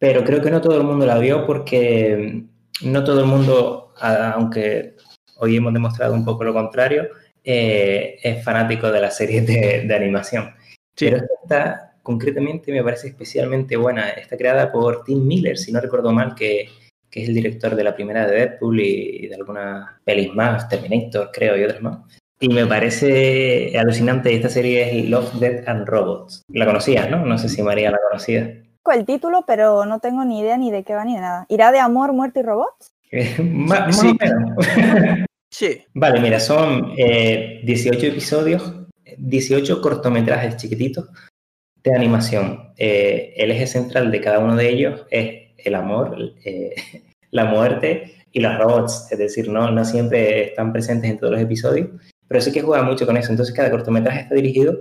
pero 0.00 0.24
creo 0.24 0.40
que 0.40 0.50
no 0.50 0.62
todo 0.62 0.78
el 0.78 0.84
mundo 0.84 1.04
la 1.04 1.18
vio 1.18 1.46
porque 1.46 2.44
no 2.82 3.04
todo 3.04 3.20
el 3.20 3.26
mundo, 3.26 3.92
aunque 4.00 4.96
hoy 5.36 5.56
hemos 5.56 5.74
demostrado 5.74 6.14
un 6.14 6.24
poco 6.24 6.42
lo 6.42 6.54
contrario, 6.54 7.08
eh, 7.44 8.18
es 8.22 8.42
fanático 8.42 8.90
de 8.90 9.00
las 9.00 9.16
series 9.16 9.46
de, 9.46 9.84
de 9.86 9.94
animación. 9.94 10.54
Sí. 10.96 11.04
Pero 11.04 11.18
esta 11.42 11.92
concretamente 12.02 12.72
me 12.72 12.82
parece 12.82 13.08
especialmente 13.08 13.76
buena, 13.76 14.08
está 14.08 14.38
creada 14.38 14.72
por 14.72 15.04
Tim 15.04 15.26
Miller, 15.26 15.58
si 15.58 15.70
no 15.70 15.80
recuerdo 15.80 16.12
mal, 16.12 16.34
que, 16.34 16.70
que 17.10 17.22
es 17.22 17.28
el 17.28 17.34
director 17.34 17.76
de 17.76 17.84
la 17.84 17.94
primera 17.94 18.26
de 18.26 18.36
Deadpool 18.36 18.80
y, 18.80 19.24
y 19.24 19.26
de 19.28 19.34
algunas 19.34 20.00
pelis 20.02 20.34
más, 20.34 20.66
Terminator 20.66 21.30
creo 21.30 21.58
y 21.58 21.64
otras 21.64 21.82
más. 21.82 21.98
Y 22.42 22.48
me 22.48 22.66
parece 22.66 23.78
alucinante, 23.78 24.34
esta 24.34 24.48
serie 24.48 24.98
es 24.98 25.10
Love, 25.10 25.34
Death 25.34 25.68
and 25.68 25.86
Robots. 25.86 26.42
La 26.48 26.64
conocías, 26.64 27.10
¿no? 27.10 27.26
No 27.26 27.36
sé 27.36 27.50
si 27.50 27.62
María 27.62 27.90
la 27.90 28.00
conocía. 28.08 28.62
Conozco 28.82 28.98
el 29.00 29.06
título, 29.06 29.44
pero 29.46 29.84
no 29.84 29.98
tengo 30.00 30.24
ni 30.24 30.40
idea 30.40 30.56
ni 30.56 30.70
de 30.70 30.84
qué 30.84 30.94
va 30.94 31.04
ni 31.04 31.14
de 31.14 31.20
nada. 31.20 31.46
¿Irá 31.48 31.70
de 31.72 31.78
amor, 31.80 32.12
muerte 32.12 32.40
y 32.40 32.42
robots? 32.42 32.92
Más 33.42 33.98
Sí. 33.98 34.08
o 34.08 34.14
menos. 34.14 34.66
Sí. 35.52 35.82
Vale, 35.94 36.20
mira, 36.20 36.38
son 36.38 36.92
eh, 36.96 37.60
18 37.64 38.06
episodios, 38.06 38.72
18 39.18 39.82
cortometrajes 39.82 40.56
chiquititos 40.56 41.08
de 41.82 41.92
animación. 41.92 42.72
Eh, 42.76 43.34
el 43.36 43.50
eje 43.50 43.66
central 43.66 44.12
de 44.12 44.20
cada 44.20 44.38
uno 44.38 44.54
de 44.54 44.68
ellos 44.68 45.04
es 45.10 45.48
el 45.58 45.74
amor, 45.74 46.16
eh, 46.44 46.72
la 47.32 47.46
muerte 47.46 48.14
y 48.30 48.38
los 48.38 48.56
robots. 48.58 49.08
Es 49.10 49.18
decir, 49.18 49.48
no, 49.48 49.72
no 49.72 49.84
siempre 49.84 50.44
están 50.50 50.72
presentes 50.72 51.10
en 51.10 51.18
todos 51.18 51.32
los 51.32 51.42
episodios, 51.42 51.88
pero 52.28 52.40
sí 52.40 52.52
que 52.52 52.62
juega 52.62 52.84
mucho 52.84 53.04
con 53.04 53.16
eso. 53.16 53.32
Entonces, 53.32 53.52
cada 53.52 53.72
cortometraje 53.72 54.20
está 54.20 54.36
dirigido 54.36 54.78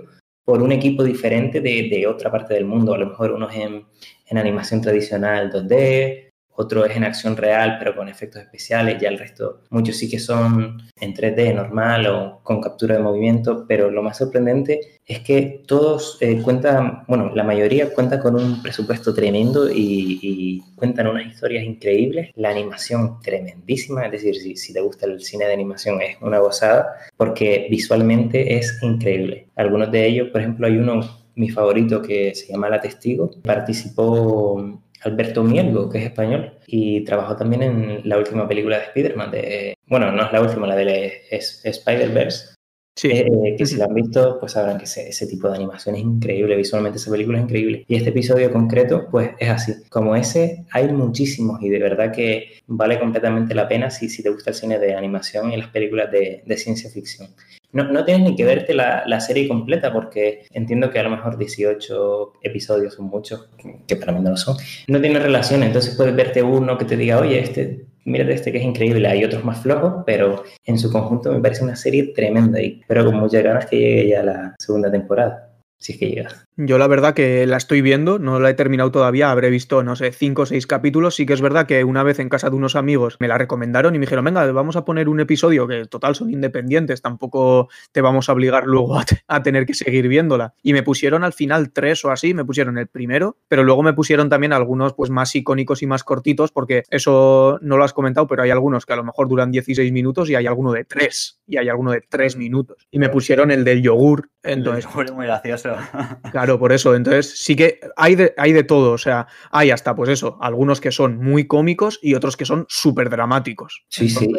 por 0.50 0.64
un 0.64 0.72
equipo 0.72 1.04
diferente 1.04 1.62
de, 1.62 1.90
de 1.92 2.08
otra 2.08 2.32
parte 2.32 2.56
del 2.56 2.66
mundo. 2.66 2.96
A 2.96 2.98
lo 2.98 3.06
mejor 3.06 3.34
uno 3.34 3.48
es 3.48 3.58
en, 3.58 3.86
en 4.26 4.38
animación 4.40 4.82
tradicional 4.82 5.52
2D, 5.52 6.29
otro 6.60 6.86
es 6.86 6.96
en 6.98 7.06
acción 7.06 7.38
real, 7.38 7.78
pero 7.80 7.96
con 7.96 8.10
efectos 8.10 8.42
especiales, 8.42 9.02
ya 9.02 9.08
el 9.08 9.18
resto, 9.18 9.62
muchos 9.70 9.96
sí 9.96 10.10
que 10.10 10.20
son 10.20 10.78
en 11.00 11.14
3D 11.14 11.56
normal 11.56 12.06
o 12.08 12.42
con 12.44 12.60
captura 12.60 12.96
de 12.96 13.02
movimiento, 13.02 13.66
pero 13.66 13.90
lo 13.90 14.04
más 14.04 14.18
sorprendente 14.18 15.00
es 15.06 15.22
que 15.22 15.64
todos 15.66 16.18
eh, 16.20 16.42
cuentan, 16.42 17.06
bueno, 17.08 17.34
la 17.34 17.46
mayoría 17.46 17.94
cuenta 17.94 18.20
con 18.20 18.36
un 18.36 18.62
presupuesto 18.62 19.14
tremendo 19.14 19.70
y, 19.72 20.62
cuentan 20.76 21.08
unas 21.08 21.28
historias 21.28 21.64
increíbles, 21.64 22.32
la 22.36 22.50
animación 22.50 23.20
tremendísima, 23.22 24.06
es 24.06 24.12
decir, 24.12 24.36
si, 24.36 24.56
si 24.56 24.74
te 24.74 24.82
gusta 24.82 25.06
el 25.06 25.22
cine 25.22 25.46
de 25.46 25.54
animación 25.54 26.02
es 26.02 26.18
una 26.22 26.40
gozada, 26.40 26.94
porque 27.18 27.68
visualmente 27.70 28.58
es 28.58 28.82
increíble. 28.82 29.48
Algunos 29.56 29.92
de 29.92 30.06
ellos, 30.08 30.30
por 30.30 30.42
ejemplo, 30.42 30.68
hay 30.68 30.78
uno, 30.78 31.02
mi 31.36 31.50
favorito, 31.50 32.02
que 32.02 32.34
se 32.36 32.48
llama 32.48 32.70
La 32.70 32.80
Testigo, 32.80 33.32
participó 33.44 34.82
Alberto 35.04 35.44
Mielgo, 35.44 35.90
que 35.90 36.00
es 36.00 36.06
español, 36.06 36.54
y 36.68 37.04
trabajó 37.04 37.36
también 37.36 37.64
en 37.64 38.02
la 38.04 38.18
última 38.18 38.48
película 38.48 38.78
de 38.78 38.84
Spider-Man, 38.86 39.32
de, 39.32 39.78
bueno, 39.88 40.12
no 40.12 40.24
es 40.24 40.32
la 40.32 40.42
última, 40.42 40.68
la 40.68 40.76
de 40.76 41.22
Spider-Verse, 41.30 42.56
Sí. 43.00 43.08
eh, 43.12 43.56
que 43.58 43.66
si 43.66 43.78
la 43.78 43.86
han 43.86 43.94
visto, 43.94 44.38
pues 44.42 44.52
sabrán 44.52 44.78
que 44.78 44.84
ese, 44.84 45.08
ese 45.08 45.26
tipo 45.26 45.48
de 45.48 45.56
animación 45.56 45.96
es 45.96 46.02
increíble, 46.02 46.58
visualmente 46.58 46.98
esa 46.98 47.10
película 47.10 47.38
es 47.38 47.46
increíble. 47.46 47.86
Y 47.88 47.96
este 47.96 48.10
episodio 48.10 48.52
concreto, 48.52 49.08
pues 49.10 49.32
es 49.40 49.50
así. 49.50 49.74
Como 49.90 50.18
ese, 50.18 50.66
hay 50.72 50.92
muchísimos 50.92 51.62
y 51.62 51.70
de 51.70 51.80
verdad 51.80 52.12
que 52.12 52.62
vale 52.68 53.00
completamente 53.00 53.56
la 53.56 53.70
pena 53.70 53.90
si, 53.90 54.10
si 54.10 54.22
te 54.22 54.30
gusta 54.30 54.50
el 54.50 54.56
cine 54.58 54.80
de 54.80 54.96
animación 54.96 55.50
y 55.54 55.58
las 55.58 55.70
películas 55.70 56.12
de, 56.12 56.44
de 56.46 56.58
ciencia 56.58 56.90
ficción. 56.90 57.30
No, 57.72 57.84
no 57.84 58.04
tienes 58.04 58.28
ni 58.28 58.36
que 58.36 58.44
verte 58.46 58.74
la, 58.74 59.04
la 59.06 59.20
serie 59.22 59.48
completa 59.48 59.94
porque 59.94 60.42
entiendo 60.52 60.90
que 60.90 61.00
a 61.00 61.04
lo 61.04 61.12
mejor 61.12 61.38
18 61.38 62.34
episodios 62.42 62.96
son 62.96 63.06
muchos, 63.06 63.48
que 63.88 63.96
para 63.96 64.12
mí 64.12 64.20
no 64.22 64.32
lo 64.32 64.38
son. 64.38 64.58
No 64.88 65.00
tiene 65.00 65.20
relación, 65.20 65.64
entonces 65.64 65.96
puedes 65.96 66.16
verte 66.16 66.42
uno 66.44 66.78
que 66.78 66.86
te 66.86 66.98
diga, 66.98 67.20
oye, 67.20 67.40
este, 67.40 67.86
mírate 68.06 68.34
este 68.34 68.52
que 68.52 68.60
es 68.60 68.64
increíble. 68.64 69.08
Hay 69.08 69.24
otros 69.24 69.44
más 69.44 69.62
flojos, 69.62 70.04
pero 70.06 70.44
en 70.66 70.78
su 70.78 70.92
conjunto 70.92 71.32
me 71.32 71.40
parece 71.40 71.64
una 71.64 71.76
serie 71.76 72.14
tremenda 72.16 72.62
y 72.62 72.80
espero 72.82 73.06
con 73.06 73.16
muchas 73.16 73.44
ganas 73.44 73.66
que 73.66 73.78
llegue 73.78 74.10
ya 74.10 74.24
la 74.24 74.56
segunda 74.60 74.92
temporada. 74.92 75.49
Si 75.80 75.94
es 75.94 76.00
que 76.00 76.10
llega. 76.10 76.30
Yo 76.58 76.78
la 76.78 76.88
verdad 76.88 77.14
que 77.14 77.48
la 77.48 77.56
estoy 77.56 77.82
viendo, 77.82 78.20
no 78.20 78.42
la 78.42 78.50
he 78.50 78.54
terminado 78.54 78.92
todavía, 78.92 79.32
habré 79.32 79.50
visto, 79.50 79.82
no 79.82 79.96
sé, 79.96 80.12
cinco 80.12 80.42
o 80.42 80.46
seis 80.46 80.68
capítulos. 80.68 81.16
Sí 81.16 81.26
que 81.26 81.32
es 81.32 81.40
verdad 81.40 81.66
que 81.68 81.86
una 81.86 82.04
vez 82.04 82.20
en 82.20 82.28
casa 82.28 82.50
de 82.50 82.58
unos 82.58 82.76
amigos 82.76 83.16
me 83.22 83.30
la 83.30 83.38
recomendaron 83.38 83.96
y 83.96 83.98
me 83.98 84.06
dijeron, 84.06 84.26
venga, 84.26 84.52
vamos 84.52 84.76
a 84.76 84.84
poner 84.84 85.08
un 85.08 85.22
episodio 85.22 85.68
que 85.68 85.86
total 85.86 86.16
son 86.16 86.32
independientes, 86.32 87.02
tampoco 87.02 87.70
te 87.94 88.02
vamos 88.02 88.28
a 88.28 88.34
obligar 88.34 88.66
luego 88.66 89.00
a, 89.28 89.42
tener 89.42 89.66
que 89.66 89.74
seguir 89.74 90.10
viéndola. 90.10 90.54
Y 90.62 90.74
me 90.74 90.84
pusieron 90.84 91.24
al 91.24 91.32
final 91.32 91.72
tres 91.72 92.04
o 92.04 92.12
así, 92.12 92.34
me 92.34 92.44
pusieron 92.44 92.78
el 92.78 92.88
primero, 92.88 93.38
pero 93.48 93.64
luego 93.64 93.82
me 93.82 93.94
pusieron 93.94 94.28
también 94.28 94.52
algunos 94.52 94.94
pues 94.94 95.10
más 95.10 95.34
icónicos 95.34 95.82
y 95.82 95.88
más 95.88 96.04
cortitos, 96.04 96.52
porque 96.52 96.84
eso 96.90 97.58
no 97.62 97.78
lo 97.78 97.86
has 97.86 97.94
comentado, 97.94 98.28
pero 98.28 98.44
hay 98.44 98.50
algunos 98.50 98.86
que 98.86 98.92
a 98.92 98.98
lo 98.98 99.06
mejor 99.06 99.30
duran 99.30 99.50
16 99.50 99.94
minutos 99.94 100.30
y 100.30 100.36
hay 100.36 100.46
alguno 100.46 100.74
de 100.74 100.84
tres, 100.84 101.39
y 101.50 101.58
hay 101.58 101.68
alguno 101.68 101.92
de 101.92 102.02
tres 102.02 102.38
minutos. 102.38 102.88
Y 102.92 103.00
me 103.00 103.10
pusieron 103.10 103.50
el 103.50 103.64
del 103.64 103.82
yogur, 103.82 104.30
entonces... 104.44 104.86
El 104.86 104.92
yogur 104.92 105.14
muy 105.14 105.26
gracioso. 105.26 105.76
Claro, 106.32 106.60
por 106.60 106.72
eso. 106.72 106.96
Entonces, 106.96 107.38
sí 107.40 107.56
que 107.56 107.80
hay 107.96 108.16
de, 108.16 108.34
hay 108.38 108.54
de 108.54 108.64
todo. 108.64 108.92
O 108.92 108.98
sea, 108.98 109.28
hay 109.52 109.72
hasta, 109.72 109.96
pues 109.96 110.10
eso, 110.10 110.38
algunos 110.42 110.80
que 110.80 110.92
son 110.92 111.18
muy 111.18 111.48
cómicos 111.48 112.00
y 112.04 112.14
otros 112.14 112.38
que 112.38 112.46
son 112.46 112.66
súper 112.70 113.10
dramáticos. 113.10 113.84
Sí, 113.90 114.10
sí. 114.10 114.30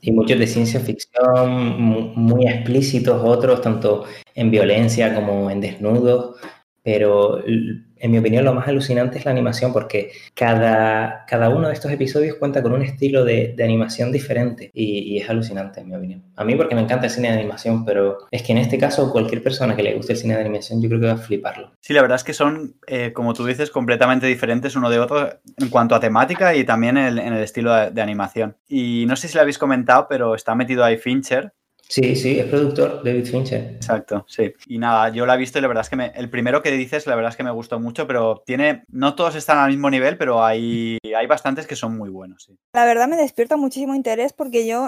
Y 0.00 0.12
muchos 0.12 0.38
de 0.38 0.46
ciencia 0.46 0.80
ficción 0.80 2.12
muy 2.14 2.46
explícitos, 2.46 3.20
otros 3.22 3.60
tanto 3.60 4.04
en 4.34 4.50
violencia 4.50 5.14
como 5.14 5.50
en 5.50 5.60
desnudos. 5.60 6.36
Pero 6.82 7.42
en 8.00 8.10
mi 8.10 8.18
opinión, 8.18 8.44
lo 8.44 8.54
más 8.54 8.66
alucinante 8.66 9.18
es 9.18 9.24
la 9.24 9.30
animación, 9.30 9.72
porque 9.72 10.12
cada, 10.34 11.24
cada 11.26 11.50
uno 11.50 11.68
de 11.68 11.74
estos 11.74 11.92
episodios 11.92 12.36
cuenta 12.36 12.62
con 12.62 12.72
un 12.72 12.82
estilo 12.82 13.24
de, 13.24 13.54
animación 13.60 14.10
diferente 14.10 14.70
y, 14.72 15.18
es 15.18 15.28
alucinante, 15.28 15.80
en 15.80 15.88
mi 15.88 15.94
opinión. 15.94 16.22
A 16.36 16.44
mí 16.44 16.54
porque 16.54 16.74
me 16.74 16.80
encanta 16.80 17.06
el 17.06 17.12
cine 17.12 17.28
de 17.28 17.38
animación, 17.38 17.84
pero 17.84 18.18
es 18.30 18.42
que 18.42 18.52
en 18.52 18.58
este 18.58 18.78
caso 18.78 19.12
cualquier 19.12 19.42
persona 19.42 19.76
que 19.76 19.82
le 19.82 19.94
guste 19.94 20.14
el 20.14 20.18
cine 20.18 20.34
de 20.34 20.40
animación 20.40 20.80
yo 20.80 20.88
creo 20.88 21.00
que 21.00 21.06
va 21.06 21.12
a 21.12 21.18
fliparlo. 21.18 21.72
Sí, 21.80 21.92
la 21.92 22.00
verdad 22.00 22.16
es 22.16 22.24
que 22.24 22.32
son, 22.32 22.76
eh, 22.86 23.12
como 23.12 23.34
tú 23.34 23.44
dices, 23.44 23.70
completamente 23.70 24.26
diferentes 24.26 24.74
uno 24.76 24.88
de 24.88 24.98
otro 24.98 25.28
en 25.58 25.68
cuanto 25.68 25.94
a 25.94 26.00
temática 26.00 26.54
y 26.54 26.64
también 26.64 26.96
en, 26.96 27.18
el 27.18 27.42
estilo 27.42 27.74
de, 27.74 27.90
de, 27.90 28.00
animación. 28.00 28.56
Y 28.66 29.04
no 29.06 29.16
sé 29.16 29.28
si 29.28 29.34
lo 29.34 29.42
habéis 29.42 29.58
comentado, 29.58 30.06
pero 30.08 30.34
está 30.34 30.54
metido 30.54 30.84
ahí 30.84 30.96
Fincher, 30.96 31.52
Sí, 31.90 32.14
sí, 32.14 32.38
es 32.38 32.46
productor 32.46 33.02
David 33.02 33.26
Fincher. 33.26 33.72
Exacto, 33.74 34.24
sí. 34.28 34.52
Y 34.68 34.78
nada, 34.78 35.08
yo 35.08 35.26
la 35.26 35.34
he 35.34 35.38
visto 35.38 35.58
y 35.58 35.60
la 35.60 35.66
verdad 35.66 35.82
es 35.82 35.90
que 35.90 35.96
me, 35.96 36.12
el 36.14 36.30
primero 36.30 36.62
que 36.62 36.70
dices, 36.70 37.04
la 37.08 37.16
verdad 37.16 37.30
es 37.30 37.36
que 37.36 37.42
me 37.42 37.50
gustó 37.50 37.80
mucho, 37.80 38.06
pero 38.06 38.44
tiene, 38.46 38.84
no 38.92 39.16
todos 39.16 39.34
están 39.34 39.58
al 39.58 39.70
mismo 39.70 39.90
nivel, 39.90 40.16
pero 40.16 40.44
hay, 40.44 40.98
hay 41.16 41.26
bastantes 41.26 41.66
que 41.66 41.74
son 41.74 41.98
muy 41.98 42.08
buenos, 42.08 42.44
sí. 42.44 42.56
La 42.74 42.84
verdad 42.84 43.08
me 43.08 43.16
despierta 43.16 43.56
muchísimo 43.56 43.96
interés 43.96 44.32
porque 44.32 44.68
yo 44.68 44.86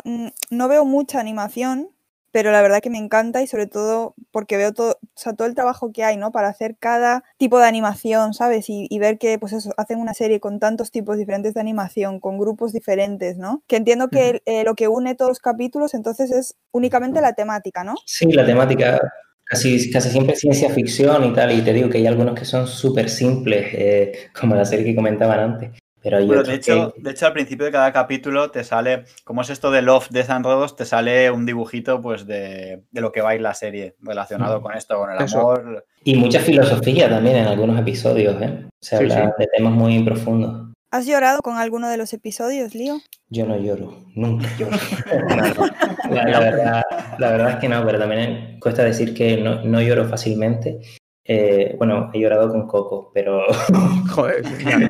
no 0.51 0.69
veo 0.69 0.85
mucha 0.85 1.19
animación, 1.19 1.89
pero 2.33 2.51
la 2.51 2.63
verdad 2.63 2.81
que 2.81 2.91
me 2.91 2.99
encanta 2.99 3.43
y 3.43 3.47
sobre 3.47 3.67
todo 3.67 4.15
porque 4.31 4.57
veo 4.57 4.73
todo, 4.73 4.99
o 5.01 5.09
sea, 5.15 5.35
todo 5.35 5.47
el 5.47 5.55
trabajo 5.55 5.93
que 5.93 6.03
hay, 6.03 6.17
¿no? 6.17 6.33
Para 6.33 6.49
hacer 6.49 6.77
cada 6.79 7.23
tipo 7.37 7.59
de 7.59 7.67
animación, 7.67 8.35
¿sabes? 8.35 8.67
Y, 8.69 8.99
ver 8.99 9.19
que, 9.19 9.39
pues 9.39 9.53
eso, 9.53 9.73
hacen 9.77 9.99
una 9.99 10.15
serie 10.15 10.41
con 10.41 10.59
tantos 10.59 10.91
tipos 10.91 11.19
diferentes 11.19 11.55
de 11.55 11.61
animación, 11.61 12.21
con 12.21 12.39
grupos 12.39 12.73
diferentes, 12.73 13.37
¿no? 13.37 13.63
Que 13.67 13.77
entiendo 13.77 14.09
que 14.09 14.43
eh, 14.47 14.65
lo 14.65 14.75
que 14.75 14.89
une 14.89 15.15
todos 15.15 15.31
los 15.31 15.41
capítulos 15.41 15.95
entonces 15.95 16.31
es 16.31 16.57
únicamente 16.71 17.21
la 17.21 17.35
temática, 17.35 17.85
¿no? 17.85 17.95
Sí, 18.07 18.33
la 18.33 18.47
temática. 18.47 19.01
Casi, 19.45 19.91
casi 19.91 20.09
siempre 20.09 20.35
ciencia 20.35 20.71
ficción 20.71 21.25
y 21.25 21.35
tal, 21.35 21.53
y 21.53 21.61
te 21.61 21.75
digo 21.75 21.91
que 21.91 21.99
hay 21.99 22.07
algunos 22.07 22.35
que 22.39 22.47
son 22.47 22.67
súper 22.67 23.11
simples, 23.11 23.67
eh, 23.75 24.13
como 24.41 24.55
la 24.55 24.65
serie 24.65 24.87
que 24.87 24.95
comentaban 24.95 25.41
antes. 25.41 25.82
Pero 26.03 26.43
de, 26.43 26.55
hecho, 26.55 26.93
de 26.97 27.11
hecho, 27.11 27.27
al 27.27 27.33
principio 27.33 27.67
de 27.67 27.73
cada 27.73 27.93
capítulo 27.93 28.51
te 28.51 28.65
sale, 28.65 29.05
como 29.25 29.43
es 29.43 29.51
esto 29.51 29.71
de 29.71 29.83
Love, 29.83 30.09
Death 30.11 30.31
and 30.31 30.45
Robots, 30.45 30.77
te 30.77 30.85
sale 30.85 31.31
un 31.31 31.47
dibujito 31.47 32.01
pues 32.01 32.27
de, 32.27 32.83
lo 32.93 33.13
que 33.13 33.21
va 33.21 33.31
a 33.31 33.35
ir 33.37 33.41
la 33.41 33.55
serie 33.55 33.95
relacionado 34.01 34.59
mm. 34.59 34.63
con 34.63 34.77
esto, 34.77 34.99
con 34.99 35.11
el 35.11 35.19
amor. 35.19 35.87
Y 36.05 36.17
mucha 36.17 36.41
filosofía 36.41 37.09
también 37.09 37.37
en 37.37 37.47
algunos 37.47 37.79
episodios, 37.79 38.41
¿eh? 38.43 38.69
Se 38.81 38.97
habla 38.97 39.35
de 39.39 39.47
temas 39.47 39.73
muy 39.73 40.03
profundos. 40.03 40.73
¿Has 40.91 41.07
llorado 41.07 41.41
con 41.41 41.57
alguno 41.57 41.89
de 41.89 41.97
los 41.97 42.13
episodios, 42.13 42.75
Lío? 42.75 42.99
Yo 43.31 43.47
no 43.47 43.57
lloro, 43.57 44.05
nunca 44.15 44.47
lloro. 44.59 44.77
la, 46.11 46.41
verdad, 46.41 46.83
la, 47.19 47.31
verdad, 47.31 47.51
es 47.53 47.57
que 47.57 47.69
no, 47.71 47.83
pero 47.87 47.99
también 47.99 48.59
cuesta 48.61 48.85
decir 48.85 49.15
que 49.15 49.39
no, 49.39 49.63
no 49.63 49.81
lloro 49.81 50.07
fácilmente. 50.07 50.81
Eh, 51.25 51.75
bueno, 51.79 52.11
he 52.13 52.21
llorado 52.21 52.51
con 52.51 52.67
Coco, 52.67 53.11
pero. 53.15 53.43
Joder, 54.11 54.43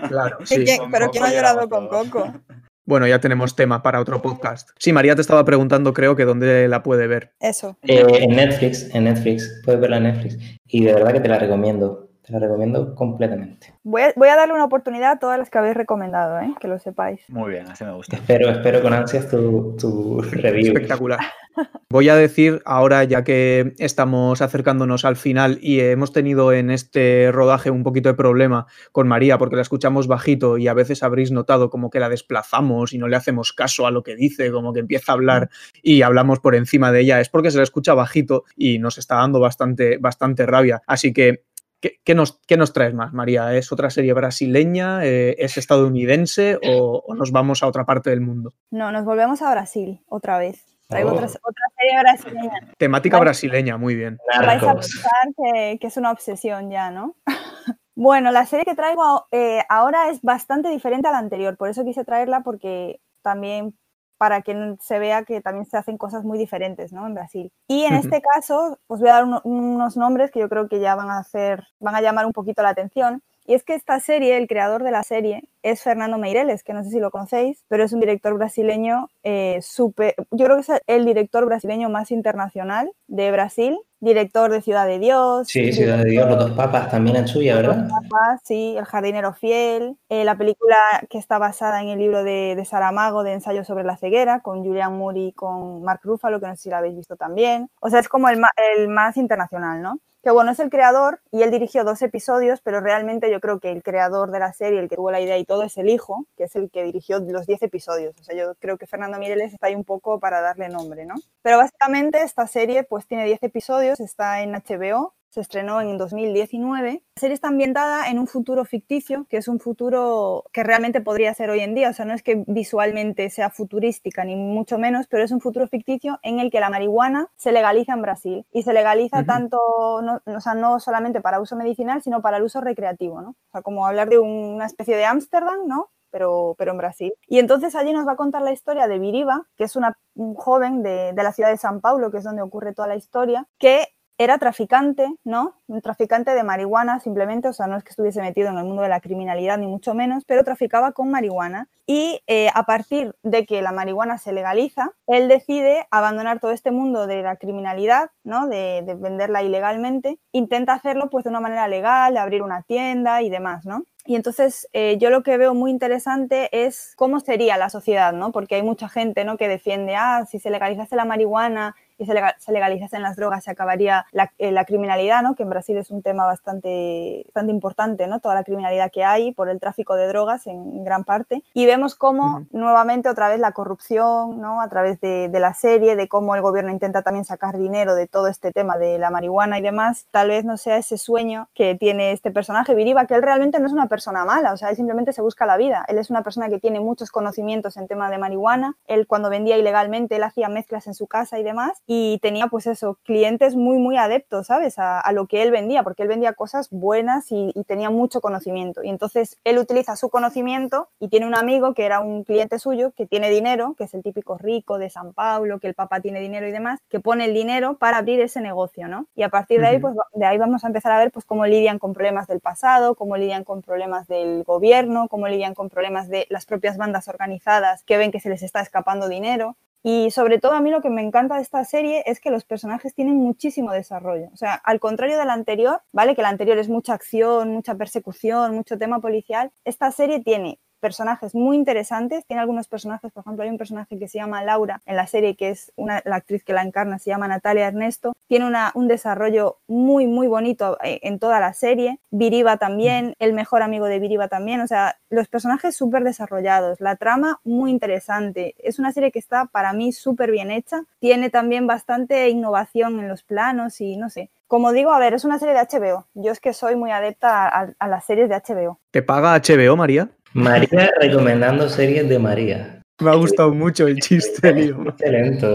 claro. 0.08 0.38
Sí. 0.44 0.64
¿Pero 0.90 1.10
quién 1.10 1.24
ha 1.24 1.32
llorado 1.32 1.68
con 1.68 1.88
Coco? 1.88 2.32
Bueno, 2.84 3.06
ya 3.06 3.20
tenemos 3.20 3.54
tema 3.54 3.80
para 3.80 4.00
otro 4.00 4.20
podcast. 4.20 4.70
Sí, 4.76 4.92
María 4.92 5.14
te 5.14 5.20
estaba 5.20 5.44
preguntando, 5.44 5.94
creo 5.94 6.16
que 6.16 6.24
dónde 6.24 6.66
la 6.66 6.82
puede 6.82 7.06
ver. 7.06 7.32
Eso. 7.38 7.78
Eh, 7.82 8.04
en 8.22 8.34
Netflix, 8.34 8.92
en 8.92 9.04
Netflix. 9.04 9.62
Puedes 9.64 9.80
verla 9.80 9.98
en 9.98 10.02
Netflix. 10.02 10.38
Y 10.66 10.84
de 10.84 10.92
verdad 10.92 11.12
que 11.12 11.20
te 11.20 11.28
la 11.28 11.38
recomiendo. 11.38 12.01
Te 12.24 12.32
la 12.32 12.38
recomiendo 12.38 12.94
completamente. 12.94 13.74
Voy 13.82 14.02
a, 14.02 14.36
darle 14.36 14.54
una 14.54 14.64
oportunidad 14.64 15.12
a 15.12 15.18
todas 15.18 15.38
las 15.38 15.50
que 15.50 15.58
habéis 15.58 15.76
recomendado, 15.76 16.40
¿eh? 16.40 16.54
que 16.60 16.68
lo 16.68 16.78
sepáis. 16.78 17.20
Muy 17.28 17.50
bien, 17.50 17.66
así 17.68 17.84
me 17.84 17.92
gusta. 17.92 18.14
Espero, 18.14 18.48
espero 18.48 18.80
con 18.80 18.92
ansias 18.92 19.28
tu, 19.28 19.76
tu 19.76 20.20
review. 20.30 20.68
Espectacular. 20.68 21.18
Voy 21.90 22.08
a 22.08 22.14
decir 22.14 22.62
ahora, 22.64 23.04
ya 23.04 23.24
que 23.24 23.74
estamos 23.78 24.40
acercándonos 24.40 25.04
al 25.04 25.16
final 25.16 25.58
y 25.60 25.80
hemos 25.80 26.12
tenido 26.12 26.52
en 26.52 26.70
este 26.70 27.30
rodaje 27.32 27.70
un 27.70 27.82
poquito 27.82 28.08
de 28.08 28.14
problema 28.14 28.66
con 28.92 29.08
María 29.08 29.36
porque 29.36 29.56
la 29.56 29.62
escuchamos 29.62 30.06
bajito 30.06 30.58
y 30.58 30.68
a 30.68 30.74
veces 30.74 31.02
habréis 31.02 31.32
notado 31.32 31.70
como 31.70 31.90
que 31.90 32.00
la 32.00 32.08
desplazamos 32.08 32.92
y 32.92 32.98
no 32.98 33.08
le 33.08 33.16
hacemos 33.16 33.52
caso 33.52 33.86
a 33.86 33.90
lo 33.90 34.02
que 34.02 34.16
dice, 34.16 34.50
como 34.52 34.72
que 34.72 34.80
empieza 34.80 35.12
a 35.12 35.16
hablar 35.16 35.50
y 35.82 36.02
hablamos 36.02 36.40
por 36.40 36.54
encima 36.54 36.92
de 36.92 37.00
ella, 37.00 37.20
es 37.20 37.28
porque 37.28 37.50
se 37.50 37.58
la 37.58 37.64
escucha 37.64 37.94
bajito 37.94 38.44
y 38.56 38.78
nos 38.78 38.96
está 38.96 39.16
dando 39.16 39.40
bastante, 39.40 39.98
bastante 39.98 40.46
rabia. 40.46 40.82
Así 40.86 41.12
que 41.12 41.42
¿Qué, 41.82 42.14
nos, 42.14 42.40
nos, 42.56 42.72
traes 42.72 42.94
más, 42.94 43.12
María? 43.12 43.54
¿Es 43.54 43.72
otra 43.72 43.90
serie 43.90 44.12
brasileña? 44.12 45.04
Eh, 45.04 45.34
¿Es 45.38 45.56
estadounidense 45.56 46.56
o, 46.64 47.02
o, 47.04 47.14
nos 47.16 47.32
vamos 47.32 47.62
a 47.62 47.66
otra 47.66 47.84
parte 47.84 48.10
del 48.10 48.20
mundo? 48.20 48.54
No, 48.70 48.92
nos 48.92 49.04
volvemos 49.04 49.42
a 49.42 49.50
Brasil 49.50 50.00
otra 50.06 50.38
vez. 50.38 50.72
Traigo 50.88 51.12
otra, 51.12 51.28
serie 51.28 52.00
brasileña. 52.00 52.72
Temática 52.76 53.18
brasileña, 53.18 53.76
muy 53.78 53.94
bien. 53.94 54.18
Vais 54.38 54.62
a 54.62 54.74
pensar 54.74 55.78
que, 55.80 55.86
es 55.86 55.96
una 55.96 56.10
obsesión 56.10 56.70
ya, 56.70 56.90
¿no? 56.90 57.16
bueno, 57.94 58.30
la 58.30 58.46
serie 58.46 58.64
que 58.64 58.74
traigo 58.74 59.26
eh, 59.32 59.62
ahora 59.68 60.10
es 60.10 60.20
bastante 60.22 60.68
diferente 60.68 61.08
a 61.08 61.12
la 61.12 61.18
anterior, 61.18 61.56
por 61.56 61.68
eso 61.68 61.84
quise 61.84 62.04
traerla 62.04 62.42
porque 62.42 63.00
también 63.22 63.74
para 64.18 64.42
que 64.42 64.76
se 64.80 64.98
vea 64.98 65.24
que 65.24 65.40
también 65.40 65.66
se 65.66 65.76
hacen 65.76 65.98
cosas 65.98 66.24
muy 66.24 66.38
diferentes 66.38 66.92
¿no? 66.92 67.06
en 67.06 67.14
Brasil. 67.14 67.52
Y 67.68 67.84
en 67.84 67.94
este 67.94 68.20
caso 68.20 68.78
os 68.86 69.00
voy 69.00 69.08
a 69.08 69.14
dar 69.14 69.24
unos 69.44 69.96
nombres 69.96 70.30
que 70.30 70.40
yo 70.40 70.48
creo 70.48 70.68
que 70.68 70.80
ya 70.80 70.94
van 70.94 71.10
a 71.10 71.18
hacer, 71.18 71.64
van 71.80 71.94
a 71.94 72.00
llamar 72.00 72.26
un 72.26 72.32
poquito 72.32 72.62
la 72.62 72.70
atención. 72.70 73.22
Y 73.44 73.54
es 73.54 73.64
que 73.64 73.74
esta 73.74 73.98
serie, 73.98 74.36
el 74.36 74.46
creador 74.46 74.84
de 74.84 74.92
la 74.92 75.02
serie, 75.02 75.42
es 75.62 75.82
Fernando 75.82 76.16
Meireles, 76.16 76.62
que 76.62 76.74
no 76.74 76.84
sé 76.84 76.90
si 76.90 77.00
lo 77.00 77.10
conocéis, 77.10 77.64
pero 77.66 77.82
es 77.82 77.92
un 77.92 77.98
director 77.98 78.34
brasileño 78.34 79.08
eh, 79.24 79.58
súper, 79.62 80.14
yo 80.30 80.44
creo 80.44 80.56
que 80.56 80.72
es 80.72 80.80
el 80.86 81.04
director 81.04 81.44
brasileño 81.44 81.88
más 81.88 82.12
internacional 82.12 82.92
de 83.08 83.32
Brasil, 83.32 83.76
director 84.02 84.50
de 84.50 84.60
Ciudad 84.60 84.86
de 84.86 84.98
Dios. 84.98 85.48
Sí, 85.48 85.72
Ciudad 85.72 85.98
de 85.98 86.10
Dios, 86.10 86.28
Los 86.28 86.38
dos 86.38 86.50
papas 86.50 86.90
también 86.90 87.16
en 87.16 87.28
suya, 87.28 87.54
¿verdad? 87.54 87.76
Los 87.76 87.90
papas, 87.90 88.40
sí, 88.44 88.74
El 88.76 88.84
jardinero 88.84 89.32
fiel, 89.32 89.96
eh, 90.08 90.24
la 90.24 90.36
película 90.36 90.76
que 91.08 91.18
está 91.18 91.38
basada 91.38 91.80
en 91.80 91.88
el 91.88 91.98
libro 92.00 92.24
de, 92.24 92.54
de, 92.56 92.64
Saramago 92.64 93.22
de 93.22 93.34
Ensayo 93.34 93.64
sobre 93.64 93.84
la 93.84 93.96
ceguera, 93.96 94.40
con 94.40 94.64
Julian 94.64 94.98
Moore 94.98 95.20
y 95.20 95.32
con 95.32 95.82
Mark 95.82 96.00
Ruffalo, 96.02 96.40
que 96.40 96.48
no 96.48 96.56
sé 96.56 96.62
si 96.62 96.70
la 96.70 96.78
habéis 96.78 96.96
visto 96.96 97.16
también. 97.16 97.70
O 97.80 97.90
sea, 97.90 98.00
es 98.00 98.08
como 98.08 98.28
el, 98.28 98.40
el 98.76 98.88
más 98.88 99.16
internacional, 99.16 99.80
¿no? 99.80 99.98
Que 100.22 100.30
bueno, 100.30 100.52
es 100.52 100.60
el 100.60 100.70
creador 100.70 101.20
y 101.30 101.42
él 101.42 101.50
dirigió 101.50 101.84
dos 101.84 102.00
episodios, 102.02 102.60
pero 102.60 102.80
realmente 102.80 103.30
yo 103.30 103.40
creo 103.40 103.58
que 103.58 103.72
el 103.72 103.82
creador 103.82 104.30
de 104.30 104.38
la 104.38 104.52
serie, 104.52 104.78
el 104.78 104.88
que 104.88 104.96
tuvo 104.96 105.10
la 105.10 105.20
idea 105.20 105.36
y 105.36 105.44
todo, 105.44 105.64
es 105.64 105.76
el 105.78 105.88
hijo, 105.88 106.26
que 106.36 106.44
es 106.44 106.54
el 106.56 106.70
que 106.70 106.84
dirigió 106.84 107.18
los 107.18 107.46
10 107.46 107.62
episodios. 107.62 108.14
O 108.20 108.24
sea, 108.24 108.36
yo 108.36 108.54
creo 108.60 108.78
que 108.78 108.86
Fernando 108.86 109.18
Mireles 109.18 109.52
está 109.52 109.66
ahí 109.66 109.74
un 109.74 109.84
poco 109.84 110.20
para 110.20 110.40
darle 110.40 110.68
nombre, 110.68 111.06
¿no? 111.06 111.14
Pero 111.42 111.58
básicamente 111.58 112.22
esta 112.22 112.46
serie 112.46 112.84
pues 112.84 113.06
tiene 113.06 113.24
10 113.24 113.42
episodios, 113.42 114.00
está 114.00 114.42
en 114.42 114.52
HBO, 114.52 115.14
se 115.32 115.40
estrenó 115.40 115.80
en 115.80 115.96
2019. 115.96 117.02
La 117.16 117.20
serie 117.20 117.32
está 117.32 117.48
ambientada 117.48 118.10
en 118.10 118.18
un 118.18 118.26
futuro 118.26 118.66
ficticio, 118.66 119.26
que 119.30 119.38
es 119.38 119.48
un 119.48 119.60
futuro 119.60 120.44
que 120.52 120.62
realmente 120.62 121.00
podría 121.00 121.32
ser 121.32 121.48
hoy 121.48 121.60
en 121.60 121.74
día, 121.74 121.88
o 121.88 121.92
sea, 121.94 122.04
no 122.04 122.12
es 122.12 122.22
que 122.22 122.44
visualmente 122.46 123.30
sea 123.30 123.48
futurística, 123.48 124.24
ni 124.24 124.36
mucho 124.36 124.76
menos, 124.76 125.06
pero 125.08 125.24
es 125.24 125.30
un 125.30 125.40
futuro 125.40 125.66
ficticio 125.66 126.18
en 126.22 126.38
el 126.38 126.50
que 126.50 126.60
la 126.60 126.68
marihuana 126.68 127.30
se 127.36 127.50
legaliza 127.50 127.94
en 127.94 128.02
Brasil 128.02 128.46
y 128.52 128.62
se 128.62 128.74
legaliza 128.74 129.24
tanto, 129.24 129.58
no, 130.02 130.20
o 130.26 130.40
sea, 130.40 130.52
no 130.52 130.78
solamente 130.80 131.22
para 131.22 131.40
uso 131.40 131.56
medicinal, 131.56 132.02
sino 132.02 132.20
para 132.20 132.36
el 132.36 132.42
uso 132.42 132.60
recreativo, 132.60 133.22
¿no? 133.22 133.30
O 133.30 133.50
sea, 133.52 133.62
como 133.62 133.86
hablar 133.86 134.10
de 134.10 134.18
una 134.18 134.66
especie 134.66 134.98
de 134.98 135.06
Ámsterdam, 135.06 135.66
¿no? 135.66 135.88
Pero, 136.10 136.54
pero, 136.58 136.72
en 136.72 136.76
Brasil. 136.76 137.14
Y 137.26 137.38
entonces 137.38 137.74
allí 137.74 137.94
nos 137.94 138.06
va 138.06 138.12
a 138.12 138.16
contar 138.16 138.42
la 138.42 138.52
historia 138.52 138.86
de 138.86 138.98
Viriba, 138.98 139.46
que 139.56 139.64
es 139.64 139.76
una 139.76 139.96
joven 140.36 140.82
de, 140.82 141.14
de, 141.14 141.22
la 141.22 141.32
ciudad 141.32 141.48
de 141.48 141.56
San 141.56 141.80
Paulo, 141.80 142.10
que 142.10 142.18
es 142.18 142.24
donde 142.24 142.42
ocurre 142.42 142.74
toda 142.74 142.86
la 142.86 142.96
historia, 142.96 143.48
que 143.58 143.88
era 144.18 144.38
traficante, 144.38 145.08
¿no? 145.24 145.56
Un 145.66 145.80
traficante 145.80 146.32
de 146.32 146.42
marihuana 146.42 147.00
simplemente, 147.00 147.48
o 147.48 147.52
sea, 147.52 147.66
no 147.66 147.76
es 147.76 147.84
que 147.84 147.90
estuviese 147.90 148.20
metido 148.20 148.50
en 148.50 148.58
el 148.58 148.64
mundo 148.64 148.82
de 148.82 148.88
la 148.88 149.00
criminalidad 149.00 149.58
ni 149.58 149.66
mucho 149.66 149.94
menos, 149.94 150.24
pero 150.24 150.44
traficaba 150.44 150.92
con 150.92 151.10
marihuana. 151.10 151.68
Y 151.86 152.20
eh, 152.26 152.48
a 152.54 152.64
partir 152.64 153.14
de 153.22 153.44
que 153.44 153.62
la 153.62 153.72
marihuana 153.72 154.18
se 154.18 154.32
legaliza, 154.32 154.92
él 155.06 155.28
decide 155.28 155.86
abandonar 155.90 156.40
todo 156.40 156.52
este 156.52 156.70
mundo 156.70 157.06
de 157.06 157.22
la 157.22 157.36
criminalidad, 157.36 158.10
¿no? 158.22 158.46
De, 158.48 158.82
de 158.86 158.94
venderla 158.94 159.42
ilegalmente, 159.42 160.18
intenta 160.32 160.74
hacerlo 160.74 161.10
pues 161.10 161.24
de 161.24 161.30
una 161.30 161.40
manera 161.40 161.66
legal, 161.68 162.14
de 162.14 162.20
abrir 162.20 162.42
una 162.42 162.62
tienda 162.62 163.22
y 163.22 163.30
demás, 163.30 163.64
¿no? 163.64 163.84
Y 164.04 164.16
entonces 164.16 164.68
eh, 164.72 164.98
yo 164.98 165.10
lo 165.10 165.22
que 165.22 165.36
veo 165.36 165.54
muy 165.54 165.70
interesante 165.70 166.64
es 166.64 166.94
cómo 166.96 167.20
sería 167.20 167.56
la 167.56 167.70
sociedad, 167.70 168.12
¿no? 168.12 168.32
Porque 168.32 168.56
hay 168.56 168.62
mucha 168.62 168.88
gente, 168.88 169.24
¿no? 169.24 169.36
Que 169.36 169.46
defiende, 169.46 169.94
ah, 169.94 170.24
si 170.28 170.40
se 170.40 170.50
legalizase 170.50 170.96
la 170.96 171.04
marihuana 171.04 171.76
legal, 172.08 172.34
se 172.38 172.52
legalizasen 172.52 173.02
las 173.02 173.16
drogas, 173.16 173.44
se 173.44 173.50
acabaría 173.50 174.06
la, 174.12 174.32
eh, 174.38 174.52
la, 174.52 174.64
criminalidad, 174.64 175.22
¿no? 175.22 175.34
que 175.34 175.42
en 175.42 175.50
Brasil 175.50 175.76
es 175.76 175.90
un 175.90 176.02
tema 176.02 176.26
bastante, 176.26 177.24
bastante 177.26 177.52
importante, 177.52 178.06
¿no? 178.06 178.20
toda 178.20 178.34
la 178.34 178.44
criminalidad 178.44 178.90
que 178.90 179.04
hay 179.04 179.32
por 179.32 179.48
el 179.48 179.60
tráfico 179.60 179.94
de 179.94 180.06
drogas 180.08 180.46
en 180.46 180.84
gran 180.84 181.04
parte. 181.04 181.42
Y 181.54 181.66
vemos 181.66 181.94
cómo 181.94 182.22
uh 182.22 182.40
-huh. 182.40 182.46
nuevamente 182.52 183.08
otra 183.08 183.28
vez 183.28 183.40
la 183.40 183.52
corrupción, 183.52 184.40
¿no? 184.40 184.60
a 184.60 184.68
través 184.68 185.00
de, 185.00 185.28
de, 185.28 185.40
la 185.40 185.54
serie, 185.54 185.96
de 185.96 186.08
cómo 186.08 186.34
el 186.34 186.42
gobierno 186.42 186.70
intenta 186.70 187.02
también 187.02 187.24
sacar 187.24 187.58
dinero 187.58 187.94
de 187.94 188.06
todo 188.06 188.28
este 188.28 188.52
tema 188.52 188.78
de 188.78 188.98
la 188.98 189.10
marihuana 189.10 189.58
y 189.58 189.62
demás, 189.62 190.06
tal 190.10 190.28
vez 190.28 190.44
no 190.44 190.56
sea 190.56 190.76
ese 190.76 190.98
sueño 190.98 191.48
que 191.54 191.74
tiene 191.74 192.12
este 192.12 192.30
personaje, 192.30 192.74
Viriba, 192.74 193.06
que 193.06 193.14
él 193.14 193.22
realmente 193.22 193.58
no 193.60 193.66
es 193.66 193.72
una 193.72 193.86
persona 193.86 194.24
mala, 194.24 194.52
o 194.52 194.56
sea, 194.56 194.70
él 194.70 194.76
simplemente 194.76 195.12
se 195.12 195.22
busca 195.22 195.46
la 195.46 195.56
vida. 195.56 195.84
Él 195.88 195.98
es 195.98 196.10
una 196.10 196.22
persona 196.22 196.48
que 196.48 196.58
tiene 196.58 196.80
muchos 196.80 197.10
conocimientos 197.10 197.76
en 197.76 197.88
tema 197.88 198.10
de 198.10 198.18
marihuana, 198.18 198.76
él 198.86 199.06
cuando 199.06 199.30
vendía 199.30 199.56
ilegalmente, 199.56 200.16
él 200.16 200.22
hacía 200.22 200.48
mezclas 200.48 200.86
en 200.86 200.94
su 200.94 201.06
casa 201.06 201.38
y 201.38 201.42
demás, 201.42 201.82
y 201.94 202.18
tenía 202.18 202.46
pues 202.46 202.66
eso, 202.66 202.98
clientes 203.04 203.54
muy, 203.54 203.76
muy 203.76 203.98
adeptos, 203.98 204.46
¿sabes? 204.46 204.78
A, 204.78 204.98
a 204.98 205.12
lo 205.12 205.26
que 205.26 205.42
él 205.42 205.50
vendía, 205.50 205.82
porque 205.82 206.02
él 206.02 206.08
vendía 206.08 206.32
cosas 206.32 206.70
buenas 206.70 207.30
y, 207.30 207.52
y, 207.54 207.64
tenía 207.64 207.90
mucho 207.90 208.22
conocimiento. 208.22 208.82
Y 208.82 208.88
entonces 208.88 209.38
él 209.44 209.58
utiliza 209.58 209.94
su 209.96 210.08
conocimiento 210.08 210.88
y 211.00 211.08
tiene 211.08 211.26
un 211.26 211.34
amigo 211.34 211.74
que 211.74 211.84
era 211.84 212.00
un 212.00 212.24
cliente 212.24 212.58
suyo 212.58 212.92
que 212.96 213.06
tiene 213.06 213.28
dinero, 213.28 213.74
que 213.76 213.84
es 213.84 213.94
el 213.94 214.02
típico 214.02 214.38
rico 214.38 214.78
de 214.78 214.88
San 214.88 215.12
Pablo, 215.12 215.60
que 215.60 215.66
el 215.66 215.74
papá 215.74 216.00
tiene 216.00 216.20
dinero 216.20 216.46
y 216.46 216.52
demás, 216.52 216.80
que 216.88 216.98
pone 217.00 217.26
el 217.26 217.34
dinero 217.34 217.76
para 217.76 217.98
abrir 217.98 218.20
ese 218.20 218.40
negocio, 218.40 218.88
¿no? 218.88 219.06
Y 219.14 219.22
a 219.22 219.28
partir 219.28 219.60
de 219.60 219.66
ahí, 219.66 219.78
pues 219.78 219.94
de 220.14 220.24
ahí 220.24 220.38
vamos 220.38 220.64
a 220.64 220.68
empezar 220.68 220.92
a 220.92 220.98
ver 220.98 221.10
pues 221.10 221.26
cómo 221.26 221.44
lidian 221.44 221.78
con 221.78 221.92
problemas 221.92 222.26
del 222.26 222.40
pasado, 222.40 222.94
cómo 222.94 223.18
lidian 223.18 223.44
con 223.44 223.60
problemas 223.60 224.06
del 224.08 224.44
gobierno, 224.44 225.08
cómo 225.08 225.28
lidian 225.28 225.54
con 225.54 225.68
problemas 225.68 226.08
de 226.08 226.26
las 226.30 226.46
propias 226.46 226.78
bandas 226.78 227.08
organizadas 227.08 227.82
que 227.84 227.98
ven 227.98 228.12
que 228.12 228.20
se 228.20 228.30
les 228.30 228.42
está 228.42 228.60
escapando 228.60 229.08
dinero. 229.08 229.56
Y 229.82 230.10
sobre 230.12 230.38
todo 230.38 230.52
a 230.52 230.60
mí 230.60 230.70
lo 230.70 230.80
que 230.80 230.90
me 230.90 231.02
encanta 231.02 231.36
de 231.36 231.42
esta 231.42 231.64
serie 231.64 232.04
es 232.06 232.20
que 232.20 232.30
los 232.30 232.44
personajes 232.44 232.94
tienen 232.94 233.16
muchísimo 233.16 233.72
desarrollo. 233.72 234.28
O 234.32 234.36
sea, 234.36 234.54
al 234.54 234.78
contrario 234.78 235.18
de 235.18 235.24
la 235.24 235.32
anterior, 235.32 235.82
¿vale? 235.92 236.14
Que 236.14 236.22
la 236.22 236.28
anterior 236.28 236.58
es 236.58 236.68
mucha 236.68 236.94
acción, 236.94 237.50
mucha 237.50 237.74
persecución, 237.74 238.54
mucho 238.54 238.78
tema 238.78 239.00
policial. 239.00 239.50
Esta 239.64 239.90
serie 239.90 240.20
tiene 240.20 240.60
personajes 240.82 241.34
muy 241.34 241.56
interesantes. 241.56 242.26
Tiene 242.26 242.40
algunos 242.40 242.66
personajes, 242.66 243.12
por 243.12 243.22
ejemplo, 243.22 243.44
hay 243.44 243.50
un 243.50 243.56
personaje 243.56 243.98
que 243.98 244.08
se 244.08 244.18
llama 244.18 244.42
Laura 244.42 244.82
en 244.84 244.96
la 244.96 245.06
serie, 245.06 245.36
que 245.36 245.50
es 245.50 245.72
una, 245.76 246.02
la 246.04 246.16
actriz 246.16 246.42
que 246.42 246.52
la 246.52 246.62
encarna, 246.62 246.98
se 246.98 247.10
llama 247.10 247.28
Natalia 247.28 247.68
Ernesto. 247.68 248.12
Tiene 248.26 248.46
una, 248.46 248.72
un 248.74 248.88
desarrollo 248.88 249.58
muy, 249.68 250.08
muy 250.08 250.26
bonito 250.26 250.76
eh, 250.82 250.98
en 251.02 251.20
toda 251.20 251.38
la 251.38 251.54
serie. 251.54 252.00
Viriba 252.10 252.56
también, 252.56 253.14
el 253.20 253.32
mejor 253.32 253.62
amigo 253.62 253.86
de 253.86 254.00
Viriba 254.00 254.26
también. 254.26 254.60
O 254.60 254.66
sea, 254.66 254.96
los 255.08 255.28
personajes 255.28 255.76
súper 255.76 256.02
desarrollados, 256.02 256.80
la 256.80 256.96
trama 256.96 257.40
muy 257.44 257.70
interesante. 257.70 258.56
Es 258.58 258.80
una 258.80 258.92
serie 258.92 259.12
que 259.12 259.20
está 259.20 259.46
para 259.46 259.72
mí 259.72 259.92
súper 259.92 260.32
bien 260.32 260.50
hecha. 260.50 260.82
Tiene 260.98 261.30
también 261.30 261.68
bastante 261.68 262.28
innovación 262.28 262.98
en 262.98 263.08
los 263.08 263.22
planos 263.22 263.80
y 263.80 263.96
no 263.96 264.10
sé, 264.10 264.30
como 264.48 264.72
digo, 264.72 264.92
a 264.92 264.98
ver, 264.98 265.14
es 265.14 265.24
una 265.24 265.38
serie 265.38 265.54
de 265.54 265.60
HBO. 265.60 266.06
Yo 266.12 266.30
es 266.30 266.38
que 266.38 266.52
soy 266.52 266.76
muy 266.76 266.90
adepta 266.90 267.48
a, 267.48 267.68
a, 267.78 267.88
las 267.88 268.04
series 268.04 268.28
de 268.28 268.34
HBO. 268.34 268.78
¿Te 268.90 269.00
paga 269.02 269.40
HBO, 269.40 269.76
María? 269.76 270.10
María 270.34 270.90
recomendando 271.00 271.68
series 271.68 272.08
de 272.08 272.18
María. 272.18 272.82
Me 273.00 273.10
ha 273.10 273.14
gustado 273.14 273.52
mucho 273.52 273.86
el 273.86 273.98
chiste, 273.98 274.52
Lío. 274.52 274.82
Excelente, 274.88 275.46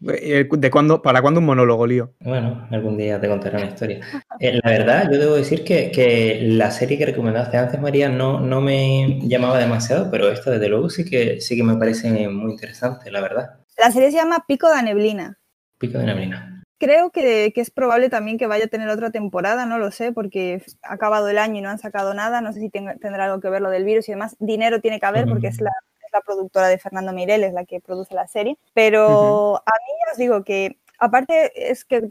¿eh? 0.00 0.48
¿De 0.50 0.70
cuándo, 0.70 1.02
¿Para 1.02 1.20
cuándo 1.20 1.40
un 1.40 1.46
monólogo, 1.46 1.86
Lío? 1.86 2.14
Bueno, 2.20 2.66
algún 2.70 2.96
día 2.96 3.20
te 3.20 3.28
contaré 3.28 3.56
una 3.56 3.66
historia. 3.66 4.00
Eh, 4.38 4.60
la 4.62 4.70
verdad, 4.70 5.10
yo 5.10 5.18
debo 5.18 5.34
decir 5.34 5.64
que, 5.64 5.90
que, 5.90 6.40
la 6.42 6.70
serie 6.70 6.96
que 6.96 7.06
recomendaste 7.06 7.56
antes, 7.56 7.80
María, 7.80 8.08
no, 8.08 8.40
no 8.40 8.60
me 8.60 9.18
llamaba 9.22 9.58
demasiado, 9.58 10.10
pero 10.10 10.30
esta, 10.30 10.52
desde 10.52 10.68
luego, 10.68 10.88
sí 10.88 11.04
que, 11.04 11.40
sí 11.40 11.56
que 11.56 11.64
me 11.64 11.76
parece 11.76 12.28
muy 12.28 12.52
interesante, 12.52 13.10
la 13.10 13.20
verdad. 13.20 13.60
La 13.76 13.90
serie 13.90 14.10
se 14.10 14.18
llama 14.18 14.44
Pico 14.46 14.72
de 14.72 14.82
Neblina. 14.82 15.38
Pico 15.78 15.98
de 15.98 16.04
Neblina 16.04 16.53
creo 16.84 17.10
que, 17.10 17.52
que, 17.54 17.60
es 17.60 17.70
probable 17.70 18.10
también 18.10 18.38
que 18.38 18.46
vaya 18.46 18.66
a 18.66 18.68
tener 18.68 18.88
otra 18.88 19.10
temporada, 19.10 19.66
no 19.66 19.78
lo 19.78 19.90
sé, 19.90 20.12
porque 20.12 20.62
ha 20.82 20.94
acabado 20.94 21.28
el 21.28 21.38
año 21.38 21.58
y 21.58 21.62
no 21.62 21.70
han 21.70 21.78
sacado 21.78 22.14
nada, 22.14 22.40
no 22.40 22.52
sé 22.52 22.60
si 22.60 22.70
ten, 22.70 22.98
tendrá 22.98 23.24
algo 23.24 23.40
que 23.40 23.48
ver 23.48 23.62
lo 23.62 23.70
del 23.70 23.84
virus 23.84 24.08
y 24.08 24.12
demás. 24.12 24.36
Dinero 24.38 24.80
tiene 24.80 25.00
que 25.00 25.06
haber 25.06 25.26
porque 25.26 25.48
es 25.48 25.60
la, 25.60 25.70
es 26.04 26.12
la 26.12 26.20
productora 26.20 26.68
de 26.68 26.78
Fernando 26.78 27.12
Mireles 27.12 27.52
la 27.52 27.64
que 27.64 27.80
produce 27.80 28.14
la 28.14 28.26
serie, 28.26 28.58
pero 28.74 29.08
uh 29.08 29.54
-huh. 29.54 29.62
a 29.64 29.72
mí 29.72 30.12
os 30.12 30.18
digo 30.18 30.44
que 30.44 30.76
aparte 30.98 31.70
es 31.70 31.84
que 31.84 32.06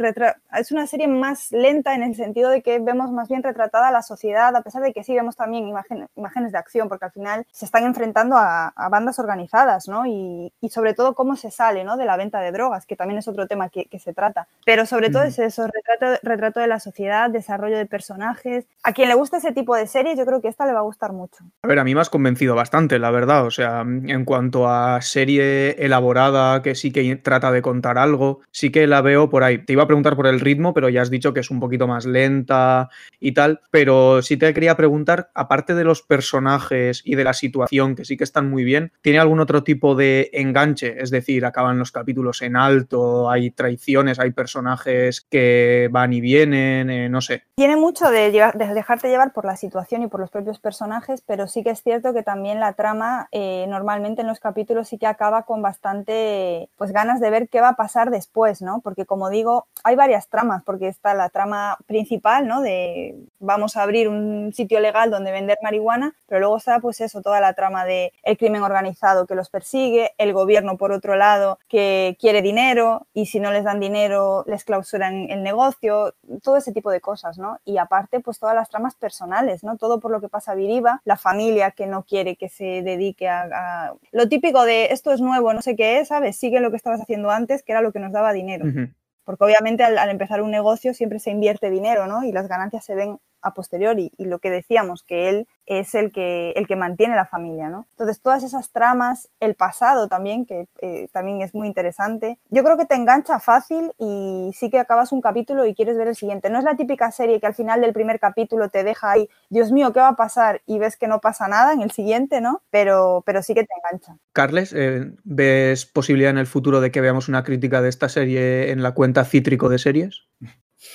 es 0.57 0.71
una 0.71 0.87
serie 0.87 1.07
más 1.07 1.51
lenta 1.51 1.95
en 1.95 2.03
el 2.03 2.15
sentido 2.15 2.49
de 2.49 2.61
que 2.61 2.79
vemos 2.79 3.11
más 3.11 3.29
bien 3.29 3.43
retratada 3.43 3.91
la 3.91 4.01
sociedad, 4.01 4.55
a 4.55 4.61
pesar 4.61 4.81
de 4.81 4.93
que 4.93 5.03
sí 5.03 5.13
vemos 5.13 5.35
también 5.35 5.67
imagen, 5.67 6.07
imágenes 6.15 6.51
de 6.51 6.57
acción, 6.57 6.89
porque 6.89 7.05
al 7.05 7.11
final 7.11 7.45
se 7.51 7.65
están 7.65 7.83
enfrentando 7.83 8.37
a, 8.37 8.67
a 8.67 8.89
bandas 8.89 9.19
organizadas, 9.19 9.87
¿no? 9.87 10.05
Y, 10.05 10.51
y, 10.61 10.69
sobre 10.69 10.93
todo 10.93 11.13
cómo 11.13 11.35
se 11.35 11.51
sale, 11.51 11.83
¿no? 11.83 11.97
De 11.97 12.05
la 12.05 12.17
venta 12.17 12.39
de 12.39 12.51
drogas, 12.51 12.85
que 12.85 12.95
también 12.95 13.19
es 13.19 13.27
otro 13.27 13.47
tema 13.47 13.69
que, 13.69 13.85
que 13.85 13.99
se 13.99 14.13
trata. 14.13 14.47
Pero 14.65 14.85
sobre 14.85 15.09
todo 15.09 15.23
es 15.23 15.39
eso, 15.39 15.67
retrato, 15.67 16.19
retrato 16.23 16.59
de 16.59 16.67
la 16.67 16.79
sociedad, 16.79 17.29
desarrollo 17.29 17.77
de 17.77 17.85
personajes. 17.85 18.65
A 18.83 18.93
quien 18.93 19.09
le 19.09 19.15
gusta 19.15 19.37
ese 19.37 19.51
tipo 19.51 19.75
de 19.75 19.87
series, 19.87 20.17
yo 20.17 20.25
creo 20.25 20.41
que 20.41 20.47
esta 20.47 20.65
le 20.65 20.73
va 20.73 20.79
a 20.79 20.83
gustar 20.83 21.13
mucho. 21.13 21.43
A 21.63 21.67
ver, 21.67 21.79
a 21.79 21.83
mí 21.83 21.93
me 21.93 22.01
has 22.01 22.09
convencido 22.09 22.55
bastante, 22.55 22.99
la 22.99 23.11
verdad. 23.11 23.45
O 23.45 23.51
sea, 23.51 23.81
en 23.81 24.25
cuanto 24.25 24.67
a 24.67 25.01
serie 25.01 25.71
elaborada, 25.83 26.61
que 26.61 26.75
sí 26.75 26.91
que 26.91 27.15
trata 27.15 27.51
de 27.51 27.61
contar 27.61 27.97
algo, 27.97 28.41
sí 28.51 28.71
que 28.73 28.87
la 28.87 29.01
veo 29.01 29.29
por 29.29 29.45
ahí. 29.45 29.59
Te 29.59 29.71
iba 29.71 29.83
a 29.83 29.87
preguntar 29.87 30.17
por 30.17 30.27
el 30.27 30.41
ritmo, 30.41 30.73
pero 30.73 30.89
ya 30.89 31.01
has 31.01 31.09
dicho 31.09 31.33
que 31.33 31.39
es 31.39 31.49
un 31.49 31.61
poquito 31.61 31.87
más 31.87 32.05
lenta 32.05 32.89
y 33.21 33.31
tal. 33.31 33.61
Pero 33.71 34.21
sí 34.21 34.35
te 34.35 34.53
quería 34.53 34.75
preguntar, 34.75 35.29
aparte 35.33 35.73
de 35.75 35.85
los 35.85 36.01
personajes 36.01 37.01
y 37.05 37.15
de 37.15 37.23
la 37.23 37.33
situación, 37.33 37.95
que 37.95 38.03
sí 38.03 38.17
que 38.17 38.25
están 38.25 38.49
muy 38.49 38.65
bien, 38.65 38.91
¿tiene 39.01 39.19
algún 39.19 39.39
otro 39.39 39.63
tipo 39.63 39.95
de 39.95 40.29
enganche? 40.33 41.01
Es 41.01 41.09
decir, 41.09 41.45
acaban 41.45 41.79
los 41.79 41.93
capítulos 41.93 42.41
en 42.41 42.57
alto, 42.57 43.29
hay 43.29 43.51
traiciones, 43.51 44.19
hay 44.19 44.31
personajes 44.31 45.21
que 45.21 45.87
van 45.91 46.11
y 46.11 46.19
vienen, 46.19 46.89
eh, 46.89 47.09
no 47.09 47.21
sé. 47.21 47.43
Tiene 47.55 47.77
mucho 47.77 48.09
de, 48.09 48.31
dejarte 48.31 49.09
llevar 49.09 49.31
por 49.31 49.45
la 49.45 49.55
situación 49.55 50.01
y 50.01 50.07
por 50.07 50.19
los 50.19 50.31
propios 50.31 50.59
personajes, 50.59 51.21
pero 51.25 51.47
sí 51.47 51.63
que 51.63 51.69
es 51.69 51.83
cierto 51.83 52.13
que 52.13 52.23
también 52.23 52.59
la 52.59 52.73
trama 52.73 53.27
eh, 53.31 53.65
normalmente 53.69 54.21
en 54.21 54.27
los 54.27 54.39
capítulos 54.39 54.87
sí 54.87 54.97
que 54.97 55.05
acaba 55.05 55.43
con 55.43 55.61
bastante 55.61 56.69
pues 56.77 56.91
ganas 56.91 57.19
de 57.19 57.29
ver 57.29 57.49
qué 57.49 57.61
va 57.61 57.69
a 57.69 57.75
pasar 57.75 58.09
después, 58.09 58.62
¿no? 58.63 58.81
Porque 58.81 59.05
como 59.05 59.29
digo, 59.29 59.67
hay 59.83 59.95
varias 59.95 60.27
tramas, 60.29 60.63
porque 60.63 60.87
está 60.87 61.13
la 61.13 61.29
trama 61.29 61.77
principal, 61.85 62.47
¿no? 62.47 62.61
De 62.61 63.15
vamos 63.39 63.77
a 63.77 63.83
abrir 63.83 64.07
un 64.09 64.51
sitio 64.53 64.79
legal 64.79 65.11
donde 65.11 65.31
vender 65.31 65.57
marihuana, 65.61 66.15
pero 66.27 66.39
luego 66.39 66.57
está 66.57 66.79
pues 66.79 67.01
eso, 67.01 67.21
toda 67.21 67.39
la 67.39 67.53
trama 67.53 67.85
de 67.85 68.13
el 68.23 68.37
crimen 68.37 68.63
organizado 68.63 69.27
que 69.27 69.35
los 69.35 69.49
persigue, 69.49 70.13
el 70.17 70.33
gobierno 70.33 70.77
por 70.77 70.91
otro 70.91 71.15
lado 71.15 71.59
que 71.67 72.17
quiere 72.19 72.41
dinero 72.41 73.07
y 73.13 73.27
si 73.27 73.39
no 73.39 73.51
les 73.51 73.63
dan 73.63 73.79
dinero 73.79 74.43
les 74.47 74.63
clausuran 74.63 75.29
el 75.29 75.43
negocio, 75.43 76.13
todo 76.41 76.57
ese 76.57 76.71
tipo 76.71 76.89
de 76.91 77.01
cosas, 77.01 77.37
¿no? 77.37 77.59
Y 77.65 77.77
aparte 77.77 78.19
pues 78.19 78.39
todas 78.39 78.55
las 78.55 78.69
tramas 78.69 78.95
personales, 78.95 79.63
¿no? 79.63 79.77
Todo 79.77 79.99
por 79.99 80.11
lo 80.11 80.21
que 80.21 80.29
pasa 80.29 80.53
a 80.53 80.55
Viriba, 80.55 81.01
la 81.05 81.17
familia 81.17 81.71
que 81.71 81.87
no 81.87 82.03
quiere 82.03 82.35
que 82.35 82.49
se 82.49 82.81
dedique 82.83 83.27
a, 83.27 83.49
a... 83.53 83.93
Lo 84.11 84.29
típico 84.29 84.63
de 84.63 84.85
esto 84.91 85.11
es 85.11 85.21
nuevo, 85.21 85.53
no 85.53 85.61
sé 85.61 85.75
qué 85.75 85.99
es, 85.99 86.07
¿sabes? 86.07 86.37
Sigue 86.37 86.59
lo 86.59 86.71
que 86.71 86.77
estabas 86.77 87.01
haciendo 87.01 87.29
antes, 87.29 87.63
que 87.63 87.71
era 87.71 87.81
lo 87.81 87.91
que 87.91 87.99
nos 87.99 88.11
daba 88.11 88.33
dinero. 88.33 88.52
Uh 88.61 88.65
-huh. 88.65 88.93
Porque 89.23 89.43
obviamente 89.45 89.83
al, 89.83 89.97
al, 89.97 90.09
empezar 90.09 90.41
un 90.41 90.51
negocio 90.51 90.93
siempre 90.93 91.19
se 91.19 91.31
invierte 91.31 91.69
dinero, 91.69 92.07
¿no? 92.07 92.23
Y 92.23 92.31
las 92.31 92.47
ganancias 92.47 92.83
se 92.83 92.93
ven 92.93 93.19
a 93.43 93.53
posteriori. 93.53 94.11
Y 94.17 94.25
lo 94.25 94.39
que 94.39 94.49
decíamos, 94.49 95.03
que 95.03 95.29
él 95.29 95.47
es 95.65 95.95
el 95.95 96.11
que, 96.11 96.51
el 96.51 96.67
que 96.67 96.75
mantiene 96.75 97.15
la 97.15 97.25
familia, 97.25 97.69
¿no? 97.69 97.85
Entonces, 97.91 98.21
todas 98.21 98.43
esas 98.43 98.71
tramas, 98.71 99.29
el 99.39 99.55
pasado 99.55 100.07
también, 100.07 100.45
que 100.45 100.67
eh, 100.81 101.07
también 101.11 101.41
es 101.41 101.53
muy 101.53 101.67
interesante, 101.67 102.37
yo 102.49 102.63
creo 102.63 102.77
que 102.77 102.85
te 102.85 102.95
engancha 102.95 103.39
fácil 103.39 103.91
y 103.97 104.51
sí 104.53 104.69
que 104.69 104.79
acabas 104.79 105.11
un 105.11 105.21
capítulo 105.21 105.65
y 105.65 105.73
quieres 105.73 105.97
ver 105.97 106.07
el 106.07 106.15
siguiente. 106.15 106.49
No 106.49 106.59
es 106.59 106.65
la 106.65 106.75
típica 106.75 107.11
serie 107.11 107.39
que 107.39 107.47
al 107.47 107.55
final 107.55 107.81
del 107.81 107.93
primer 107.93 108.19
capítulo 108.19 108.69
te 108.69 108.83
deja 108.83 109.11
ahí, 109.11 109.29
Dios 109.49 109.71
mío, 109.71 109.93
¿qué 109.93 109.99
va 109.99 110.09
a 110.09 110.15
pasar? 110.15 110.61
Y 110.65 110.79
ves 110.79 110.97
que 110.97 111.07
no 111.07 111.19
pasa 111.19 111.47
nada 111.47 111.73
en 111.73 111.81
el 111.81 111.91
siguiente, 111.91 112.41
¿no? 112.41 112.61
Pero, 112.69 113.23
pero 113.25 113.41
sí 113.41 113.53
que 113.53 113.63
te 113.63 113.73
engancha. 113.77 114.17
Carles, 114.33 114.73
eh, 114.75 115.13
¿ves 115.23 115.85
posibilidad 115.85 116.31
en 116.31 116.37
el 116.37 116.47
futuro 116.47 116.81
de 116.81 116.91
que 116.91 117.01
veamos 117.01 117.29
una 117.29 117.43
crítica 117.43 117.81
de 117.81 117.89
esta 117.89 118.09
serie 118.09 118.71
en 118.71 118.83
la 118.83 118.93
cuenta 118.93 119.23
Cítrico 119.25 119.69
de 119.69 119.79
series? 119.79 120.23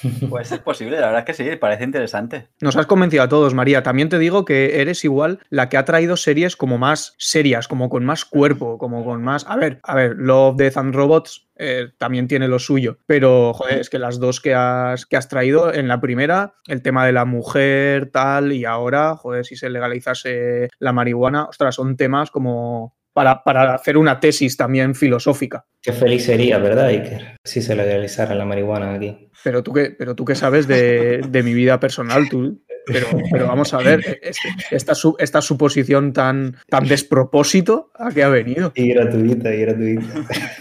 Pues 0.29 0.53
es 0.53 0.59
posible, 0.61 1.01
la 1.01 1.07
verdad 1.07 1.25
es 1.29 1.37
que 1.37 1.45
sí, 1.45 1.57
parece 1.57 1.85
interesante. 1.85 2.49
Nos 2.61 2.77
has 2.77 2.87
convencido 2.87 3.23
a 3.23 3.29
todos, 3.29 3.55
María. 3.55 3.83
También 3.83 4.09
te 4.09 4.19
digo 4.19 4.45
que 4.45 4.81
eres 4.81 5.05
igual 5.05 5.41
la 5.51 5.69
que 5.69 5.77
ha 5.77 5.85
traído 5.85 6.17
series 6.17 6.57
como 6.57 6.79
más 6.79 7.15
serias, 7.19 7.69
como 7.69 7.89
con 7.89 8.05
más 8.05 8.25
cuerpo, 8.25 8.79
como 8.79 9.05
con 9.05 9.23
más. 9.23 9.47
A 9.49 9.57
ver, 9.57 9.81
a 9.83 9.95
ver, 9.95 10.17
Love, 10.17 10.57
Death 10.57 10.77
and 10.77 10.95
Robots 10.95 11.49
eh, 11.57 11.89
también 11.99 12.29
tiene 12.29 12.49
lo 12.49 12.59
suyo. 12.59 12.99
Pero, 13.07 13.53
joder, 13.53 13.81
es 13.81 13.91
que 13.91 13.99
las 13.99 14.19
dos 14.19 14.41
que 14.41 14.55
has, 14.55 15.07
que 15.07 15.17
has 15.17 15.29
traído, 15.29 15.73
en 15.73 15.89
la 15.89 16.01
primera, 16.01 16.55
el 16.67 16.83
tema 16.83 17.05
de 17.05 17.13
la 17.13 17.25
mujer, 17.25 18.11
tal, 18.11 18.53
y 18.53 18.65
ahora, 18.65 19.17
joder, 19.17 19.45
si 19.45 19.57
se 19.57 19.71
legalizase 19.71 20.69
la 20.79 20.93
marihuana, 20.93 21.47
ostras, 21.47 21.75
son 21.75 21.97
temas 21.97 22.31
como 22.31 22.98
para, 23.13 23.43
para 23.43 23.75
hacer 23.75 23.97
una 23.97 24.21
tesis 24.21 24.57
también 24.57 24.95
filosófica. 24.95 25.65
Qué 25.83 25.93
feliz 25.93 26.25
sería, 26.25 26.59
¿verdad, 26.59 26.87
Iker? 26.87 27.37
Si 27.45 27.63
se 27.63 27.75
legalizara 27.75 28.35
la 28.35 28.45
marihuana 28.45 28.95
aquí. 28.95 29.29
Pero 29.45 29.63
tú 29.63 29.73
qué, 29.73 29.91
pero 29.97 30.15
tú 30.15 30.25
qué 30.25 30.35
sabes 30.35 30.67
de, 30.69 31.23
de 31.29 31.43
mi 31.43 31.55
vida 31.55 31.79
personal, 31.81 32.29
tú. 32.29 32.63
Pero, 32.91 33.07
pero 33.31 33.47
vamos 33.47 33.75
a 33.75 33.79
ver, 33.79 34.01
este- 34.23 34.49
esta, 34.71 34.95
su- 34.95 35.15
esta 35.19 35.43
suposición 35.43 36.15
tan, 36.15 36.57
tan 36.71 36.89
despropósito, 36.89 37.91
¿a 37.95 38.11
qué 38.11 38.23
ha 38.23 38.29
venido? 38.31 38.73
Y 38.75 38.89
gratuita, 38.95 39.53
y 39.55 39.61
gratuita. 39.61 40.07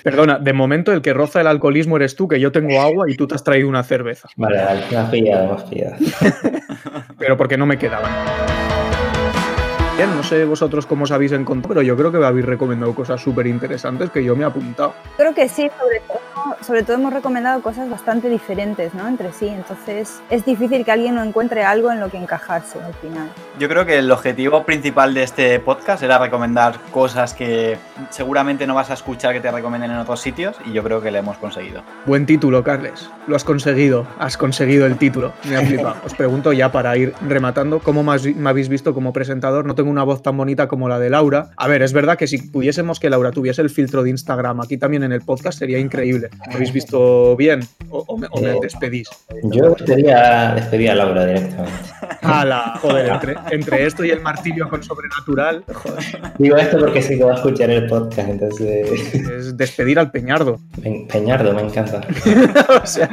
Perdona, 0.04 0.38
de 0.38 0.52
momento 0.54 0.91
el 0.91 1.02
que 1.02 1.14
roza 1.14 1.39
el 1.39 1.48
alcoholismo 1.48 1.95
eres 1.95 2.16
tú, 2.18 2.28
que 2.28 2.39
yo 2.39 2.52
tengo 2.52 2.82
agua 2.82 3.10
y 3.10 3.16
tú 3.16 3.28
te 3.28 3.36
has 3.36 3.43
traído 3.45 3.70
una 3.70 3.82
cerveza. 3.84 4.28
Vale, 4.36 4.62
vale, 4.62 4.82
me 4.91 4.98
has 4.98 5.10
pillado, 5.10 5.48
me 5.48 5.54
has 5.54 5.64
pillado. 5.64 5.95
Pero 7.18 7.38
porque 7.38 7.58
no 7.58 7.66
me 7.66 7.78
quedaban. 7.78 8.12
Bien, 9.98 10.16
no 10.16 10.22
sé 10.22 10.45
vosotros 10.45 10.86
cómo 10.86 11.06
os 11.06 11.12
habéis 11.12 11.32
encontrado, 11.32 11.70
pero 11.70 11.82
yo 11.82 11.98
creo 11.98 12.12
que 12.12 12.20
me 12.20 12.28
habéis 12.28 12.45
recomendado 12.45 12.93
cosas 12.93 13.20
súper 13.20 13.48
interesantes 13.48 14.12
que 14.12 14.24
yo 14.24 14.36
me 14.36 14.43
he 14.43 14.45
apuntado. 14.45 14.93
Creo 15.18 15.34
que 15.34 15.50
sí, 15.50 15.72
sobre 15.76 16.02
todo, 16.02 16.20
sobre 16.62 16.84
todo 16.84 16.98
hemos 16.98 17.14
recomendado 17.14 17.62
cosas 17.62 17.89
bastante 17.89 18.30
diferentes 18.30 18.93
¿no? 18.93 19.08
entre 19.08 19.32
sí, 19.34 19.48
entonces 19.48 20.22
es 20.30 20.45
difícil 20.45 20.86
que 20.86 20.91
alguien 20.91 21.16
no 21.16 21.24
encuentre 21.24 21.64
algo 21.64 21.91
en 21.91 22.00
lo 22.00 22.10
que 22.10 22.18
encajarse 22.18 22.80
al 22.82 22.93
final. 22.95 23.30
Yo 23.60 23.68
creo 23.70 23.86
que 23.86 23.98
el 23.98 24.12
objetivo 24.12 24.64
principal 24.64 25.14
de 25.14 25.24
este 25.24 25.60
podcast 25.60 26.04
era 26.04 26.18
recomendar 26.18 26.80
cosas 26.91 27.34
que 27.34 27.78
seguramente 28.10 28.68
no 28.68 28.76
vas 28.76 28.89
a 28.89 28.93
escuchar 28.93 29.34
que 29.34 29.39
te 29.39 29.52
recomienden 29.52 29.91
en 29.91 29.98
otros 29.98 30.22
sitios 30.22 30.56
y 30.66 30.74
yo 30.74 30.84
creo 30.84 31.02
que 31.02 31.12
lo 31.12 31.18
hemos 31.18 31.38
conseguido. 31.38 31.84
Buen 32.06 32.26
título, 32.26 32.64
Carles. 32.64 33.10
Lo 33.28 33.36
has 33.36 33.43
conseguido. 33.43 34.08
Has 34.20 34.38
conseguido 34.38 34.86
el 34.86 34.98
título. 34.98 35.34
Me 35.50 35.58
ha 35.58 35.62
flipado. 35.62 35.95
Os 36.06 36.14
pregunto 36.14 36.54
ya 36.54 36.72
para 36.72 36.95
ir 36.98 37.14
rematando, 37.22 37.80
¿cómo 37.80 38.04
me 38.04 38.50
habéis 38.50 38.70
visto 38.70 38.93
como 38.93 39.14
presentador? 39.14 39.66
No 39.66 39.76
tengo 39.76 39.89
una 39.89 40.04
voz 40.04 40.22
tan 40.22 40.38
bonita 40.38 40.68
como 40.68 40.88
la 40.89 41.00
de 41.00 41.10
Laura. 41.10 41.52
A 41.58 41.68
ver, 41.68 41.82
es 41.82 41.93
verdad 41.93 42.18
que 42.18 42.28
si 42.28 42.38
pudiésemos 42.38 43.00
que 43.00 43.10
Laura 43.10 43.32
tuviese 43.32 43.62
el 43.62 43.70
filtro 43.70 44.04
de 44.04 44.12
Instagram 44.12 44.62
aquí 44.62 44.78
también 44.78 45.04
en 45.04 45.12
el 45.12 45.22
podcast 45.22 45.60
sería 45.60 45.80
increíble. 45.80 46.30
¿Me 46.48 46.54
habéis 46.56 46.72
visto 46.74 47.36
bien? 47.36 47.62
¿O, 47.90 48.04
o 48.08 48.18
me, 48.18 48.28
o 48.32 48.42
me 48.42 48.52
Eh, 48.52 48.60
despedís? 48.62 49.10
Yo 49.44 49.72
despedía, 49.72 50.54
despedía 50.56 50.92
a 50.92 50.96
Laura 50.96 51.26
directamente. 51.26 51.72
¡Hala! 52.22 52.74
Joder, 52.82 53.08
entre, 53.14 53.36
entre 53.52 53.86
esto 53.86 54.04
y 54.04 54.12
el 54.12 54.22
martirio 54.22 54.70
con 54.70 54.84
sobrenatural, 54.84 55.64
joder, 55.74 56.04
Digo 56.38 56.58
esto 56.58 56.78
porque 56.80 57.02
sí 57.02 57.18
que 57.18 57.24
va 57.24 57.32
a 57.34 57.36
escuchar 57.36 57.70
el 57.70 57.88
podcast, 57.88 58.30
entonces. 58.30 59.14
es 59.16 59.58
despedir 59.58 60.00
al 60.00 60.12
Peñardo. 60.12 60.60
Pe- 60.82 61.08
Peñardo, 61.12 61.54
me 61.54 61.62
encanta. 61.62 62.02
o 62.84 62.86
sea, 62.86 63.10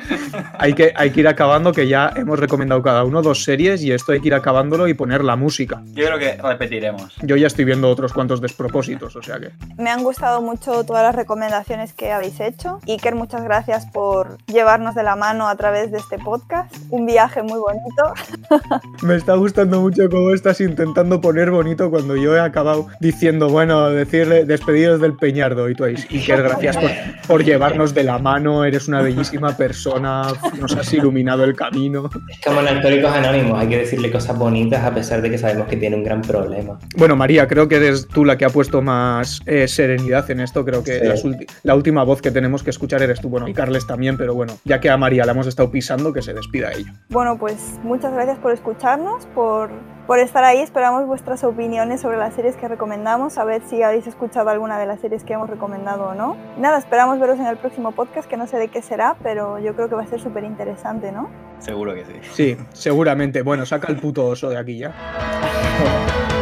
hay 0.58 0.72
que, 0.74 0.92
hay 0.96 1.10
que 1.10 1.20
ir 1.20 1.28
acabando 1.28 1.72
que 1.72 1.86
ya 1.88 2.12
hemos 2.16 2.38
recomendado 2.38 2.82
cada 2.82 3.04
uno 3.04 3.22
dos 3.22 3.44
series 3.44 3.82
y 3.82 3.92
esto 3.92 4.12
hay 4.12 4.20
que 4.20 4.28
ir 4.28 4.34
acabándolo 4.34 4.88
y 4.88 4.94
poner 4.94 5.22
la 5.24 5.36
música. 5.36 5.82
Yo 5.86 6.06
creo 6.06 6.18
que 6.18 6.34
repetiremos. 6.42 7.14
Yo 7.22 7.36
ya 7.36 7.46
estoy 7.46 7.64
viendo 7.64 7.88
otros 7.90 8.12
cuantos 8.12 8.40
despropósitos, 8.40 9.14
o 9.16 9.22
sea 9.22 9.38
que. 9.38 9.50
Me 9.76 9.90
han 9.90 10.02
gustado 10.02 10.40
mucho 10.42 10.84
todas 10.84 11.02
las 11.04 11.14
recomendaciones 11.14 11.92
que 11.92 12.12
habéis 12.12 12.40
hecho. 12.40 12.80
Muchas 13.14 13.42
gracias 13.42 13.86
por 13.86 14.38
llevarnos 14.46 14.94
de 14.94 15.02
la 15.02 15.16
mano 15.16 15.48
a 15.48 15.56
través 15.56 15.90
de 15.90 15.98
este 15.98 16.18
podcast. 16.18 16.74
Un 16.90 17.06
viaje 17.06 17.42
muy 17.42 17.58
bonito. 17.58 18.12
Me 19.02 19.16
está 19.16 19.34
gustando 19.34 19.80
mucho 19.80 20.08
cómo 20.10 20.30
estás 20.30 20.60
intentando 20.60 21.20
poner 21.20 21.50
bonito 21.50 21.90
cuando 21.90 22.16
yo 22.16 22.36
he 22.36 22.40
acabado 22.40 22.86
diciendo, 23.00 23.48
bueno, 23.48 23.90
decirle 23.90 24.44
despedidos 24.44 25.00
del 25.00 25.14
Peñardo 25.16 25.68
y 25.68 25.74
tú 25.74 25.84
ahí, 25.84 25.94
Iker, 26.10 26.42
gracias 26.42 26.76
por, 26.76 26.90
por 27.26 27.44
llevarnos 27.44 27.94
de 27.94 28.04
la 28.04 28.18
mano, 28.18 28.64
eres 28.64 28.88
una 28.88 29.02
bellísima 29.02 29.56
persona, 29.56 30.28
nos 30.60 30.74
has 30.76 30.92
iluminado 30.92 31.44
el 31.44 31.54
camino. 31.56 32.10
Es 32.28 32.40
como 32.44 32.60
en 32.60 32.68
Alcohólicos 32.68 33.12
Anónimos, 33.12 33.58
hay 33.60 33.68
que 33.68 33.78
decirle 33.78 34.10
cosas 34.10 34.38
bonitas 34.38 34.82
a 34.84 34.94
pesar 34.94 35.22
de 35.22 35.30
que 35.30 35.38
sabemos 35.38 35.68
que 35.68 35.76
tiene 35.76 35.96
un 35.96 36.04
gran 36.04 36.22
problema. 36.22 36.78
Bueno, 36.96 37.16
María, 37.16 37.46
creo 37.48 37.68
que 37.68 37.76
eres 37.76 38.06
tú 38.08 38.24
la 38.24 38.36
que 38.38 38.44
ha 38.44 38.50
puesto 38.50 38.82
más 38.82 39.40
eh, 39.46 39.68
serenidad 39.68 40.30
en 40.30 40.40
esto. 40.40 40.64
Creo 40.64 40.82
que 40.82 41.14
Sí. 41.16 41.30
la 41.62 41.74
última 41.74 42.02
voz 42.04 42.20
que 42.22 42.30
tenemos 42.30 42.62
que 42.62 42.70
escuchar 42.70 43.02
eres 43.02 43.20
tú. 43.20 43.28
Bueno, 43.28 43.48
y 43.48 43.54
Carles 43.54 43.86
también, 43.86 44.16
pero 44.16 44.34
bueno, 44.34 44.54
ya 44.64 44.80
que 44.80 44.90
a 44.90 44.96
María 44.96 45.24
la 45.24 45.32
hemos 45.32 45.46
estado 45.46 45.70
pisando, 45.70 46.12
que 46.12 46.22
se 46.22 46.32
despida 46.34 46.72
ella. 46.72 46.92
Bueno, 47.08 47.36
pues 47.38 47.56
muchas 47.82 48.12
gracias 48.34 48.42
por 48.42 48.52
escucharnos, 48.52 49.26
por, 49.26 49.70
por 50.06 50.18
estar 50.18 50.42
ahí. 50.42 50.58
Esperamos 50.58 51.06
vuestras 51.06 51.44
opiniones 51.44 52.00
sobre 52.00 52.16
las 52.16 52.34
series 52.34 52.56
que 52.56 52.66
recomendamos, 52.66 53.38
a 53.38 53.44
ver 53.44 53.62
si 53.68 53.82
habéis 53.82 54.06
escuchado 54.06 54.50
alguna 54.50 54.78
de 54.78 54.86
las 54.86 55.00
series 55.00 55.22
que 55.22 55.34
hemos 55.34 55.48
recomendado 55.48 56.08
o 56.08 56.14
no. 56.14 56.36
Nada, 56.58 56.78
esperamos 56.78 57.20
veros 57.20 57.38
en 57.38 57.46
el 57.46 57.56
próximo 57.56 57.92
podcast, 57.92 58.28
que 58.28 58.36
no 58.36 58.46
sé 58.46 58.58
de 58.58 58.68
qué 58.68 58.82
será, 58.82 59.16
pero 59.22 59.58
yo 59.58 59.74
creo 59.74 59.88
que 59.88 59.94
va 59.94 60.02
a 60.02 60.06
ser 60.06 60.20
súper 60.20 60.44
interesante, 60.44 61.12
¿no? 61.12 61.28
Seguro 61.60 61.94
que 61.94 62.04
sí. 62.04 62.14
Sí, 62.32 62.56
seguramente. 62.72 63.42
Bueno, 63.42 63.66
saca 63.66 63.92
el 63.92 63.98
puto 63.98 64.26
oso 64.26 64.48
de 64.48 64.58
aquí 64.58 64.78
ya. 64.78 64.92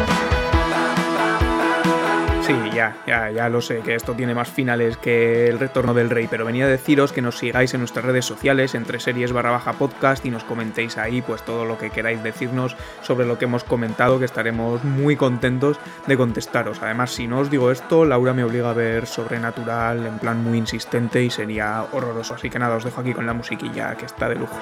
Sí, 2.52 2.70
ya, 2.74 2.94
ya, 3.06 3.30
ya 3.30 3.48
lo 3.48 3.62
sé, 3.62 3.78
que 3.80 3.94
esto 3.94 4.12
tiene 4.12 4.34
más 4.34 4.50
finales 4.50 4.98
que 4.98 5.48
el 5.48 5.58
retorno 5.58 5.94
del 5.94 6.10
rey, 6.10 6.28
pero 6.30 6.44
venía 6.44 6.66
a 6.66 6.68
deciros 6.68 7.10
que 7.10 7.22
nos 7.22 7.38
sigáis 7.38 7.72
en 7.72 7.80
nuestras 7.80 8.04
redes 8.04 8.26
sociales, 8.26 8.74
entre 8.74 9.00
series 9.00 9.32
barra 9.32 9.52
baja 9.52 9.72
podcast, 9.72 10.26
y 10.26 10.30
nos 10.30 10.44
comentéis 10.44 10.98
ahí 10.98 11.22
pues 11.22 11.42
todo 11.46 11.64
lo 11.64 11.78
que 11.78 11.88
queráis 11.88 12.22
decirnos 12.22 12.76
sobre 13.00 13.24
lo 13.26 13.38
que 13.38 13.46
hemos 13.46 13.64
comentado, 13.64 14.18
que 14.18 14.26
estaremos 14.26 14.84
muy 14.84 15.16
contentos 15.16 15.80
de 16.06 16.18
contestaros. 16.18 16.82
Además, 16.82 17.12
si 17.12 17.26
no 17.26 17.38
os 17.38 17.50
digo 17.50 17.70
esto, 17.70 18.04
Laura 18.04 18.34
me 18.34 18.44
obliga 18.44 18.68
a 18.68 18.74
ver 18.74 19.06
sobrenatural 19.06 20.04
en 20.04 20.18
plan 20.18 20.44
muy 20.44 20.58
insistente 20.58 21.22
y 21.22 21.30
sería 21.30 21.86
horroroso. 21.90 22.34
Así 22.34 22.50
que 22.50 22.58
nada, 22.58 22.76
os 22.76 22.84
dejo 22.84 23.00
aquí 23.00 23.14
con 23.14 23.24
la 23.24 23.32
musiquilla 23.32 23.94
que 23.94 24.04
está 24.04 24.28
de 24.28 24.34
lujo. 24.34 24.58